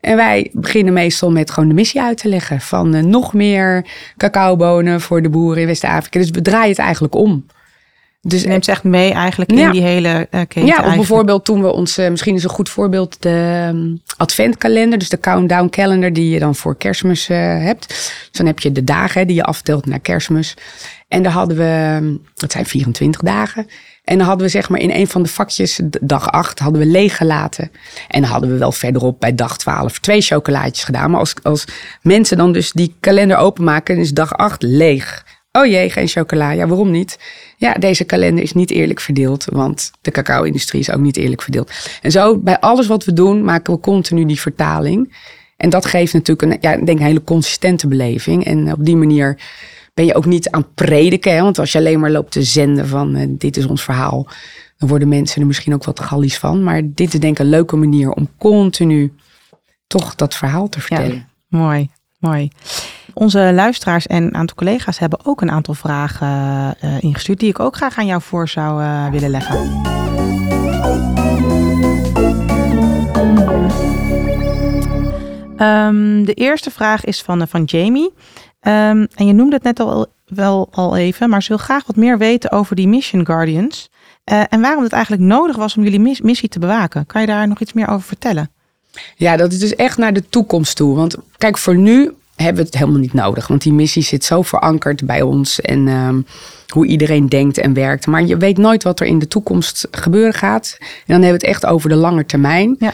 En 0.00 0.16
wij 0.16 0.50
beginnen 0.52 0.92
meestal 0.92 1.30
met 1.30 1.50
gewoon 1.50 1.68
de 1.68 1.74
missie 1.74 2.00
uit 2.02 2.18
te 2.18 2.28
leggen: 2.28 2.60
van 2.60 3.08
nog 3.10 3.32
meer 3.34 3.86
cacaobonen 4.16 5.00
voor 5.00 5.22
de 5.22 5.28
boeren 5.28 5.60
in 5.60 5.66
West-Afrika. 5.66 6.18
Dus 6.18 6.30
we 6.30 6.42
draaien 6.42 6.68
het 6.68 6.78
eigenlijk 6.78 7.14
om. 7.14 7.44
Dus 8.22 8.44
neemt 8.44 8.64
ze 8.64 8.70
echt 8.70 8.84
mee 8.84 9.12
eigenlijk 9.12 9.52
in 9.52 9.70
die 9.70 9.82
hele 9.82 10.28
keten. 10.30 10.66
ja, 10.66 10.86
of 10.86 10.94
bijvoorbeeld 10.94 11.44
toen 11.44 11.62
we 11.62 11.72
ons, 11.72 11.98
eh, 11.98 12.10
misschien 12.10 12.34
is 12.34 12.44
een 12.44 12.50
goed 12.50 12.68
voorbeeld, 12.68 13.22
de 13.22 13.68
ehm, 13.68 13.96
adventkalender. 14.16 14.98
Dus 14.98 15.08
de 15.08 15.20
countdown 15.20 15.68
calendar 15.68 16.12
die 16.12 16.30
je 16.30 16.38
dan 16.38 16.54
voor 16.54 16.76
kerstmis 16.76 17.28
eh, 17.28 17.38
hebt. 17.38 17.88
Dus 17.88 18.28
dan 18.32 18.46
heb 18.46 18.58
je 18.58 18.72
de 18.72 18.84
dagen 18.84 19.20
hè, 19.20 19.26
die 19.26 19.36
je 19.36 19.44
aftelt 19.44 19.86
naar 19.86 20.00
kerstmis. 20.00 20.56
En 21.08 21.22
daar 21.22 21.32
hadden 21.32 21.56
we, 21.56 21.96
ehm, 21.96 22.16
dat 22.34 22.52
zijn 22.52 22.66
24 22.66 23.20
dagen. 23.20 23.66
En 24.04 24.18
dan 24.18 24.26
hadden 24.26 24.46
we 24.46 24.52
zeg 24.52 24.68
maar 24.68 24.80
in 24.80 24.90
een 24.90 25.08
van 25.08 25.22
de 25.22 25.28
vakjes, 25.28 25.80
dag 26.00 26.30
8, 26.30 26.58
hadden 26.58 26.80
we 26.80 26.86
leeg 26.86 27.16
gelaten. 27.16 27.70
En 28.08 28.20
dan 28.20 28.30
hadden 28.30 28.50
we 28.50 28.58
wel 28.58 28.72
verderop 28.72 29.20
bij 29.20 29.34
dag 29.34 29.58
12 29.58 29.98
twee 29.98 30.20
chocolaatjes 30.20 30.84
gedaan. 30.84 31.10
Maar 31.10 31.20
als, 31.20 31.34
als 31.42 31.64
mensen 32.02 32.36
dan 32.36 32.52
dus 32.52 32.72
die 32.72 32.94
kalender 33.00 33.36
openmaken, 33.36 33.94
dan 33.94 34.04
is 34.04 34.12
dag 34.12 34.36
8 34.36 34.62
leeg. 34.62 35.24
Oh 35.52 35.66
jee, 35.66 35.90
geen 35.90 36.08
chocola. 36.08 36.50
Ja, 36.50 36.66
waarom 36.66 36.90
niet? 36.90 37.18
Ja, 37.60 37.72
deze 37.72 38.04
kalender 38.04 38.44
is 38.44 38.52
niet 38.52 38.70
eerlijk 38.70 39.00
verdeeld, 39.00 39.44
want 39.44 39.90
de 40.00 40.10
cacao-industrie 40.10 40.80
is 40.80 40.90
ook 40.90 41.00
niet 41.00 41.16
eerlijk 41.16 41.42
verdeeld. 41.42 41.72
En 42.02 42.10
zo, 42.10 42.38
bij 42.38 42.58
alles 42.58 42.86
wat 42.86 43.04
we 43.04 43.12
doen, 43.12 43.44
maken 43.44 43.74
we 43.74 43.80
continu 43.80 44.24
die 44.24 44.40
vertaling. 44.40 45.16
En 45.56 45.70
dat 45.70 45.86
geeft 45.86 46.12
natuurlijk 46.12 46.52
een, 46.52 46.58
ja, 46.60 46.72
ik 46.72 46.86
denk 46.86 46.98
een 46.98 47.04
hele 47.04 47.24
consistente 47.24 47.88
beleving. 47.88 48.44
En 48.44 48.72
op 48.72 48.84
die 48.84 48.96
manier 48.96 49.38
ben 49.94 50.04
je 50.04 50.14
ook 50.14 50.24
niet 50.24 50.50
aan 50.50 50.60
het 50.60 50.74
prediken. 50.74 51.34
Hè? 51.34 51.42
Want 51.42 51.58
als 51.58 51.72
je 51.72 51.78
alleen 51.78 52.00
maar 52.00 52.10
loopt 52.10 52.32
te 52.32 52.42
zenden 52.42 52.88
van 52.88 53.16
eh, 53.16 53.26
dit 53.28 53.56
is 53.56 53.66
ons 53.66 53.82
verhaal, 53.82 54.26
dan 54.78 54.88
worden 54.88 55.08
mensen 55.08 55.40
er 55.40 55.46
misschien 55.46 55.74
ook 55.74 55.84
wat 55.84 56.00
gallies 56.00 56.38
van. 56.38 56.62
Maar 56.62 56.82
dit 56.84 57.14
is 57.14 57.20
denk 57.20 57.38
ik 57.38 57.44
een 57.44 57.50
leuke 57.50 57.76
manier 57.76 58.10
om 58.10 58.28
continu 58.38 59.12
toch 59.86 60.14
dat 60.14 60.34
verhaal 60.34 60.68
te 60.68 60.80
vertellen. 60.80 61.28
Mooi, 61.48 61.88
mooi. 62.18 62.50
Onze 63.20 63.52
luisteraars 63.54 64.06
en 64.06 64.22
een 64.22 64.34
aantal 64.34 64.56
collega's 64.56 64.98
hebben 64.98 65.18
ook 65.24 65.40
een 65.40 65.50
aantal 65.50 65.74
vragen 65.74 66.28
eh, 66.80 67.02
ingestuurd 67.02 67.38
die 67.40 67.48
ik 67.48 67.60
ook 67.60 67.76
graag 67.76 67.98
aan 67.98 68.06
jou 68.06 68.22
voor 68.22 68.48
zou 68.48 68.82
eh, 68.82 69.10
willen 69.10 69.30
leggen. 69.30 69.56
Ehm, 75.56 76.24
de 76.24 76.34
eerste 76.34 76.70
vraag 76.70 77.04
is 77.04 77.22
van, 77.22 77.40
eh, 77.40 77.46
van 77.48 77.64
Jamie. 77.64 78.12
Ehm, 78.60 79.06
en 79.14 79.26
je 79.26 79.32
noemde 79.32 79.54
het 79.54 79.64
net 79.64 79.80
al 79.80 80.06
wel 80.26 80.68
al 80.70 80.96
even, 80.96 81.30
maar 81.30 81.42
ze 81.42 81.48
wil 81.48 81.58
graag 81.58 81.86
wat 81.86 81.96
meer 81.96 82.18
weten 82.18 82.50
over 82.50 82.76
die 82.76 82.88
Mission 82.88 83.26
Guardians. 83.26 83.90
En 84.24 84.60
waarom 84.60 84.82
het 84.82 84.92
eigenlijk 84.92 85.22
nodig 85.22 85.56
was 85.56 85.76
om 85.76 85.82
jullie 85.82 86.00
mis- 86.00 86.20
missie 86.20 86.48
te 86.48 86.58
bewaken. 86.58 87.06
Kan 87.06 87.20
je 87.20 87.26
daar 87.26 87.48
nog 87.48 87.60
iets 87.60 87.72
meer 87.72 87.88
over 87.88 88.06
vertellen? 88.06 88.50
Ja, 89.16 89.36
dat 89.36 89.52
is 89.52 89.58
dus 89.58 89.74
echt 89.74 89.98
naar 89.98 90.12
de 90.12 90.28
toekomst 90.28 90.76
toe. 90.76 90.96
Want 90.96 91.16
kijk, 91.38 91.58
voor 91.58 91.76
nu 91.76 92.12
hebben 92.42 92.62
we 92.62 92.68
het 92.68 92.78
helemaal 92.78 93.00
niet 93.00 93.12
nodig. 93.12 93.46
Want 93.46 93.62
die 93.62 93.72
missie 93.72 94.02
zit 94.02 94.24
zo 94.24 94.42
verankerd 94.42 95.06
bij 95.06 95.22
ons 95.22 95.60
en 95.60 95.88
ehm, 95.88 96.20
hoe 96.68 96.86
iedereen 96.86 97.28
denkt 97.28 97.58
en 97.58 97.72
werkt. 97.72 98.06
Maar 98.06 98.24
je 98.24 98.36
weet 98.36 98.58
nooit 98.58 98.82
wat 98.82 99.00
er 99.00 99.06
in 99.06 99.18
de 99.18 99.28
toekomst 99.28 99.88
gebeuren 99.90 100.34
gaat. 100.34 100.76
En 100.80 100.86
dan 101.06 101.22
hebben 101.22 101.40
we 101.40 101.46
het 101.46 101.56
echt 101.56 101.66
over 101.66 101.88
de 101.88 101.94
lange 101.94 102.26
termijn. 102.26 102.76
Ja. 102.78 102.92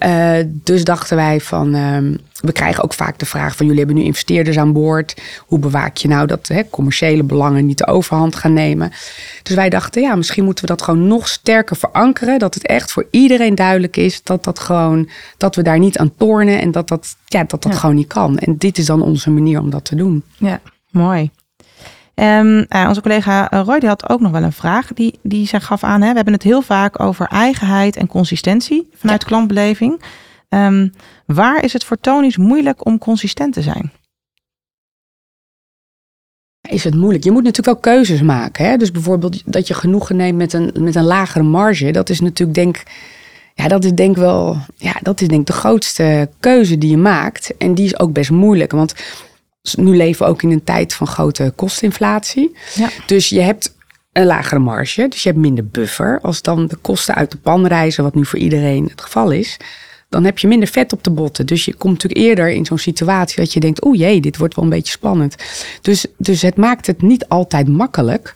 Eh, 0.00 0.34
dus 0.46 0.84
dachten 0.84 1.16
wij 1.16 1.40
van, 1.40 1.74
ehm, 1.74 2.14
we 2.40 2.52
krijgen 2.52 2.84
ook 2.84 2.94
vaak 2.94 3.18
de 3.18 3.26
vraag 3.26 3.56
van 3.56 3.66
jullie 3.66 3.80
hebben 3.80 3.98
nu 3.98 4.04
investeerders 4.04 4.58
aan 4.58 4.72
boord. 4.72 5.14
Hoe 5.46 5.58
bewaak 5.58 5.96
je 5.96 6.08
nou 6.08 6.26
dat 6.26 6.48
hè, 6.48 6.62
commerciële 6.70 7.22
belangen 7.22 7.66
niet 7.66 7.78
de 7.78 7.86
overhand 7.86 8.36
gaan 8.36 8.52
nemen? 8.52 8.90
Dus 9.42 9.54
wij 9.54 9.68
dachten, 9.70 10.02
ja, 10.02 10.14
misschien 10.14 10.44
moeten 10.44 10.64
we 10.64 10.70
dat 10.70 10.82
gewoon 10.82 11.06
nog 11.06 11.28
sterker 11.28 11.76
verankeren. 11.76 12.38
Dat 12.38 12.54
het 12.54 12.66
echt 12.66 12.92
voor 12.92 13.06
iedereen 13.10 13.54
duidelijk 13.54 13.96
is 13.96 14.22
dat 14.22 14.44
dat 14.44 14.58
gewoon, 14.58 15.08
dat 15.36 15.54
we 15.56 15.62
daar 15.62 15.78
niet 15.78 15.98
aan 15.98 16.12
tornen 16.16 16.60
en 16.60 16.70
dat 16.70 16.88
dat, 16.88 17.16
ja, 17.26 17.44
dat, 17.44 17.62
dat 17.62 17.72
Ja. 17.72 17.78
gewoon 17.78 17.96
niet 17.96 18.06
kan. 18.06 18.38
En 18.38 18.56
dit 18.58 18.78
is 18.78 18.86
dan 18.86 19.02
onze 19.02 19.30
manier 19.30 19.60
om 19.60 19.70
dat 19.70 19.84
te 19.84 19.94
doen. 19.94 20.22
Ja, 20.38 20.60
mooi. 20.90 21.30
Ehm, 22.20 22.64
eh, 22.68 22.84
onze 22.88 23.00
collega 23.00 23.50
eh, 23.50 23.60
Roy 23.64 23.78
die 23.78 23.88
had 23.88 24.08
ook 24.08 24.20
nog 24.20 24.32
wel 24.32 24.42
een 24.42 24.52
vraag. 24.52 24.92
Die, 24.92 25.18
die 25.22 25.46
zij 25.46 25.60
gaf 25.60 25.84
aan, 25.84 26.00
hè, 26.00 26.08
we 26.08 26.14
hebben 26.14 26.34
het 26.34 26.42
heel 26.42 26.62
vaak 26.62 27.00
over 27.00 27.26
eigenheid 27.26 27.96
en 27.96 28.06
consistentie 28.06 28.88
vanuit 28.94 29.24
klantbeleving. 29.24 30.02
Ehm, 30.48 30.88
waar 31.26 31.64
is 31.64 31.72
het 31.72 31.84
voor 31.84 32.00
Tony's 32.00 32.36
moeilijk 32.36 32.86
om 32.86 32.98
consistent 32.98 33.52
te 33.52 33.62
zijn? 33.62 33.92
Is 36.68 36.84
het 36.84 36.94
moeilijk? 36.94 37.24
Je 37.24 37.30
moet 37.30 37.42
natuurlijk 37.42 37.82
wel 37.82 37.94
keuzes 37.94 38.22
maken. 38.22 38.64
Hè? 38.64 38.76
Dus 38.76 38.90
bijvoorbeeld 38.90 39.52
dat 39.52 39.68
je 39.68 39.74
genoegen 39.74 40.16
neemt 40.16 40.38
met 40.38 40.52
een, 40.52 40.70
met 40.78 40.94
een 40.94 41.04
lagere 41.04 41.44
marge. 41.44 41.90
Dat 41.90 42.10
is 42.10 42.20
natuurlijk 42.20 42.58
denk 42.58 42.82
ja, 43.54 43.68
dat 43.68 43.84
is 43.84 43.92
denk 43.92 44.16
wel, 44.16 44.56
ja, 44.76 44.94
dat 45.02 45.20
is 45.20 45.28
denk 45.28 45.46
de 45.46 45.52
grootste 45.52 46.28
keuze 46.40 46.78
die 46.78 46.90
je 46.90 46.96
maakt. 46.96 47.56
En 47.56 47.74
die 47.74 47.84
is 47.84 47.98
ook 47.98 48.12
best 48.12 48.30
moeilijk. 48.30 48.72
Want 48.72 48.94
nu 49.62 49.96
leven 49.96 50.26
we 50.26 50.32
ook 50.32 50.42
in 50.42 50.50
een 50.50 50.64
tijd 50.64 50.94
van 50.94 51.06
grote 51.06 51.52
kostinflatie. 51.56 52.56
Ja. 52.74 52.88
Dus 53.06 53.28
je 53.28 53.40
hebt 53.40 53.74
een 54.12 54.26
lagere 54.26 54.60
marge. 54.60 55.08
Dus 55.08 55.22
je 55.22 55.28
hebt 55.28 55.40
minder 55.40 55.66
buffer. 55.66 56.18
Als 56.22 56.42
dan 56.42 56.66
de 56.66 56.76
kosten 56.76 57.14
uit 57.14 57.30
de 57.30 57.38
pan 57.38 57.66
reizen, 57.66 58.04
wat 58.04 58.14
nu 58.14 58.26
voor 58.26 58.38
iedereen 58.38 58.84
het 58.84 59.00
geval 59.00 59.30
is, 59.30 59.56
dan 60.08 60.24
heb 60.24 60.38
je 60.38 60.48
minder 60.48 60.68
vet 60.68 60.92
op 60.92 61.04
de 61.04 61.10
botten. 61.10 61.46
Dus 61.46 61.64
je 61.64 61.74
komt 61.74 61.92
natuurlijk 61.92 62.28
eerder 62.28 62.50
in 62.50 62.64
zo'n 62.64 62.78
situatie 62.78 63.36
dat 63.36 63.52
je 63.52 63.60
denkt, 63.60 63.84
oeh 63.84 63.98
jee, 63.98 64.20
dit 64.20 64.36
wordt 64.36 64.54
wel 64.54 64.64
een 64.64 64.70
beetje 64.70 64.92
spannend. 64.92 65.34
Dus, 65.82 66.06
dus 66.16 66.42
het 66.42 66.56
maakt 66.56 66.86
het 66.86 67.02
niet 67.02 67.28
altijd 67.28 67.68
makkelijk. 67.68 68.34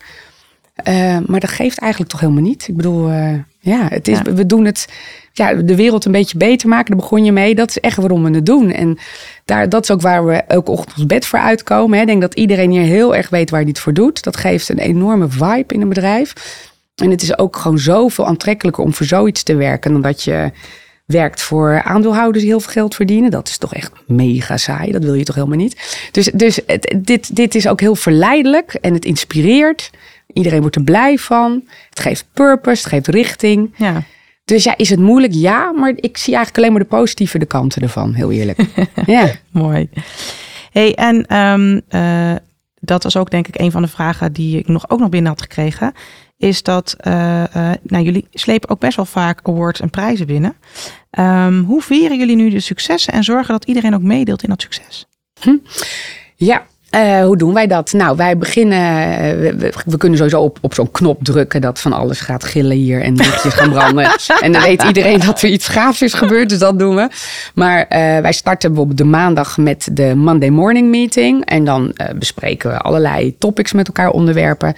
Uh, 0.89 1.19
maar 1.27 1.41
dat 1.41 1.51
geeft 1.51 1.79
eigenlijk 1.79 2.11
toch 2.11 2.21
helemaal 2.21 2.43
niet. 2.43 2.69
Ik 2.69 2.77
bedoel, 2.77 3.11
uh, 3.11 3.35
ja, 3.65 3.87
het 3.89 4.09
is, 4.09 4.19
we 4.23 4.47
doen 4.47 4.65
het, 4.65 4.89
ja, 5.33 5.55
de 5.55 5.77
wereld 5.77 6.05
een 6.05 6.13
beetje 6.13 6.39
beter 6.39 6.69
maken. 6.69 6.87
Daar 6.87 7.01
begon 7.01 7.25
je 7.25 7.33
mee. 7.33 7.55
Dat 7.55 7.69
is 7.69 7.81
echt 7.81 7.97
waarom 7.97 8.25
we 8.25 8.35
het 8.35 8.47
doen. 8.47 8.71
En 8.71 8.99
daar, 9.45 9.69
dat 9.69 9.83
is 9.83 9.91
ook 9.91 10.01
waar 10.01 10.27
we 10.27 10.33
elke 10.33 10.71
ochtend 10.71 10.97
ons 10.97 11.07
bed 11.07 11.27
voor 11.27 11.39
uitkomen. 11.39 11.95
Hè. 11.95 12.01
Ik 12.01 12.07
denk 12.07 12.21
dat 12.21 12.35
iedereen 12.35 12.71
hier 12.71 12.83
heel 12.83 13.17
erg 13.17 13.29
weet 13.29 13.51
waar 13.51 13.61
hij 13.61 13.69
het 13.69 13.79
voor 13.79 13.93
doet. 13.93 14.23
Dat 14.23 14.37
geeft 14.37 14.69
een 14.69 14.79
enorme 14.79 15.29
vibe 15.29 15.75
in 15.75 15.81
een 15.81 15.89
bedrijf. 15.89 16.33
En 16.95 17.11
het 17.11 17.23
is 17.23 17.39
ook 17.39 17.57
gewoon 17.57 17.79
zoveel 17.79 18.27
aantrekkelijker 18.27 18.85
om 18.85 18.95
voor 18.95 19.07
zoiets 19.07 19.43
te 19.43 19.55
werken 19.55 19.93
dan 19.93 20.03
dat 20.03 20.23
je 20.23 20.51
werkt 21.07 21.43
voor 21.43 21.83
aandeelhouders 21.83 22.41
die 22.43 22.53
heel 22.53 22.61
veel 22.61 22.73
geld 22.73 22.95
verdienen. 22.95 23.31
Dat 23.31 23.49
is 23.49 23.59
toch 23.59 23.75
echt 23.75 23.93
mega 24.07 24.57
saai. 24.57 24.93
Dat 24.93 25.05
wil 25.05 25.15
je 25.15 25.25
toch 25.25 25.35
helemaal 25.35 25.57
niet. 25.57 26.09
Dus, 26.11 26.31
dus 26.35 26.61
het, 26.67 26.95
dit, 26.99 27.37
dit 27.37 27.55
is 27.55 27.69
ook 27.69 27.81
heel 27.81 27.97
verleidelijk 27.97 28.75
en 28.75 28.95
het 28.95 29.05
inspireert. 29.05 29.91
Iedereen 30.35 30.61
wordt 30.61 30.77
er 30.77 30.83
blij 30.83 31.19
van. 31.19 31.63
Het 31.89 32.01
geeft 32.01 32.27
purpose, 32.33 32.83
het 32.83 32.93
geeft 32.93 33.07
richting. 33.07 33.75
Ja. 33.77 34.03
Dus 34.45 34.65
ja, 34.65 34.77
is 34.77 34.91
het 34.91 35.01
moeilijk? 35.01 35.33
Ja, 35.33 35.73
maar 35.73 35.93
ik 35.97 36.17
zie 36.17 36.35
eigenlijk 36.35 36.57
alleen 36.57 36.73
maar 36.73 36.83
de 36.83 36.97
positieve 36.97 37.39
de 37.39 37.47
kanten 37.47 37.83
ervan, 37.83 38.15
heel 38.15 38.33
eerlijk. 38.33 38.65
ja. 39.07 39.31
Mooi. 39.51 39.89
hey, 40.71 40.95
en 40.95 41.37
um, 41.37 41.81
uh, 41.91 42.35
dat 42.81 43.03
was 43.03 43.17
ook 43.17 43.31
denk 43.31 43.49
ik 43.49 43.61
een 43.61 43.71
van 43.71 43.83
de 43.83 43.89
vragen 43.89 44.33
die 44.33 44.59
ik 44.59 44.69
nog, 44.69 44.91
ook 44.91 44.99
nog 45.01 45.09
binnen 45.09 45.31
had 45.31 45.43
gekregen. 45.43 45.93
Is 46.37 46.63
dat, 46.63 46.97
uh, 47.07 47.45
uh, 47.57 47.71
nou 47.83 48.05
jullie 48.05 48.27
slepen 48.31 48.69
ook 48.69 48.79
best 48.79 48.97
wel 48.97 49.05
vaak 49.05 49.41
awards 49.43 49.81
en 49.81 49.91
prijzen 49.91 50.27
binnen. 50.27 50.57
Um, 51.19 51.65
hoe 51.65 51.83
vieren 51.83 52.19
jullie 52.19 52.37
nu 52.37 52.51
de 52.51 52.61
successen 52.61 53.13
en 53.13 53.25
zorgen 53.25 53.53
dat 53.53 53.65
iedereen 53.65 53.95
ook 53.95 54.03
meedeelt 54.03 54.43
in 54.43 54.49
dat 54.49 54.63
succes? 54.63 55.07
Hm. 55.41 55.57
Ja, 56.37 56.67
uh, 56.95 57.25
hoe 57.25 57.37
doen 57.37 57.55
wij 57.55 57.67
dat? 57.67 57.93
Nou, 57.93 58.17
wij 58.17 58.39
beginnen. 58.39 58.79
We, 59.41 59.73
we, 59.87 59.97
kunnen 59.97 60.19
sowieso 60.19 60.41
op, 60.41 60.59
op 60.61 60.75
zo'n 60.75 60.91
knop 60.91 61.25
drukken 61.25 61.61
dat 61.61 61.81
van 61.81 61.93
alles 61.93 62.21
gaat 62.21 62.45
gillen 62.45 62.77
hier 62.77 63.03
en 63.03 63.17
lichtjes 63.17 63.55
gaan 63.55 63.71
branden. 63.71 64.05
en 64.41 64.53
dan 64.53 64.63
weet 64.63 64.83
iedereen 64.83 65.21
dat 65.21 65.43
er 65.43 65.49
iets 65.49 65.69
gaafs 65.69 66.03
is 66.03 66.15
gebeurd, 66.15 66.49
dus 66.49 66.59
dat 66.59 66.79
doen 66.79 66.95
we. 66.95 67.09
Maar 67.55 67.79
uh, 67.81 67.89
wij 68.19 68.33
starten 68.33 68.69
bijvoorbeeld 68.69 68.99
de 68.99 69.05
maandag 69.05 69.59
met 69.59 69.89
de 69.93 70.15
Monday 70.15 70.49
Morning 70.49 70.89
Meeting. 70.89 71.45
En 71.45 71.65
dan 71.65 71.95
bespreken 72.19 72.71
we 72.71 72.79
allerlei 72.79 73.39
topics 73.39 73.73
met 73.73 73.87
elkaar, 73.87 74.11
onderwerpen. 74.11 74.75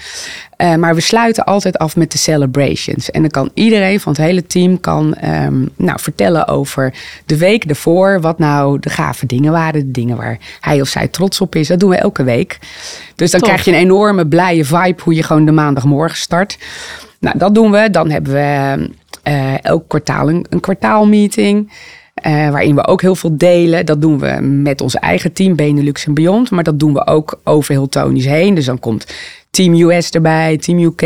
Uh, 0.57 0.75
maar 0.75 0.95
we 0.95 1.01
sluiten 1.01 1.45
altijd 1.45 1.79
af 1.79 1.97
met 1.97 2.13
de 2.13 2.19
celebrations. 2.19 3.11
En 3.11 3.21
dan 3.21 3.31
kan 3.31 3.51
iedereen 3.55 4.01
van 4.01 4.13
het 4.13 4.21
hele 4.21 4.47
team 4.47 4.81
kan, 4.81 5.17
um, 5.25 5.69
nou, 5.77 6.01
vertellen 6.01 6.49
over 6.49 6.95
de 7.27 7.37
week 7.37 7.65
ervoor. 7.65 8.21
Wat 8.21 8.39
nou 8.39 8.79
de 8.81 8.91
gave 8.91 9.27
dingen 9.27 9.53
waren. 9.53 9.81
De 9.81 9.91
dingen 9.91 10.17
waar 10.17 10.39
hij 10.61 10.81
of 10.81 10.89
zij 10.89 11.09
trots 11.09 11.41
op 11.41 11.55
is. 11.55 11.69
Dat 11.69 11.81
doen 11.81 11.91
we 11.91 11.97
elke 11.97 12.23
week. 12.23 12.59
Dus 13.15 13.31
dan 13.31 13.41
Tof. 13.41 13.49
krijg 13.49 13.65
je 13.65 13.71
een 13.71 13.79
enorme 13.79 14.27
blije 14.27 14.65
vibe 14.65 15.03
hoe 15.03 15.15
je 15.15 15.23
gewoon 15.23 15.45
de 15.45 15.53
maandagmorgen 15.53 16.19
start. 16.19 16.59
Nou, 17.21 17.39
dat 17.39 17.55
doen 17.55 17.71
we. 17.71 17.91
Dan 17.91 18.11
hebben 18.11 18.33
we 18.33 18.89
uh, 19.29 19.65
elk 19.65 19.89
kwartaal 19.89 20.29
een, 20.29 20.47
een 20.51 20.61
kwartaalmeeting. 20.61 21.73
Uh, 22.27 22.51
waarin 22.51 22.75
we 22.75 22.87
ook 22.87 23.01
heel 23.01 23.15
veel 23.15 23.37
delen. 23.37 23.87
Dat 23.87 24.01
doen 24.01 24.19
we 24.19 24.41
met 24.41 24.81
ons 24.81 24.95
eigen 24.95 25.33
team, 25.33 25.57
Benelux 25.57 26.07
en 26.07 26.15
Beyond. 26.15 26.51
Maar 26.51 26.65
dat 26.65 26.79
doen 26.79 26.93
we 26.93 27.07
ook 27.07 27.41
over 27.45 27.73
heel 27.73 27.89
Tonisch 27.89 28.25
heen. 28.25 28.55
Dus 28.55 28.65
dan 28.65 28.79
komt 28.79 29.07
Team 29.57 29.75
US 29.75 30.11
erbij, 30.11 30.57
Team 30.57 30.79
UK, 30.79 31.01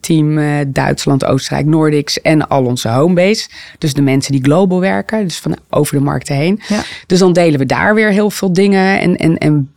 Team 0.00 0.38
uh, 0.38 0.60
Duitsland, 0.66 1.24
Oostenrijk, 1.24 1.66
Nordics 1.66 2.20
en 2.20 2.48
al 2.48 2.64
onze 2.64 2.88
homebase. 2.88 3.48
Dus 3.78 3.94
de 3.94 4.02
mensen 4.02 4.32
die 4.32 4.42
global 4.42 4.80
werken, 4.80 5.24
dus 5.24 5.38
van 5.38 5.56
over 5.70 5.96
de 5.96 6.02
markten 6.02 6.36
heen. 6.36 6.60
Ja. 6.68 6.82
Dus 7.06 7.18
dan 7.18 7.32
delen 7.32 7.58
we 7.58 7.66
daar 7.66 7.94
weer 7.94 8.10
heel 8.10 8.30
veel 8.30 8.52
dingen 8.52 9.00
en, 9.00 9.16
en, 9.16 9.38
en 9.38 9.74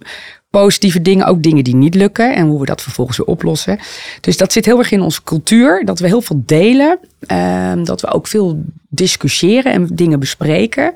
positieve 0.49 1.01
dingen, 1.01 1.25
ook 1.25 1.43
dingen 1.43 1.63
die 1.63 1.75
niet 1.75 1.95
lukken 1.95 2.35
en 2.35 2.47
hoe 2.47 2.59
we 2.59 2.65
dat 2.65 2.81
vervolgens 2.81 3.17
weer 3.17 3.27
oplossen. 3.27 3.79
Dus 4.21 4.37
dat 4.37 4.51
zit 4.51 4.65
heel 4.65 4.79
erg 4.79 4.91
in 4.91 5.01
onze 5.01 5.23
cultuur, 5.23 5.85
dat 5.85 5.99
we 5.99 6.07
heel 6.07 6.21
veel 6.21 6.43
delen, 6.45 6.99
uh, 7.27 7.71
dat 7.83 8.01
we 8.01 8.13
ook 8.13 8.27
veel 8.27 8.63
discussiëren 8.89 9.71
en 9.71 9.87
dingen 9.93 10.19
bespreken. 10.19 10.93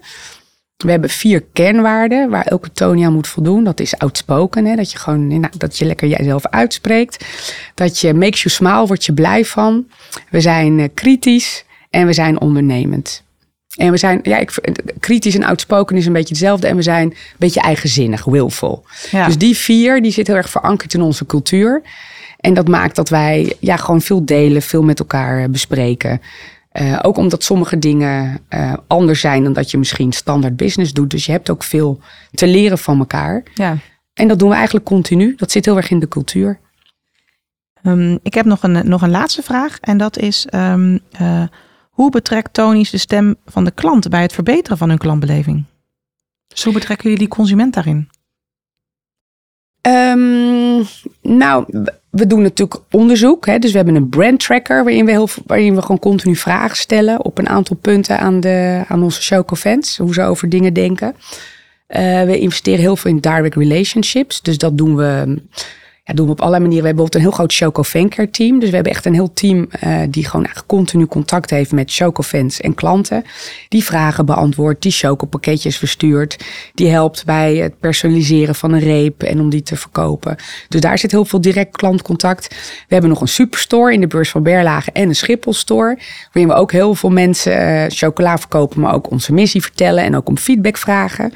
We 0.81 0.91
hebben 0.91 1.09
vier 1.09 1.43
kernwaarden 1.53 2.29
waar 2.29 2.45
elke 2.45 2.71
Tonia 2.71 3.09
moet 3.09 3.27
voldoen. 3.27 3.63
Dat 3.63 3.79
is 3.79 3.97
outspoken, 3.97 4.65
hè? 4.65 4.75
dat 4.75 4.91
je 4.91 4.97
gewoon 4.97 5.27
nou, 5.27 5.53
dat 5.57 5.77
je 5.77 5.85
lekker 5.85 6.07
jijzelf 6.07 6.47
uitspreekt. 6.47 7.25
Dat 7.75 7.99
je 7.99 8.13
makes 8.13 8.43
you 8.43 8.55
smile, 8.55 8.87
word 8.87 9.05
je 9.05 9.13
blij 9.13 9.45
van. 9.45 9.87
We 10.29 10.41
zijn 10.41 10.79
uh, 10.79 10.87
kritisch 10.93 11.65
en 11.89 12.05
we 12.05 12.13
zijn 12.13 12.39
ondernemend. 12.39 13.23
En 13.75 13.91
we 13.91 13.97
zijn, 13.97 14.19
ja, 14.23 14.37
ik, 14.37 14.53
kritisch 14.99 15.35
en 15.35 15.43
outspoken 15.43 15.97
is 15.97 16.05
een 16.05 16.13
beetje 16.13 16.33
hetzelfde. 16.33 16.67
En 16.67 16.75
we 16.75 16.81
zijn 16.81 17.07
een 17.07 17.15
beetje 17.37 17.61
eigenzinnig, 17.61 18.23
willful. 18.23 18.83
Ja. 19.11 19.25
Dus 19.25 19.37
die 19.37 19.57
vier, 19.57 20.01
die 20.01 20.11
zit 20.11 20.27
heel 20.27 20.35
erg 20.35 20.49
verankerd 20.49 20.93
in 20.93 21.01
onze 21.01 21.25
cultuur. 21.25 21.81
En 22.39 22.53
dat 22.53 22.67
maakt 22.67 22.95
dat 22.95 23.09
wij 23.09 23.53
ja, 23.59 23.77
gewoon 23.77 24.01
veel 24.01 24.25
delen, 24.25 24.61
veel 24.61 24.83
met 24.83 24.99
elkaar 24.99 25.49
bespreken. 25.49 26.21
Uh, 26.73 26.99
ook 27.01 27.17
omdat 27.17 27.43
sommige 27.43 27.79
dingen 27.79 28.39
uh, 28.49 28.73
anders 28.87 29.19
zijn 29.19 29.43
dan 29.43 29.53
dat 29.53 29.71
je 29.71 29.77
misschien 29.77 30.11
standaard 30.11 30.55
business 30.55 30.93
doet. 30.93 31.09
Dus 31.09 31.25
je 31.25 31.31
hebt 31.31 31.49
ook 31.49 31.63
veel 31.63 31.99
te 32.31 32.47
leren 32.47 32.77
van 32.77 32.99
elkaar. 32.99 33.43
Ja. 33.53 33.77
En 34.13 34.27
dat 34.27 34.39
doen 34.39 34.49
we 34.49 34.55
eigenlijk 34.55 34.85
continu. 34.85 35.35
Dat 35.35 35.51
zit 35.51 35.65
heel 35.65 35.77
erg 35.77 35.89
in 35.89 35.99
de 35.99 36.07
cultuur. 36.07 36.59
Um, 37.83 38.19
ik 38.23 38.33
heb 38.33 38.45
nog 38.45 38.63
een, 38.63 38.87
nog 38.87 39.01
een 39.01 39.09
laatste 39.09 39.41
vraag. 39.41 39.79
En 39.79 39.97
dat 39.97 40.17
is: 40.17 40.47
um, 40.53 40.99
uh, 41.21 41.43
hoe 41.89 42.11
betrekt 42.11 42.53
Tony's 42.53 42.89
de 42.89 42.97
stem 42.97 43.35
van 43.45 43.63
de 43.63 43.71
klant 43.71 44.09
bij 44.09 44.21
het 44.21 44.33
verbeteren 44.33 44.77
van 44.77 44.89
hun 44.89 44.97
klantbeleving? 44.97 45.63
Dus 46.47 46.63
hoe 46.63 46.73
betrekken 46.73 47.03
jullie 47.03 47.27
die 47.27 47.35
consument 47.35 47.73
daarin? 47.73 48.09
Um, 49.81 50.85
nou, 51.21 51.85
we 52.11 52.27
doen 52.27 52.41
natuurlijk 52.41 52.81
onderzoek. 52.91 53.45
Hè? 53.45 53.59
Dus 53.59 53.71
we 53.71 53.77
hebben 53.77 53.95
een 53.95 54.09
brand 54.09 54.39
tracker 54.39 54.83
waarin 54.83 55.05
we, 55.05 55.11
heel, 55.11 55.27
waarin 55.45 55.75
we 55.75 55.81
gewoon 55.81 55.99
continu 55.99 56.35
vragen 56.35 56.77
stellen 56.77 57.25
op 57.25 57.37
een 57.37 57.49
aantal 57.49 57.75
punten 57.75 58.19
aan, 58.19 58.39
de, 58.39 58.83
aan 58.87 59.03
onze 59.03 59.21
showco-fans. 59.21 59.97
Hoe 59.97 60.13
ze 60.13 60.23
over 60.23 60.49
dingen 60.49 60.73
denken. 60.73 61.15
Uh, 61.89 62.23
we 62.23 62.39
investeren 62.39 62.79
heel 62.79 62.95
veel 62.95 63.11
in 63.11 63.19
direct 63.19 63.55
relationships. 63.55 64.41
Dus 64.41 64.57
dat 64.57 64.77
doen 64.77 64.95
we 64.95 65.41
ja, 66.11 66.17
doen 66.17 66.25
we 66.25 66.31
op 66.31 66.39
allerlei 66.39 66.63
manieren. 66.63 66.83
We 66.83 66.87
hebben 66.87 67.05
bijvoorbeeld 67.05 67.15
een 67.15 67.21
heel 67.21 67.31
groot 67.31 67.53
Choco 67.53 67.83
Fancare 67.83 68.29
team. 68.29 68.59
Dus 68.59 68.69
we 68.69 68.75
hebben 68.75 68.93
echt 68.93 69.05
een 69.05 69.13
heel 69.13 69.33
team 69.33 69.69
uh, 69.83 69.97
die 70.09 70.27
gewoon 70.27 70.47
continu 70.65 71.05
contact 71.05 71.49
heeft 71.49 71.71
met 71.71 71.93
Choco 71.93 72.23
fans 72.23 72.61
en 72.61 72.73
klanten. 72.73 73.23
Die 73.67 73.83
vragen 73.83 74.25
beantwoordt, 74.25 74.81
die 74.81 74.91
Choco 74.91 75.25
pakketjes 75.25 75.77
verstuurt. 75.77 76.37
Die 76.73 76.89
helpt 76.89 77.25
bij 77.25 77.55
het 77.55 77.79
personaliseren 77.79 78.55
van 78.55 78.73
een 78.73 78.79
reep 78.79 79.23
en 79.23 79.39
om 79.39 79.49
die 79.49 79.61
te 79.61 79.75
verkopen. 79.75 80.35
Dus 80.67 80.81
daar 80.81 80.97
zit 80.97 81.11
heel 81.11 81.25
veel 81.25 81.41
direct 81.41 81.77
klantcontact. 81.77 82.47
We 82.87 82.93
hebben 82.93 83.09
nog 83.09 83.21
een 83.21 83.27
superstore 83.27 83.93
in 83.93 84.01
de 84.01 84.07
beurs 84.07 84.29
van 84.29 84.43
Berlage 84.43 84.91
en 84.91 85.07
een 85.07 85.15
Schiphol 85.15 85.53
store. 85.53 85.97
Waarin 86.33 86.53
we 86.53 86.59
ook 86.59 86.71
heel 86.71 86.95
veel 86.95 87.09
mensen 87.09 87.61
uh, 87.61 87.83
chocola 87.87 88.37
verkopen, 88.37 88.81
maar 88.81 88.93
ook 88.93 89.11
onze 89.11 89.33
missie 89.33 89.61
vertellen 89.61 90.03
en 90.03 90.15
ook 90.15 90.27
om 90.27 90.37
feedback 90.37 90.77
vragen. 90.77 91.33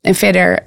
En 0.00 0.14
verder 0.14 0.58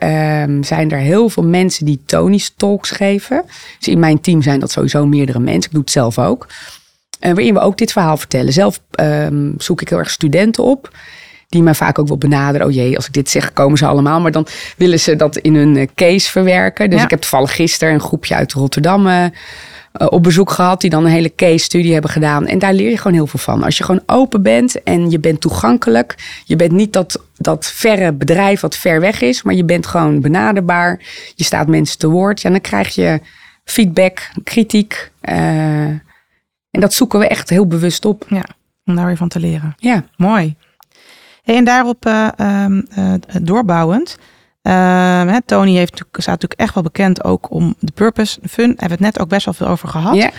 um, 0.44 0.64
zijn 0.64 0.92
er 0.92 0.98
heel 0.98 1.30
veel 1.30 1.44
mensen 1.44 1.86
die 1.86 2.02
Tony's 2.06 2.54
talks 2.58 2.92
geven. 2.92 3.44
Dus 3.78 3.88
in 3.88 4.00
mijn 4.00 4.22
team 4.22 4.42
zijn 4.42 4.60
dat 4.60 4.72
sowieso 4.72 5.06
meerdere 5.06 5.40
mensen. 5.40 5.64
Ik 5.64 5.72
doe 5.72 5.82
het 5.82 5.92
zelf 5.92 6.20
ook. 6.20 6.48
Uh, 7.20 7.34
waarin 7.34 7.54
we 7.54 7.60
ook 7.60 7.78
dit 7.78 7.92
verhaal 7.92 8.18
vertellen. 8.18 8.54
Zelf 8.54 8.80
um, 9.00 9.54
zoek 9.58 9.82
ik 9.82 9.90
heel 9.90 9.98
erg 9.98 10.10
studenten 10.10 10.64
op. 10.64 10.98
Die 11.50 11.64
mij 11.64 11.74
vaak 11.74 12.00
ook 12.00 12.08
wel 12.08 12.18
benaderen. 12.18 12.68
Oh 12.68 12.74
jee, 12.74 12.96
als 12.96 13.08
ik 13.08 13.14
dit 13.14 13.30
zeg, 13.30 13.54
komen 13.54 13.78
ze 13.78 13.86
allemaal. 13.86 14.22
Maar 14.22 14.32
dan 14.32 14.48
willen 14.78 15.00
ze 15.00 15.16
dat 15.16 15.38
in 15.38 15.56
hun 15.56 15.76
uh, 15.76 15.88
case 15.96 16.32
verwerken. 16.32 16.90
Dus 16.90 17.00
ja. 17.00 17.04
ik 17.04 17.10
heb 17.10 17.20
toevallig 17.20 17.56
gisteren 17.56 17.94
een 17.94 18.00
groepje 18.00 18.36
uit 18.36 18.54
Rotterdam 18.54 19.08
uh, 19.08 19.26
uh, 20.02 20.08
op 20.10 20.24
bezoek 20.24 20.52
gehad. 20.52 20.82
Die 20.82 20.90
dan 20.90 21.06
een 21.06 21.12
hele 21.12 21.36
case 21.36 21.64
studie 21.64 21.94
hebben 21.94 22.12
gedaan. 22.12 22.46
En 22.46 22.60
daar 22.60 22.74
leer 22.74 22.90
je 22.90 22.98
gewoon 22.98 23.14
heel 23.14 23.28
veel 23.28 23.40
van. 23.40 23.64
Als 23.64 23.78
je 23.78 23.84
gewoon 23.84 24.04
open 24.06 24.42
bent 24.42 24.84
en 24.84 25.10
je 25.10 25.20
bent 25.20 25.42
toegankelijk. 25.42 26.42
Je 26.46 26.56
bent 26.56 26.72
niet 26.72 26.94
dat, 26.94 27.24
dat 27.38 27.66
verre 27.66 28.14
bedrijf 28.14 28.62
wat 28.62 28.76
ver 28.76 29.00
weg 29.00 29.22
is. 29.22 29.44
Maar 29.44 29.54
je 29.54 29.66
bent 29.66 29.88
gewoon 29.88 30.22
benaderbaar. 30.22 31.00
Je 31.36 31.44
staat 31.44 31.68
mensen 31.68 31.98
te 31.98 32.10
woord. 32.10 32.42
Ja, 32.42 32.50
dan 32.50 32.62
krijg 32.62 32.96
je 32.96 33.20
feedback, 33.64 34.30
kritiek. 34.44 35.12
Uh, 35.22 35.36
en 36.72 36.80
dat 36.80 36.94
zoeken 36.94 37.20
we 37.20 37.28
echt 37.28 37.50
heel 37.50 37.68
bewust 37.68 38.06
op. 38.06 38.26
Ja, 38.28 38.46
om 38.86 38.96
daar 38.96 39.06
weer 39.06 39.18
van 39.18 39.28
te 39.28 39.40
leren. 39.40 39.74
Ja. 39.78 40.04
Mooi. 40.16 40.56
Hey, 41.44 41.56
en 41.56 41.64
daarop 41.64 42.06
uh, 42.06 42.28
uh, 42.38 43.14
Uh, 44.64 45.36
Tony 45.46 45.76
heeft 45.76 45.96
staat 46.12 46.26
natuurlijk 46.26 46.60
echt 46.60 46.74
wel 46.74 46.84
bekend 46.84 47.24
ook 47.24 47.52
om 47.52 47.76
de 47.80 47.92
purpose, 47.92 48.40
fun. 48.50 48.66
Hebben 48.66 48.88
we 48.88 48.92
het 48.92 49.00
net 49.00 49.20
ook 49.20 49.28
best 49.28 49.46
wel 49.46 49.54
veel 49.54 49.68
over 49.68 49.88
gehad. 49.90 50.16
Yeah. 50.16 50.32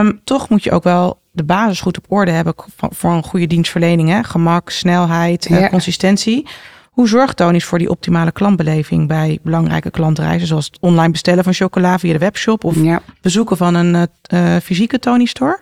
Um, 0.00 0.20
toch 0.24 0.48
moet 0.48 0.64
je 0.64 0.70
ook 0.72 0.84
wel 0.84 1.18
de 1.32 1.44
basis 1.44 1.80
goed 1.80 1.98
op 1.98 2.04
orde 2.08 2.30
hebben 2.30 2.54
voor 2.76 3.12
een 3.12 3.22
goede 3.22 3.46
dienstverlening. 3.46 4.08
Hè? 4.08 4.22
Gemak, 4.24 4.70
snelheid, 4.70 5.46
yeah. 5.48 5.70
consistentie. 5.70 6.46
Hoe 6.90 7.08
zorgt 7.08 7.36
Tonies 7.36 7.64
voor 7.64 7.78
die 7.78 7.90
optimale 7.90 8.32
klantbeleving 8.32 9.08
bij 9.08 9.38
belangrijke 9.42 9.90
klantreizen, 9.90 10.48
zoals 10.48 10.66
het 10.66 10.78
online 10.80 11.10
bestellen 11.10 11.44
van 11.44 11.52
chocola 11.52 11.98
via 11.98 12.12
de 12.12 12.18
webshop 12.18 12.64
of 12.64 12.76
bezoeken 13.20 13.56
van 13.56 13.74
een 13.74 13.94
eh, 14.22 14.54
eh, 14.54 14.62
fysieke 14.62 14.98
Tony 14.98 15.24
Store? 15.24 15.60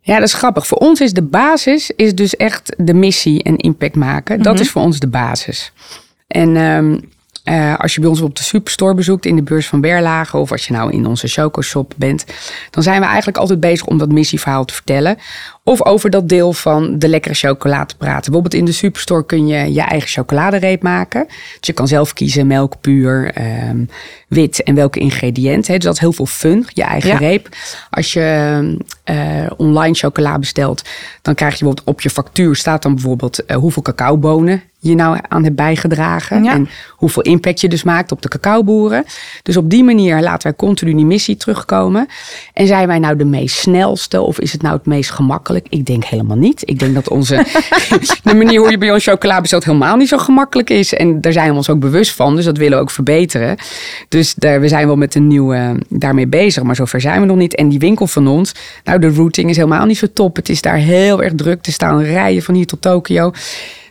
Ja, 0.00 0.14
dat 0.14 0.26
is 0.26 0.34
grappig. 0.34 0.66
Voor 0.66 0.78
ons 0.78 1.00
is 1.00 1.12
de 1.12 1.22
basis 1.22 1.90
is 1.90 2.14
dus 2.14 2.36
echt 2.36 2.74
de 2.78 2.94
missie 2.94 3.42
en 3.42 3.56
impact 3.56 3.94
maken. 3.94 4.42
Dat 4.42 4.52
Mhm. 4.52 4.62
is 4.62 4.70
voor 4.70 4.82
ons 4.82 4.98
de 4.98 5.08
basis. 5.08 5.72
En 6.32 6.56
ehm, 6.56 6.96
eh, 7.44 7.78
als 7.78 7.94
je 7.94 8.00
bij 8.00 8.10
ons 8.10 8.20
op 8.20 8.36
de 8.36 8.42
superstore 8.42 8.94
bezoekt 8.94 9.26
in 9.26 9.36
de 9.36 9.42
beurs 9.42 9.66
van 9.68 9.80
Berlage... 9.80 10.36
of 10.36 10.52
als 10.52 10.66
je 10.66 10.72
nou 10.72 10.92
in 10.92 11.06
onze 11.06 11.28
chocoshop 11.28 11.94
bent... 11.96 12.24
dan 12.70 12.82
zijn 12.82 13.00
we 13.00 13.06
eigenlijk 13.06 13.36
altijd 13.36 13.60
bezig 13.60 13.86
om 13.86 13.98
dat 13.98 14.12
missieverhaal 14.12 14.64
te 14.64 14.74
vertellen. 14.74 15.18
Of 15.64 15.84
over 15.84 16.10
dat 16.10 16.28
deel 16.28 16.52
van 16.52 16.98
de 16.98 17.08
lekkere 17.08 17.34
chocola 17.34 17.84
te 17.84 17.96
praten. 17.96 18.24
Bijvoorbeeld 18.24 18.54
in 18.54 18.64
de 18.64 18.72
superstore 18.72 19.26
kun 19.26 19.46
je 19.46 19.72
je 19.72 19.80
eigen 19.80 20.08
chocoladereep 20.08 20.82
maken. 20.82 21.26
Dus 21.26 21.58
je 21.60 21.72
kan 21.72 21.88
zelf 21.88 22.12
kiezen 22.12 22.46
melk 22.46 22.80
puur, 22.80 23.32
ehm, 23.34 23.84
wit 24.32 24.62
en 24.62 24.74
welke 24.74 24.98
ingrediënten. 24.98 25.72
hè. 25.72 25.78
Dus 25.78 25.84
dat 25.84 25.94
is 25.94 26.00
heel 26.00 26.12
veel 26.12 26.26
fun, 26.26 26.66
je 26.68 26.82
eigen 26.82 27.10
Ja. 27.10 27.16
reep. 27.16 27.48
Als 27.90 28.12
je 28.12 28.76
eh, 29.04 29.16
online 29.56 29.94
chocola 29.94 30.38
bestelt, 30.38 30.82
dan 31.22 31.34
krijg 31.34 31.52
je 31.52 31.58
bijvoorbeeld 31.58 31.88
op 31.88 32.00
je 32.00 32.10
factuur 32.10 32.56
staat 32.56 32.82
dan 32.82 32.94
bijvoorbeeld 32.94 33.44
eh, 33.44 33.56
hoeveel 33.56 33.82
cacaobonen 33.82 34.62
je 34.78 34.94
nou 34.94 35.18
aan 35.28 35.44
hebt 35.44 35.56
bijgedragen. 35.56 36.44
Ja. 36.44 36.52
En 36.52 36.68
hoeveel 36.90 37.22
impact 37.22 37.60
je 37.60 37.68
dus 37.68 37.82
maakt 37.82 38.12
op 38.12 38.22
de 38.22 38.28
cacaoboeren. 38.28 39.04
Dus 39.42 39.56
op 39.56 39.70
die 39.70 39.84
manier 39.84 40.20
laten 40.20 40.42
wij 40.42 40.56
continu 40.56 40.94
die 40.94 41.04
missie 41.04 41.36
terugkomen. 41.36 42.06
En 42.52 42.66
zijn 42.66 42.86
wij 42.86 42.98
nou 42.98 43.16
de 43.16 43.24
meest 43.24 43.56
snelste 43.56 44.20
of 44.20 44.40
is 44.40 44.52
het 44.52 44.62
nou 44.62 44.76
het 44.76 44.86
meest 44.86 45.10
gemakkelijk? 45.10 45.66
Ik 45.68 45.86
denk 45.86 46.04
helemaal 46.04 46.36
niet. 46.36 46.62
Ik 46.64 46.78
denk 46.78 46.94
dat 46.94 47.08
onze 47.08 47.34
de 48.22 48.34
manier 48.34 48.60
hoe 48.60 48.70
je 48.70 48.78
bij 48.78 48.92
ons 48.92 49.04
chocola 49.04 49.40
bestelt 49.40 49.64
helemaal 49.64 49.96
niet 49.96 50.08
zo 50.08 50.18
gemakkelijk 50.18 50.70
is. 50.70 50.94
En 50.94 51.20
daar 51.20 51.32
zijn 51.32 51.50
we 51.50 51.56
ons 51.56 51.70
ook 51.70 51.80
bewust 51.80 52.12
van. 52.12 52.36
Dus 52.36 52.44
dat 52.44 52.56
willen 52.56 52.76
we 52.76 52.82
ook 52.82 52.90
verbeteren. 52.90 53.56
Dus 54.08 54.21
daar, 54.34 54.60
we 54.60 54.68
zijn 54.68 54.86
wel 54.86 54.96
met 54.96 55.14
een 55.14 55.26
nieuwe 55.26 55.78
daarmee 55.88 56.26
bezig. 56.26 56.62
Maar 56.62 56.76
zover 56.76 57.00
zijn 57.00 57.20
we 57.20 57.26
nog 57.26 57.36
niet. 57.36 57.54
En 57.54 57.68
die 57.68 57.78
winkel 57.78 58.06
van 58.06 58.26
ons, 58.26 58.54
nou 58.84 58.98
de 58.98 59.12
routing 59.12 59.50
is 59.50 59.56
helemaal 59.56 59.86
niet 59.86 59.98
zo 59.98 60.06
top. 60.14 60.36
Het 60.36 60.48
is 60.48 60.60
daar 60.60 60.76
heel 60.76 61.22
erg 61.22 61.32
druk. 61.34 61.66
Er 61.66 61.72
staan 61.72 62.02
rijen 62.02 62.42
van 62.42 62.54
hier 62.54 62.66
tot 62.66 62.82
Tokio. 62.82 63.32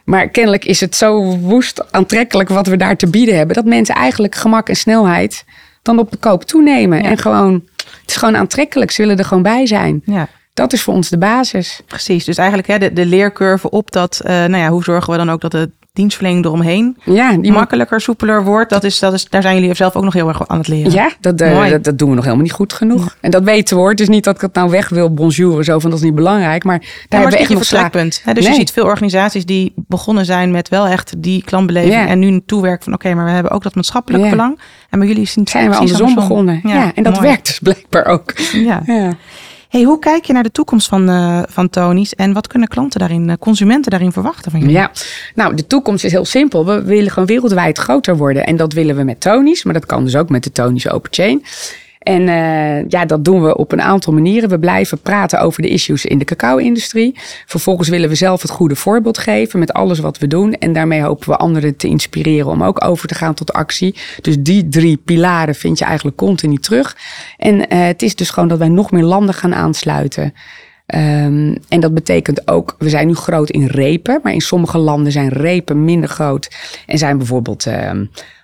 Maar 0.06 0.30
kennelijk 0.30 0.66
is 0.66 0.80
het 0.80 0.96
zo 0.96 1.38
woest 1.38 1.92
aantrekkelijk 1.92 2.50
wat 2.50 2.68
we 2.68 2.78
daar 2.78 2.98
te 2.98 3.08
bieden 3.10 3.36
hebben. 3.38 3.56
Dat 3.56 3.66
mensen 3.66 3.96
eigenlijk 3.96 4.36
gemak 4.36 4.70
en 4.70 4.76
snelheid 4.76 5.46
dan 5.82 6.00
op 6.00 6.12
de 6.12 6.18
koop 6.18 6.44
toenemen. 6.44 6.98
Ja. 7.04 7.10
En 7.10 7.18
gewoon, 7.18 7.54
het 8.02 8.10
is 8.10 8.16
gewoon 8.16 8.38
aantrekkelijk. 8.38 8.92
Ze 8.92 9.02
willen 9.02 9.18
er 9.18 9.26
gewoon 9.26 9.44
bij 9.44 9.66
zijn. 9.66 10.02
Ja, 10.06 10.28
Dat 10.54 10.74
is 10.74 10.82
voor 10.82 10.94
ons 10.94 11.10
de 11.10 11.18
basis. 11.18 11.82
precies. 11.88 12.26
Dus 12.26 12.38
eigenlijk 12.38 12.68
hè, 12.68 12.78
de, 12.78 12.94
de 12.94 13.06
leercurve 13.06 13.70
op 13.70 13.92
dat, 13.92 14.22
eh, 14.24 14.32
nou 14.34 14.58
ja, 14.58 14.70
hoe 14.70 14.84
zorgen 14.84 15.12
we 15.12 15.18
dan 15.18 15.30
ook 15.30 15.42
dat 15.42 15.52
de 15.52 15.72
dienstverlening 15.94 16.46
eromheen 16.46 16.98
Ja, 17.04 17.38
die 17.38 17.52
makkelijker, 17.52 18.02
soepeler 18.02 18.44
wordt. 18.44 18.70
Dat 18.70 18.84
is, 18.84 19.00
dat 19.00 19.14
is, 19.14 19.30
daar 19.30 19.42
zijn 19.42 19.60
jullie 19.60 19.76
zelf 19.76 19.96
ook 19.96 20.04
nog 20.04 20.14
heel 20.14 20.28
erg 20.28 20.48
aan 20.48 20.58
het 20.58 20.68
leren. 20.68 20.92
Ja, 20.92 21.12
dat, 21.20 21.42
eh, 21.42 21.70
dat, 21.70 21.84
dat 21.84 21.98
doen 21.98 22.10
we 22.10 22.16
nog 22.16 22.24
helemaal 22.24 22.46
niet 22.46 22.54
goed 22.54 22.74
genoeg. 22.74 23.18
En 23.22 23.32
dat 23.32 23.44
weten 23.44 23.76
we 23.76 23.82
hoor. 23.82 23.90
Het 23.90 24.00
is 24.00 24.10
niet 24.10 24.24
dat 24.24 24.36
ik 24.36 24.42
het 24.42 24.54
nou 24.54 24.70
weg 24.70 24.90
wil 24.90 25.14
bonjouren 25.14 25.64
zo 25.64 25.80
van 25.80 25.90
dat 25.90 26.00
is 26.00 26.06
niet 26.06 26.16
belangrijk. 26.16 26.64
Maar 26.64 26.80
daar 26.80 26.90
Ja, 26.90 26.96
maar 27.10 27.20
hebben 27.20 27.48
we 27.48 27.56
echt 27.56 27.68
vertrekpunt. 27.68 28.22
Hè? 28.24 28.34
Dus 28.34 28.48
je 28.48 28.54
ziet 28.54 28.72
veel 28.72 28.84
organisaties 28.84 29.46
die 29.46 29.74
begonnen 29.76 30.26
zijn 30.26 30.52
met 30.52 30.70
wel 30.70 30.88
echt 30.88 31.14
die 31.18 31.44
klantbeleving. 31.44 31.94
Ja. 31.94 32.08
En 32.08 32.20
nu 32.20 32.42
toewerken 32.46 32.84
van 32.84 32.94
oké, 32.94 33.14
maar 33.14 33.26
we 33.26 33.32
hebben 33.32 33.52
ook 33.52 33.64
dat 33.64 33.76
maatschappelijk 33.76 34.30
belang. 34.30 34.60
En 34.90 35.00
bij 35.00 35.08
jullie 35.08 35.30
het 35.34 35.50
zijn 35.50 35.70
we 35.70 35.76
andersom 35.76 36.16
begonnen. 36.16 36.62
Ja, 36.64 36.92
en 36.96 37.04
dat 37.04 37.14
mooi. 37.14 37.28
werkt 37.28 37.46
dus 37.46 37.60
blijkbaar 37.60 38.06
ook. 38.06 38.34
Ja. 38.54 38.82
Hey, 39.72 39.84
hoe 39.84 40.00
kijk 40.00 40.26
je 40.26 40.34
naar 40.34 40.44
de 40.44 40.52
toekomst 40.52 40.88
van, 40.88 41.10
eh 41.10 41.42
van 41.48 41.70
Tony's 41.70 42.16
en 42.16 42.34
wat 42.34 42.48
kunnen 42.48 42.68
klanten 42.68 43.00
daarin, 43.00 43.30
eh, 43.30 43.36
consumenten 43.40 43.92
daarin 43.92 44.12
verwachten 44.12 44.52
van 44.52 44.60
jullie? 44.60 44.76
Ja, 44.76 44.92
nou, 45.36 45.56
de 45.56 45.68
toekomst 45.68 46.04
is 46.04 46.12
heel 46.12 46.26
simpel. 46.26 46.66
We 46.66 46.84
willen 46.84 47.12
gewoon 47.12 47.28
wereldwijd 47.28 47.78
groter 47.78 48.18
worden. 48.18 48.46
En 48.46 48.56
dat 48.56 48.74
willen 48.74 48.96
we 48.96 49.04
met 49.04 49.22
Tony's, 49.22 49.64
maar 49.64 49.74
dat 49.74 49.86
kan 49.86 50.04
dus 50.04 50.16
ook 50.16 50.30
met 50.30 50.44
de 50.44 50.52
Tony's 50.52 50.90
Open 50.90 51.14
Chain. 51.14 51.44
En 52.02 52.28
eh, 52.28 52.90
ja, 52.90 53.06
dat 53.06 53.26
doen 53.26 53.44
we 53.44 53.58
op 53.58 53.72
een 53.72 53.82
aantal 53.82 54.14
manieren. 54.14 54.50
We 54.50 54.60
blijven 54.60 55.00
praten 55.00 55.40
over 55.40 55.62
de 55.62 55.68
issues 55.70 56.06
in 56.06 56.18
de 56.18 56.26
cacao-industrie. 56.26 57.16
Vervolgens 57.46 57.90
willen 57.90 58.10
we 58.10 58.16
zelf 58.16 58.42
het 58.42 58.52
goede 58.52 58.76
voorbeeld 58.76 59.18
geven 59.18 59.60
met 59.60 59.74
alles 59.74 60.00
wat 60.00 60.18
we 60.18 60.28
doen. 60.28 60.54
En 60.54 60.74
daarmee 60.74 61.02
hopen 61.02 61.30
we 61.30 61.36
anderen 61.36 61.76
te 61.76 61.88
inspireren 61.88 62.52
om 62.52 62.64
ook 62.64 62.86
over 62.86 63.08
te 63.08 63.16
gaan 63.16 63.34
tot 63.34 63.54
actie. 63.54 63.96
Dus 64.22 64.36
die 64.40 64.68
drie 64.68 64.98
pilaren 64.98 65.56
vind 65.56 65.80
je 65.80 65.86
eigenlijk 65.86 66.18
continu 66.18 66.58
terug. 66.58 66.98
En 67.38 67.68
eh, 67.68 67.86
het 67.86 68.02
is 68.02 68.16
dus 68.16 68.30
gewoon 68.30 68.50
dat 68.50 68.58
wij 68.58 68.70
nog 68.70 68.92
meer 68.92 69.04
landen 69.04 69.36
gaan 69.36 69.56
aansluiten. 69.56 70.34
Ehm, 70.86 71.56
en 71.70 71.80
dat 71.80 71.94
betekent 71.94 72.48
ook, 72.48 72.76
we 72.78 72.90
zijn 72.90 73.08
nu 73.08 73.16
groot 73.16 73.50
in 73.50 73.66
repen, 73.66 74.20
maar 74.24 74.34
in 74.34 74.42
sommige 74.42 74.78
landen 74.78 75.12
zijn 75.12 75.30
repen 75.30 75.86
minder 75.86 76.10
groot. 76.10 76.50
En 76.86 76.98
zijn 76.98 77.18
bijvoorbeeld 77.18 77.68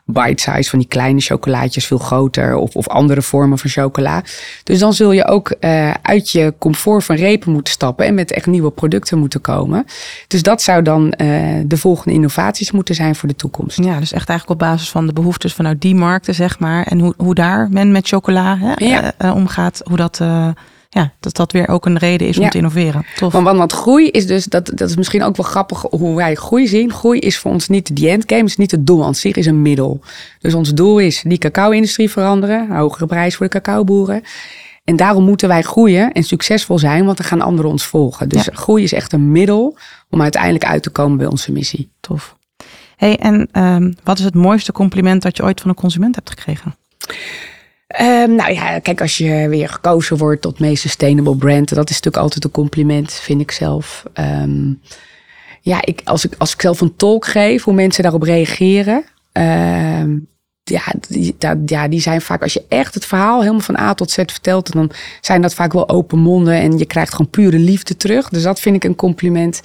ehm 0.08 0.26
bite-size 0.26 0.70
van 0.70 0.80
die 0.80 0.88
kleine 0.88 1.20
chocolaatjes 1.20 1.86
veel 1.86 1.98
groter 1.98 2.56
of, 2.56 2.76
of 2.76 2.88
andere 2.88 3.22
vormen 3.22 3.58
van 3.58 3.70
chocola. 3.70 4.24
Dus 4.64 4.80
dan 4.80 4.94
zul 4.94 5.12
je 5.12 5.26
ook 5.26 5.50
eh, 5.50 5.92
uit 6.02 6.32
je 6.32 6.54
comfort 6.60 7.04
van 7.04 7.16
repen 7.16 7.52
moeten 7.52 7.74
stappen 7.74 8.06
en 8.06 8.14
met 8.14 8.32
echt 8.32 8.46
nieuwe 8.46 8.72
producten 8.72 9.18
moeten 9.18 9.42
komen. 9.42 9.86
Dus 10.28 10.42
dat 10.42 10.62
zou 10.62 10.82
dan 10.82 11.12
eh, 11.12 11.28
de 11.66 11.78
volgende 11.78 12.14
innovaties 12.14 12.72
moeten 12.72 12.96
zijn 12.96 13.16
voor 13.16 13.28
de 13.30 13.36
toekomst. 13.36 13.84
Ja, 13.84 14.00
dus 14.00 14.12
echt 14.12 14.30
eigenlijk 14.30 14.62
op 14.62 14.68
basis 14.68 14.90
van 14.90 15.06
de 15.06 15.14
behoeftes 15.14 15.54
vanuit 15.54 15.82
die 15.82 15.96
markten, 15.96 16.36
zeg 16.36 16.60
maar. 16.60 16.86
En 16.86 17.00
hoe, 17.00 17.14
hoe 17.18 17.36
daar 17.36 17.68
men 17.72 17.92
met 17.92 18.08
chocola 18.08 18.58
Ja. 18.76 19.14
eh, 19.18 19.36
omgaat. 19.36 19.82
Hoe 19.84 19.98
dat, 19.98 20.22
ja, 20.90 21.14
dat 21.20 21.36
dat 21.36 21.52
weer 21.52 21.68
ook 21.68 21.86
een 21.86 21.98
reden 21.98 22.28
is 22.28 22.38
om 22.38 22.44
Ja. 22.44 22.50
te 22.50 22.58
innoveren. 22.58 23.06
Tof. 23.16 23.32
Want, 23.34 23.46
want, 23.46 23.58
want 23.58 23.74
groei 23.74 24.10
is 24.10 24.28
dus, 24.28 24.46
dat, 24.46 24.72
dat 24.76 24.90
is 24.90 24.96
misschien 24.96 25.24
ook 25.24 25.36
wel 25.36 25.46
grappig 25.46 25.82
hoe 25.90 26.16
wij 26.16 26.36
groei 26.36 26.68
zien. 26.68 26.92
Groei 26.92 27.20
is 27.20 27.38
voor 27.38 27.52
ons 27.52 27.68
niet 27.68 27.96
de 27.98 28.10
endgame, 28.10 28.44
is 28.44 28.58
niet 28.58 28.72
het 28.72 28.88
doel 28.88 29.06
aan 29.06 29.16
zich, 29.16 29.36
is 29.36 29.46
een 29.46 29.62
middel. 29.62 30.00
Dus 30.40 30.54
ons 30.54 30.74
doel 30.74 31.00
is 31.00 31.22
die 31.28 31.38
cacao-industrie 31.38 32.10
veranderen, 32.10 32.76
hogere 32.76 33.06
prijs 33.06 33.36
voor 33.36 33.46
de 33.46 33.52
cacaoboeren. 33.62 34.22
En 34.84 34.96
daarom 34.96 35.24
moeten 35.24 35.48
wij 35.48 35.62
groeien 35.62 36.12
en 36.12 36.24
succesvol 36.24 36.80
zijn, 36.80 37.06
want 37.06 37.18
dan 37.18 37.26
gaan 37.26 37.42
anderen 37.42 37.72
ons 37.72 37.86
volgen. 37.86 38.30
Dus 38.30 38.46
Ja. 38.46 38.52
groei 38.54 38.84
is 38.84 38.94
echt 38.94 39.14
een 39.14 39.32
middel 39.32 39.78
om 40.10 40.22
uiteindelijk 40.22 40.66
uit 40.66 40.84
te 40.84 40.90
komen 40.90 41.18
bij 41.18 41.28
onze 41.28 41.52
missie. 41.52 41.90
Tof. 42.00 42.36
Hey, 42.96 43.18
en 43.18 43.48
ehm, 43.52 43.92
wat 44.04 44.20
is 44.20 44.26
het 44.26 44.36
mooiste 44.36 44.72
compliment 44.72 45.22
dat 45.22 45.38
je 45.38 45.44
ooit 45.44 45.62
van 45.62 45.70
een 45.70 45.76
consument 45.76 46.16
hebt 46.16 46.30
gekregen? 46.30 46.76
Ehm, 47.88 48.36
nou 48.36 48.54
ja, 48.54 48.80
kijk, 48.80 49.02
als 49.02 49.18
je 49.18 49.48
weer 49.50 49.70
gekozen 49.70 50.18
wordt 50.18 50.42
tot 50.42 50.60
meest 50.60 50.82
sustainable 50.82 51.36
brand, 51.36 51.70
dat 51.70 51.90
is 51.90 51.96
natuurlijk 51.96 52.24
altijd 52.24 52.44
een 52.44 52.52
compliment, 52.52 53.14
vind 53.14 53.42
ik 53.42 53.52
zelf. 53.52 54.04
Ehm, 54.14 54.74
ja, 55.62 55.86
ik, 55.86 56.02
als, 56.04 56.26
ik, 56.26 56.34
als 56.38 56.54
ik 56.54 56.62
zelf 56.62 56.82
een 56.82 56.96
talk 56.96 57.26
geef, 57.26 57.64
hoe 57.64 57.74
mensen 57.74 58.04
daarop 58.04 58.24
reageren. 58.24 59.06
ehm, 59.32 60.18
ja, 60.64 60.84
die, 61.10 61.36
ja, 61.66 61.88
die 61.88 62.02
zijn 62.02 62.22
vaak, 62.22 62.42
als 62.42 62.54
je 62.54 62.66
echt 62.70 62.94
het 62.94 63.06
verhaal 63.06 63.40
helemaal 63.40 63.62
van 63.62 63.78
A 63.80 63.94
tot 63.94 64.12
Z 64.12 64.16
vertelt, 64.16 64.72
dan 64.72 64.92
zijn 65.22 65.42
dat 65.42 65.54
vaak 65.54 65.74
wel 65.74 65.90
open 65.90 66.20
monden 66.20 66.54
en 66.54 66.78
je 66.78 66.86
krijgt 66.86 67.12
gewoon 67.12 67.30
pure 67.30 67.58
liefde 67.60 67.96
terug. 67.98 68.30
Dus 68.30 68.44
dat 68.44 68.60
vind 68.60 68.76
ik 68.76 68.84
een 68.84 68.96
compliment. 68.96 69.62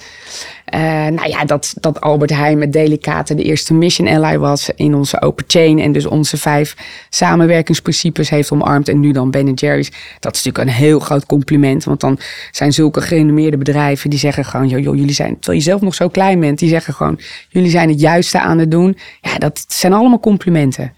Eh, 0.73 0.81
nou 1.07 1.29
ja, 1.29 1.45
dat, 1.45 1.73
dat 1.79 2.01
Albert 2.01 2.29
Heijn 2.29 2.57
met 2.57 2.73
Delicate 2.73 3.35
de 3.35 3.43
eerste 3.43 3.73
mission 3.73 4.07
ally 4.07 4.37
was 4.37 4.69
in 4.75 4.95
onze 4.95 5.21
open 5.21 5.43
chain. 5.47 5.79
En 5.79 5.91
dus 5.91 6.05
onze 6.05 6.37
vijf 6.37 6.75
samenwerkingsprincipes 7.09 8.29
heeft 8.29 8.51
omarmd. 8.51 8.89
En 8.89 8.99
nu 8.99 9.11
dan 9.11 9.31
Ben 9.31 9.53
Jerry's. 9.53 9.91
Dat 10.19 10.35
is 10.35 10.43
natuurlijk 10.43 10.57
een 10.57 10.83
heel 10.83 10.99
groot 10.99 11.25
compliment. 11.25 11.83
Want 11.83 11.99
dan 11.99 12.19
zijn 12.51 12.73
zulke 12.73 13.01
gerenommeerde 13.01 13.57
bedrijven 13.57 14.09
die 14.09 14.19
zeggen 14.19 14.45
gewoon... 14.45 14.67
Joh, 14.67 14.81
joh, 14.81 14.95
jullie 14.95 15.13
zijn, 15.13 15.33
terwijl 15.33 15.57
je 15.57 15.63
zelf 15.63 15.81
nog 15.81 15.95
zo 15.95 16.07
klein 16.07 16.39
bent, 16.39 16.59
die 16.59 16.69
zeggen 16.69 16.93
gewoon... 16.93 17.19
jullie 17.49 17.69
zijn 17.69 17.89
het 17.89 17.99
juiste 17.99 18.39
aan 18.39 18.57
het 18.57 18.71
doen. 18.71 18.97
Ja, 19.21 19.37
dat 19.37 19.65
zijn 19.67 19.93
allemaal 19.93 20.19
complimenten. 20.19 20.93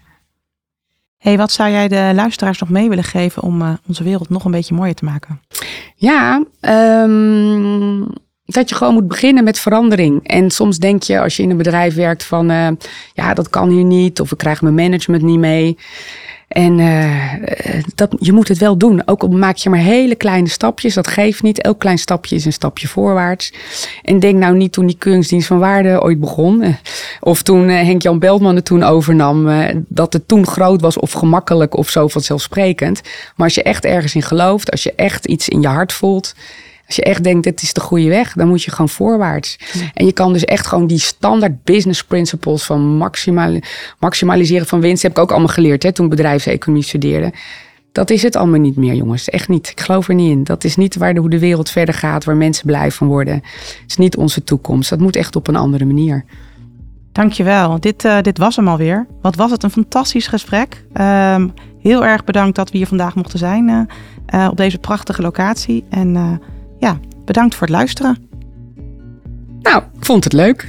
Hey, 1.18 1.36
wat 1.36 1.52
zou 1.52 1.70
jij 1.70 1.88
de 1.88 2.12
luisteraars 2.14 2.58
nog 2.58 2.68
mee 2.68 2.88
willen 2.88 3.04
geven 3.04 3.42
om 3.42 3.62
eh, 3.62 3.72
onze 3.88 4.04
wereld 4.04 4.28
nog 4.28 4.44
een 4.44 4.50
beetje 4.50 4.74
mooier 4.74 4.94
te 4.94 5.04
maken? 5.04 5.40
Ja, 5.96 6.44
ehm, 6.60 8.02
dat 8.46 8.68
je 8.68 8.74
gewoon 8.74 8.94
moet 8.94 9.08
beginnen 9.08 9.44
met 9.44 9.58
verandering. 9.58 10.28
En 10.28 10.50
soms 10.50 10.78
denk 10.78 11.02
je 11.02 11.20
als 11.20 11.36
je 11.36 11.42
in 11.42 11.50
een 11.50 11.56
bedrijf 11.56 11.94
werkt 11.94 12.24
van, 12.24 12.50
eh, 12.50 12.68
ja, 13.14 13.34
dat 13.34 13.50
kan 13.50 13.70
hier 13.70 13.84
niet, 13.84 14.20
of 14.20 14.32
ik 14.32 14.38
krijg 14.38 14.62
mijn 14.62 14.74
management 14.74 15.22
niet 15.22 15.38
mee. 15.38 15.76
En 16.48 16.78
eh, 16.78 17.82
dat, 17.94 18.16
je 18.18 18.32
moet 18.32 18.48
het 18.48 18.58
wel 18.58 18.78
doen. 18.78 19.02
Ook 19.04 19.28
maak 19.28 19.56
je 19.56 19.70
maar 19.70 19.78
hele 19.78 20.14
kleine 20.14 20.48
stapjes, 20.48 20.94
dat 20.94 21.06
geeft 21.06 21.42
niet. 21.42 21.60
Elk 21.60 21.78
klein 21.78 21.98
stapje 21.98 22.36
is 22.36 22.44
een 22.44 22.52
stapje 22.52 22.88
voorwaarts. 22.88 23.52
En 24.02 24.20
denk 24.20 24.38
nou 24.38 24.56
niet 24.56 24.72
toen 24.72 24.86
die 24.86 24.96
keuringsdienst 24.98 25.46
van 25.46 25.58
waarde 25.58 26.02
ooit 26.02 26.20
begon, 26.20 26.76
of 27.20 27.42
toen 27.42 27.68
Henk-Jan 27.68 28.18
Beltman 28.18 28.56
het 28.56 28.64
toen 28.64 28.82
overnam, 28.82 29.48
dat 29.88 30.12
het 30.12 30.28
toen 30.28 30.46
groot 30.46 30.80
was 30.80 30.98
of 30.98 31.12
gemakkelijk 31.12 31.76
of 31.76 31.88
zo 31.88 32.08
vanzelfsprekend. 32.08 33.00
Maar 33.36 33.46
als 33.46 33.54
je 33.54 33.62
echt 33.62 33.84
ergens 33.84 34.14
in 34.14 34.22
gelooft, 34.22 34.70
als 34.70 34.82
je 34.82 34.92
echt 34.96 35.26
iets 35.26 35.48
in 35.48 35.60
je 35.60 35.68
hart 35.68 35.92
voelt, 35.92 36.34
als 36.86 36.96
je 36.96 37.02
echt 37.02 37.24
denkt, 37.24 37.44
dit 37.44 37.62
is 37.62 37.72
de 37.72 37.80
goede 37.80 38.08
weg, 38.08 38.32
dan 38.32 38.48
moet 38.48 38.62
je 38.62 38.70
gewoon 38.70 38.88
voorwaarts. 38.88 39.58
En 39.94 40.06
je 40.06 40.12
kan 40.12 40.32
dus 40.32 40.44
echt 40.44 40.66
gewoon 40.66 40.86
die 40.86 40.98
standaard 40.98 41.64
business 41.64 42.04
principles 42.04 42.62
van 42.62 42.96
maximali- 42.96 43.62
maximaliseren 43.98 44.66
van 44.66 44.80
winst, 44.80 45.02
heb 45.02 45.10
ik 45.10 45.18
ook 45.18 45.30
allemaal 45.30 45.48
geleerd 45.48 45.82
hè, 45.82 45.92
toen 45.92 46.08
bedrijfseconomie 46.08 46.84
studeerde. 46.84 47.32
Dat 47.92 48.10
is 48.10 48.22
het 48.22 48.36
allemaal 48.36 48.60
niet 48.60 48.76
meer, 48.76 48.94
jongens. 48.94 49.28
Echt 49.28 49.48
niet. 49.48 49.68
Ik 49.68 49.80
geloof 49.80 50.08
er 50.08 50.14
niet 50.14 50.30
in. 50.30 50.44
Dat 50.44 50.64
is 50.64 50.76
niet 50.76 50.96
waar 50.96 51.14
de, 51.14 51.20
hoe 51.20 51.30
de 51.30 51.38
wereld 51.38 51.70
verder 51.70 51.94
gaat, 51.94 52.24
waar 52.24 52.36
mensen 52.36 52.66
blij 52.66 52.90
van 52.90 53.06
worden. 53.06 53.34
Het 53.34 53.84
is 53.86 53.96
niet 53.96 54.16
onze 54.16 54.44
toekomst. 54.44 54.90
Dat 54.90 54.98
moet 54.98 55.16
echt 55.16 55.36
op 55.36 55.48
een 55.48 55.56
andere 55.56 55.84
manier. 55.84 56.24
Dankjewel. 57.12 57.80
Dit, 57.80 58.04
uh, 58.04 58.20
dit 58.20 58.38
was 58.38 58.56
hem 58.56 58.68
alweer. 58.68 59.06
Wat 59.22 59.36
was 59.36 59.50
het 59.50 59.62
een 59.62 59.70
fantastisch 59.70 60.26
gesprek. 60.26 60.84
Um, 61.00 61.52
heel 61.80 62.04
erg 62.04 62.24
bedankt 62.24 62.56
dat 62.56 62.70
we 62.70 62.76
hier 62.76 62.86
vandaag 62.86 63.14
mochten 63.14 63.38
zijn 63.38 63.68
uh, 63.68 63.80
uh, 64.34 64.48
op 64.50 64.56
deze 64.56 64.78
prachtige 64.78 65.22
locatie. 65.22 65.84
En 65.88 66.40
ja, 66.78 66.98
bedankt 67.24 67.54
voor 67.54 67.66
het 67.66 67.76
luisteren. 67.76 68.28
Nou, 69.60 69.82
ik 69.98 70.04
vond 70.04 70.24
het 70.24 70.32
leuk. 70.32 70.68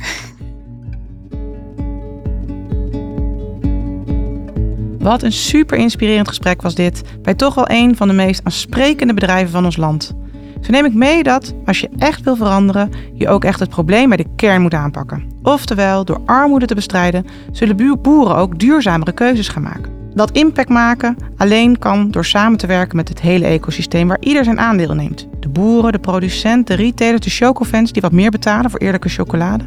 Wat 5.00 5.24
een 5.24 5.32
super 5.32 5.78
inspirerend 5.78 6.28
gesprek 6.28 6.62
was 6.62 6.76
dit 6.76 7.02
bij 7.22 7.34
toch 7.34 7.56
wel 7.56 7.70
een 7.70 7.96
van 7.96 8.08
de 8.08 8.14
meest 8.14 8.42
aansprekende 8.44 9.14
bedrijven 9.14 9.52
van 9.52 9.66
ons 9.66 9.78
land. 9.78 10.16
Zo 10.62 10.72
neem 10.72 10.86
ik 10.86 10.94
mee 10.94 11.24
dat 11.24 11.54
als 11.66 11.80
je 11.80 11.90
echt 11.98 12.22
wil 12.24 12.36
veranderen, 12.36 12.90
je 13.14 13.30
ook 13.30 13.44
echt 13.44 13.60
het 13.60 13.70
probleem 13.70 14.08
bij 14.08 14.18
de 14.18 14.36
kern 14.36 14.62
moet 14.62 14.74
aanpakken. 14.74 15.24
Oftewel, 15.44 16.06
door 16.06 16.22
armoede 16.26 16.66
te 16.66 16.76
bestrijden, 16.76 17.26
zullen 17.52 18.02
boeren 18.02 18.36
ook 18.36 18.60
duurzamere 18.60 19.12
keuzes 19.12 19.48
gaan 19.48 19.64
maken. 19.64 19.97
Dat 20.18 20.32
impact 20.32 20.70
maken 20.70 21.18
alleen 21.36 21.80
kan 21.80 22.12
door 22.12 22.26
samen 22.26 22.58
te 22.58 22.68
werken 22.68 22.96
met 22.96 23.10
het 23.10 23.22
hele 23.22 23.46
ecosysteem 23.46 24.08
waar 24.08 24.18
ieder 24.20 24.44
zijn 24.44 24.60
aandeel 24.60 24.94
neemt. 24.94 25.28
De 25.40 25.50
boeren, 25.50 25.92
de 25.92 26.00
producent, 26.00 26.68
de 26.68 26.74
retailers, 26.74 27.22
de 27.22 27.30
chocofans 27.30 27.92
die 27.92 28.02
wat 28.02 28.12
meer 28.12 28.30
betalen 28.30 28.72
voor 28.72 28.80
eerlijke 28.80 29.10
chocolade. 29.10 29.64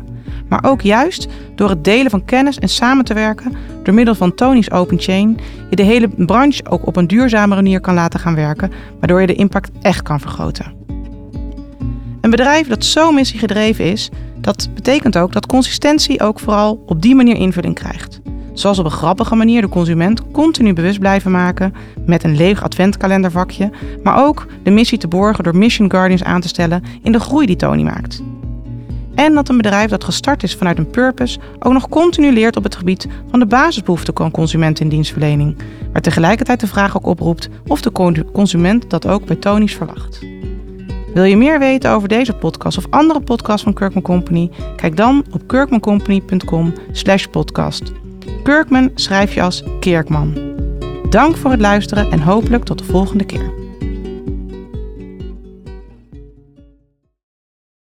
Maar 0.48 0.64
ook 0.64 0.80
juist 0.80 1.28
door 1.54 1.68
het 1.68 1.84
delen 1.84 2.10
van 2.10 2.24
kennis 2.24 2.58
en 2.58 2.68
samen 2.68 3.04
te 3.04 3.14
werken 3.14 3.52
door 3.82 3.94
middel 3.94 4.14
van 4.14 4.34
Tony's 4.34 4.70
Open 4.70 5.00
Chain 5.00 5.38
je 5.70 5.76
de 5.76 5.82
hele 5.82 6.08
branche 6.08 6.70
ook 6.70 6.86
op 6.86 6.96
een 6.96 7.06
duurzamere 7.06 7.62
manier 7.62 7.80
kan 7.80 7.94
laten 7.94 8.20
gaan 8.20 8.34
werken, 8.34 8.72
waardoor 8.98 9.20
je 9.20 9.26
de 9.26 9.34
impact 9.34 9.70
echt 9.82 10.02
kan 10.02 10.20
vergroten. 10.20 10.72
Een 12.20 12.30
bedrijf 12.30 12.68
dat 12.68 12.84
zo 12.84 13.12
missiegedreven 13.12 13.84
is, 13.84 14.10
dat 14.36 14.68
betekent 14.74 15.18
ook 15.18 15.32
dat 15.32 15.46
consistentie 15.46 16.20
ook 16.20 16.40
vooral 16.40 16.82
op 16.86 17.02
die 17.02 17.14
manier 17.14 17.36
invulling 17.36 17.74
krijgt. 17.74 18.20
Zoals 18.60 18.78
op 18.78 18.84
een 18.84 18.90
grappige 18.90 19.34
manier 19.34 19.60
de 19.60 19.68
consument 19.68 20.30
continu 20.30 20.72
bewust 20.72 20.98
blijven 20.98 21.30
maken 21.30 21.74
met 22.06 22.24
een 22.24 22.36
leeg 22.36 22.62
adventkalendervakje, 22.62 23.70
maar 24.02 24.24
ook 24.24 24.46
de 24.62 24.70
missie 24.70 24.98
te 24.98 25.08
borgen 25.08 25.44
door 25.44 25.56
Mission 25.56 25.90
Guardians 25.90 26.24
aan 26.24 26.40
te 26.40 26.48
stellen 26.48 26.82
in 27.02 27.12
de 27.12 27.20
groei 27.20 27.46
die 27.46 27.56
Tony 27.56 27.82
maakt. 27.82 28.22
En 29.14 29.34
dat 29.34 29.48
een 29.48 29.56
bedrijf 29.56 29.90
dat 29.90 30.04
gestart 30.04 30.42
is 30.42 30.54
vanuit 30.54 30.78
een 30.78 30.90
purpose 30.90 31.38
ook 31.58 31.72
nog 31.72 31.88
continu 31.88 32.32
leert 32.32 32.56
op 32.56 32.64
het 32.64 32.76
gebied 32.76 33.08
van 33.30 33.38
de 33.38 33.46
basisbehoeften 33.46 34.14
van 34.16 34.30
consumenten 34.30 34.84
in 34.84 34.90
dienstverlening, 34.90 35.56
waar 35.92 36.02
tegelijkertijd 36.02 36.60
de 36.60 36.66
vraag 36.66 36.96
ook 36.96 37.06
oproept 37.06 37.48
of 37.66 37.80
de 37.80 37.92
consument 38.32 38.90
dat 38.90 39.06
ook 39.06 39.24
bij 39.24 39.36
Tony's 39.36 39.74
verwacht. 39.74 40.26
Wil 41.14 41.24
je 41.24 41.36
meer 41.36 41.58
weten 41.58 41.90
over 41.90 42.08
deze 42.08 42.32
podcast 42.32 42.78
of 42.78 42.86
andere 42.90 43.20
podcasts 43.20 43.62
van 43.62 43.72
Kirkman 43.72 44.02
Company? 44.02 44.50
Kijk 44.76 44.96
dan 44.96 45.24
op 45.30 45.46
kirkmancompany.com 45.46 46.72
slash 46.92 47.26
podcast. 47.26 47.92
Kirkman 48.42 48.90
schrijf 48.94 49.34
je 49.34 49.42
als 49.42 49.62
Kerkman. 49.80 50.38
Dank 51.10 51.36
voor 51.36 51.50
het 51.50 51.60
luisteren 51.60 52.10
en 52.10 52.20
hopelijk 52.20 52.64
tot 52.64 52.78
de 52.78 52.84
volgende 52.84 53.24
keer. 53.24 53.52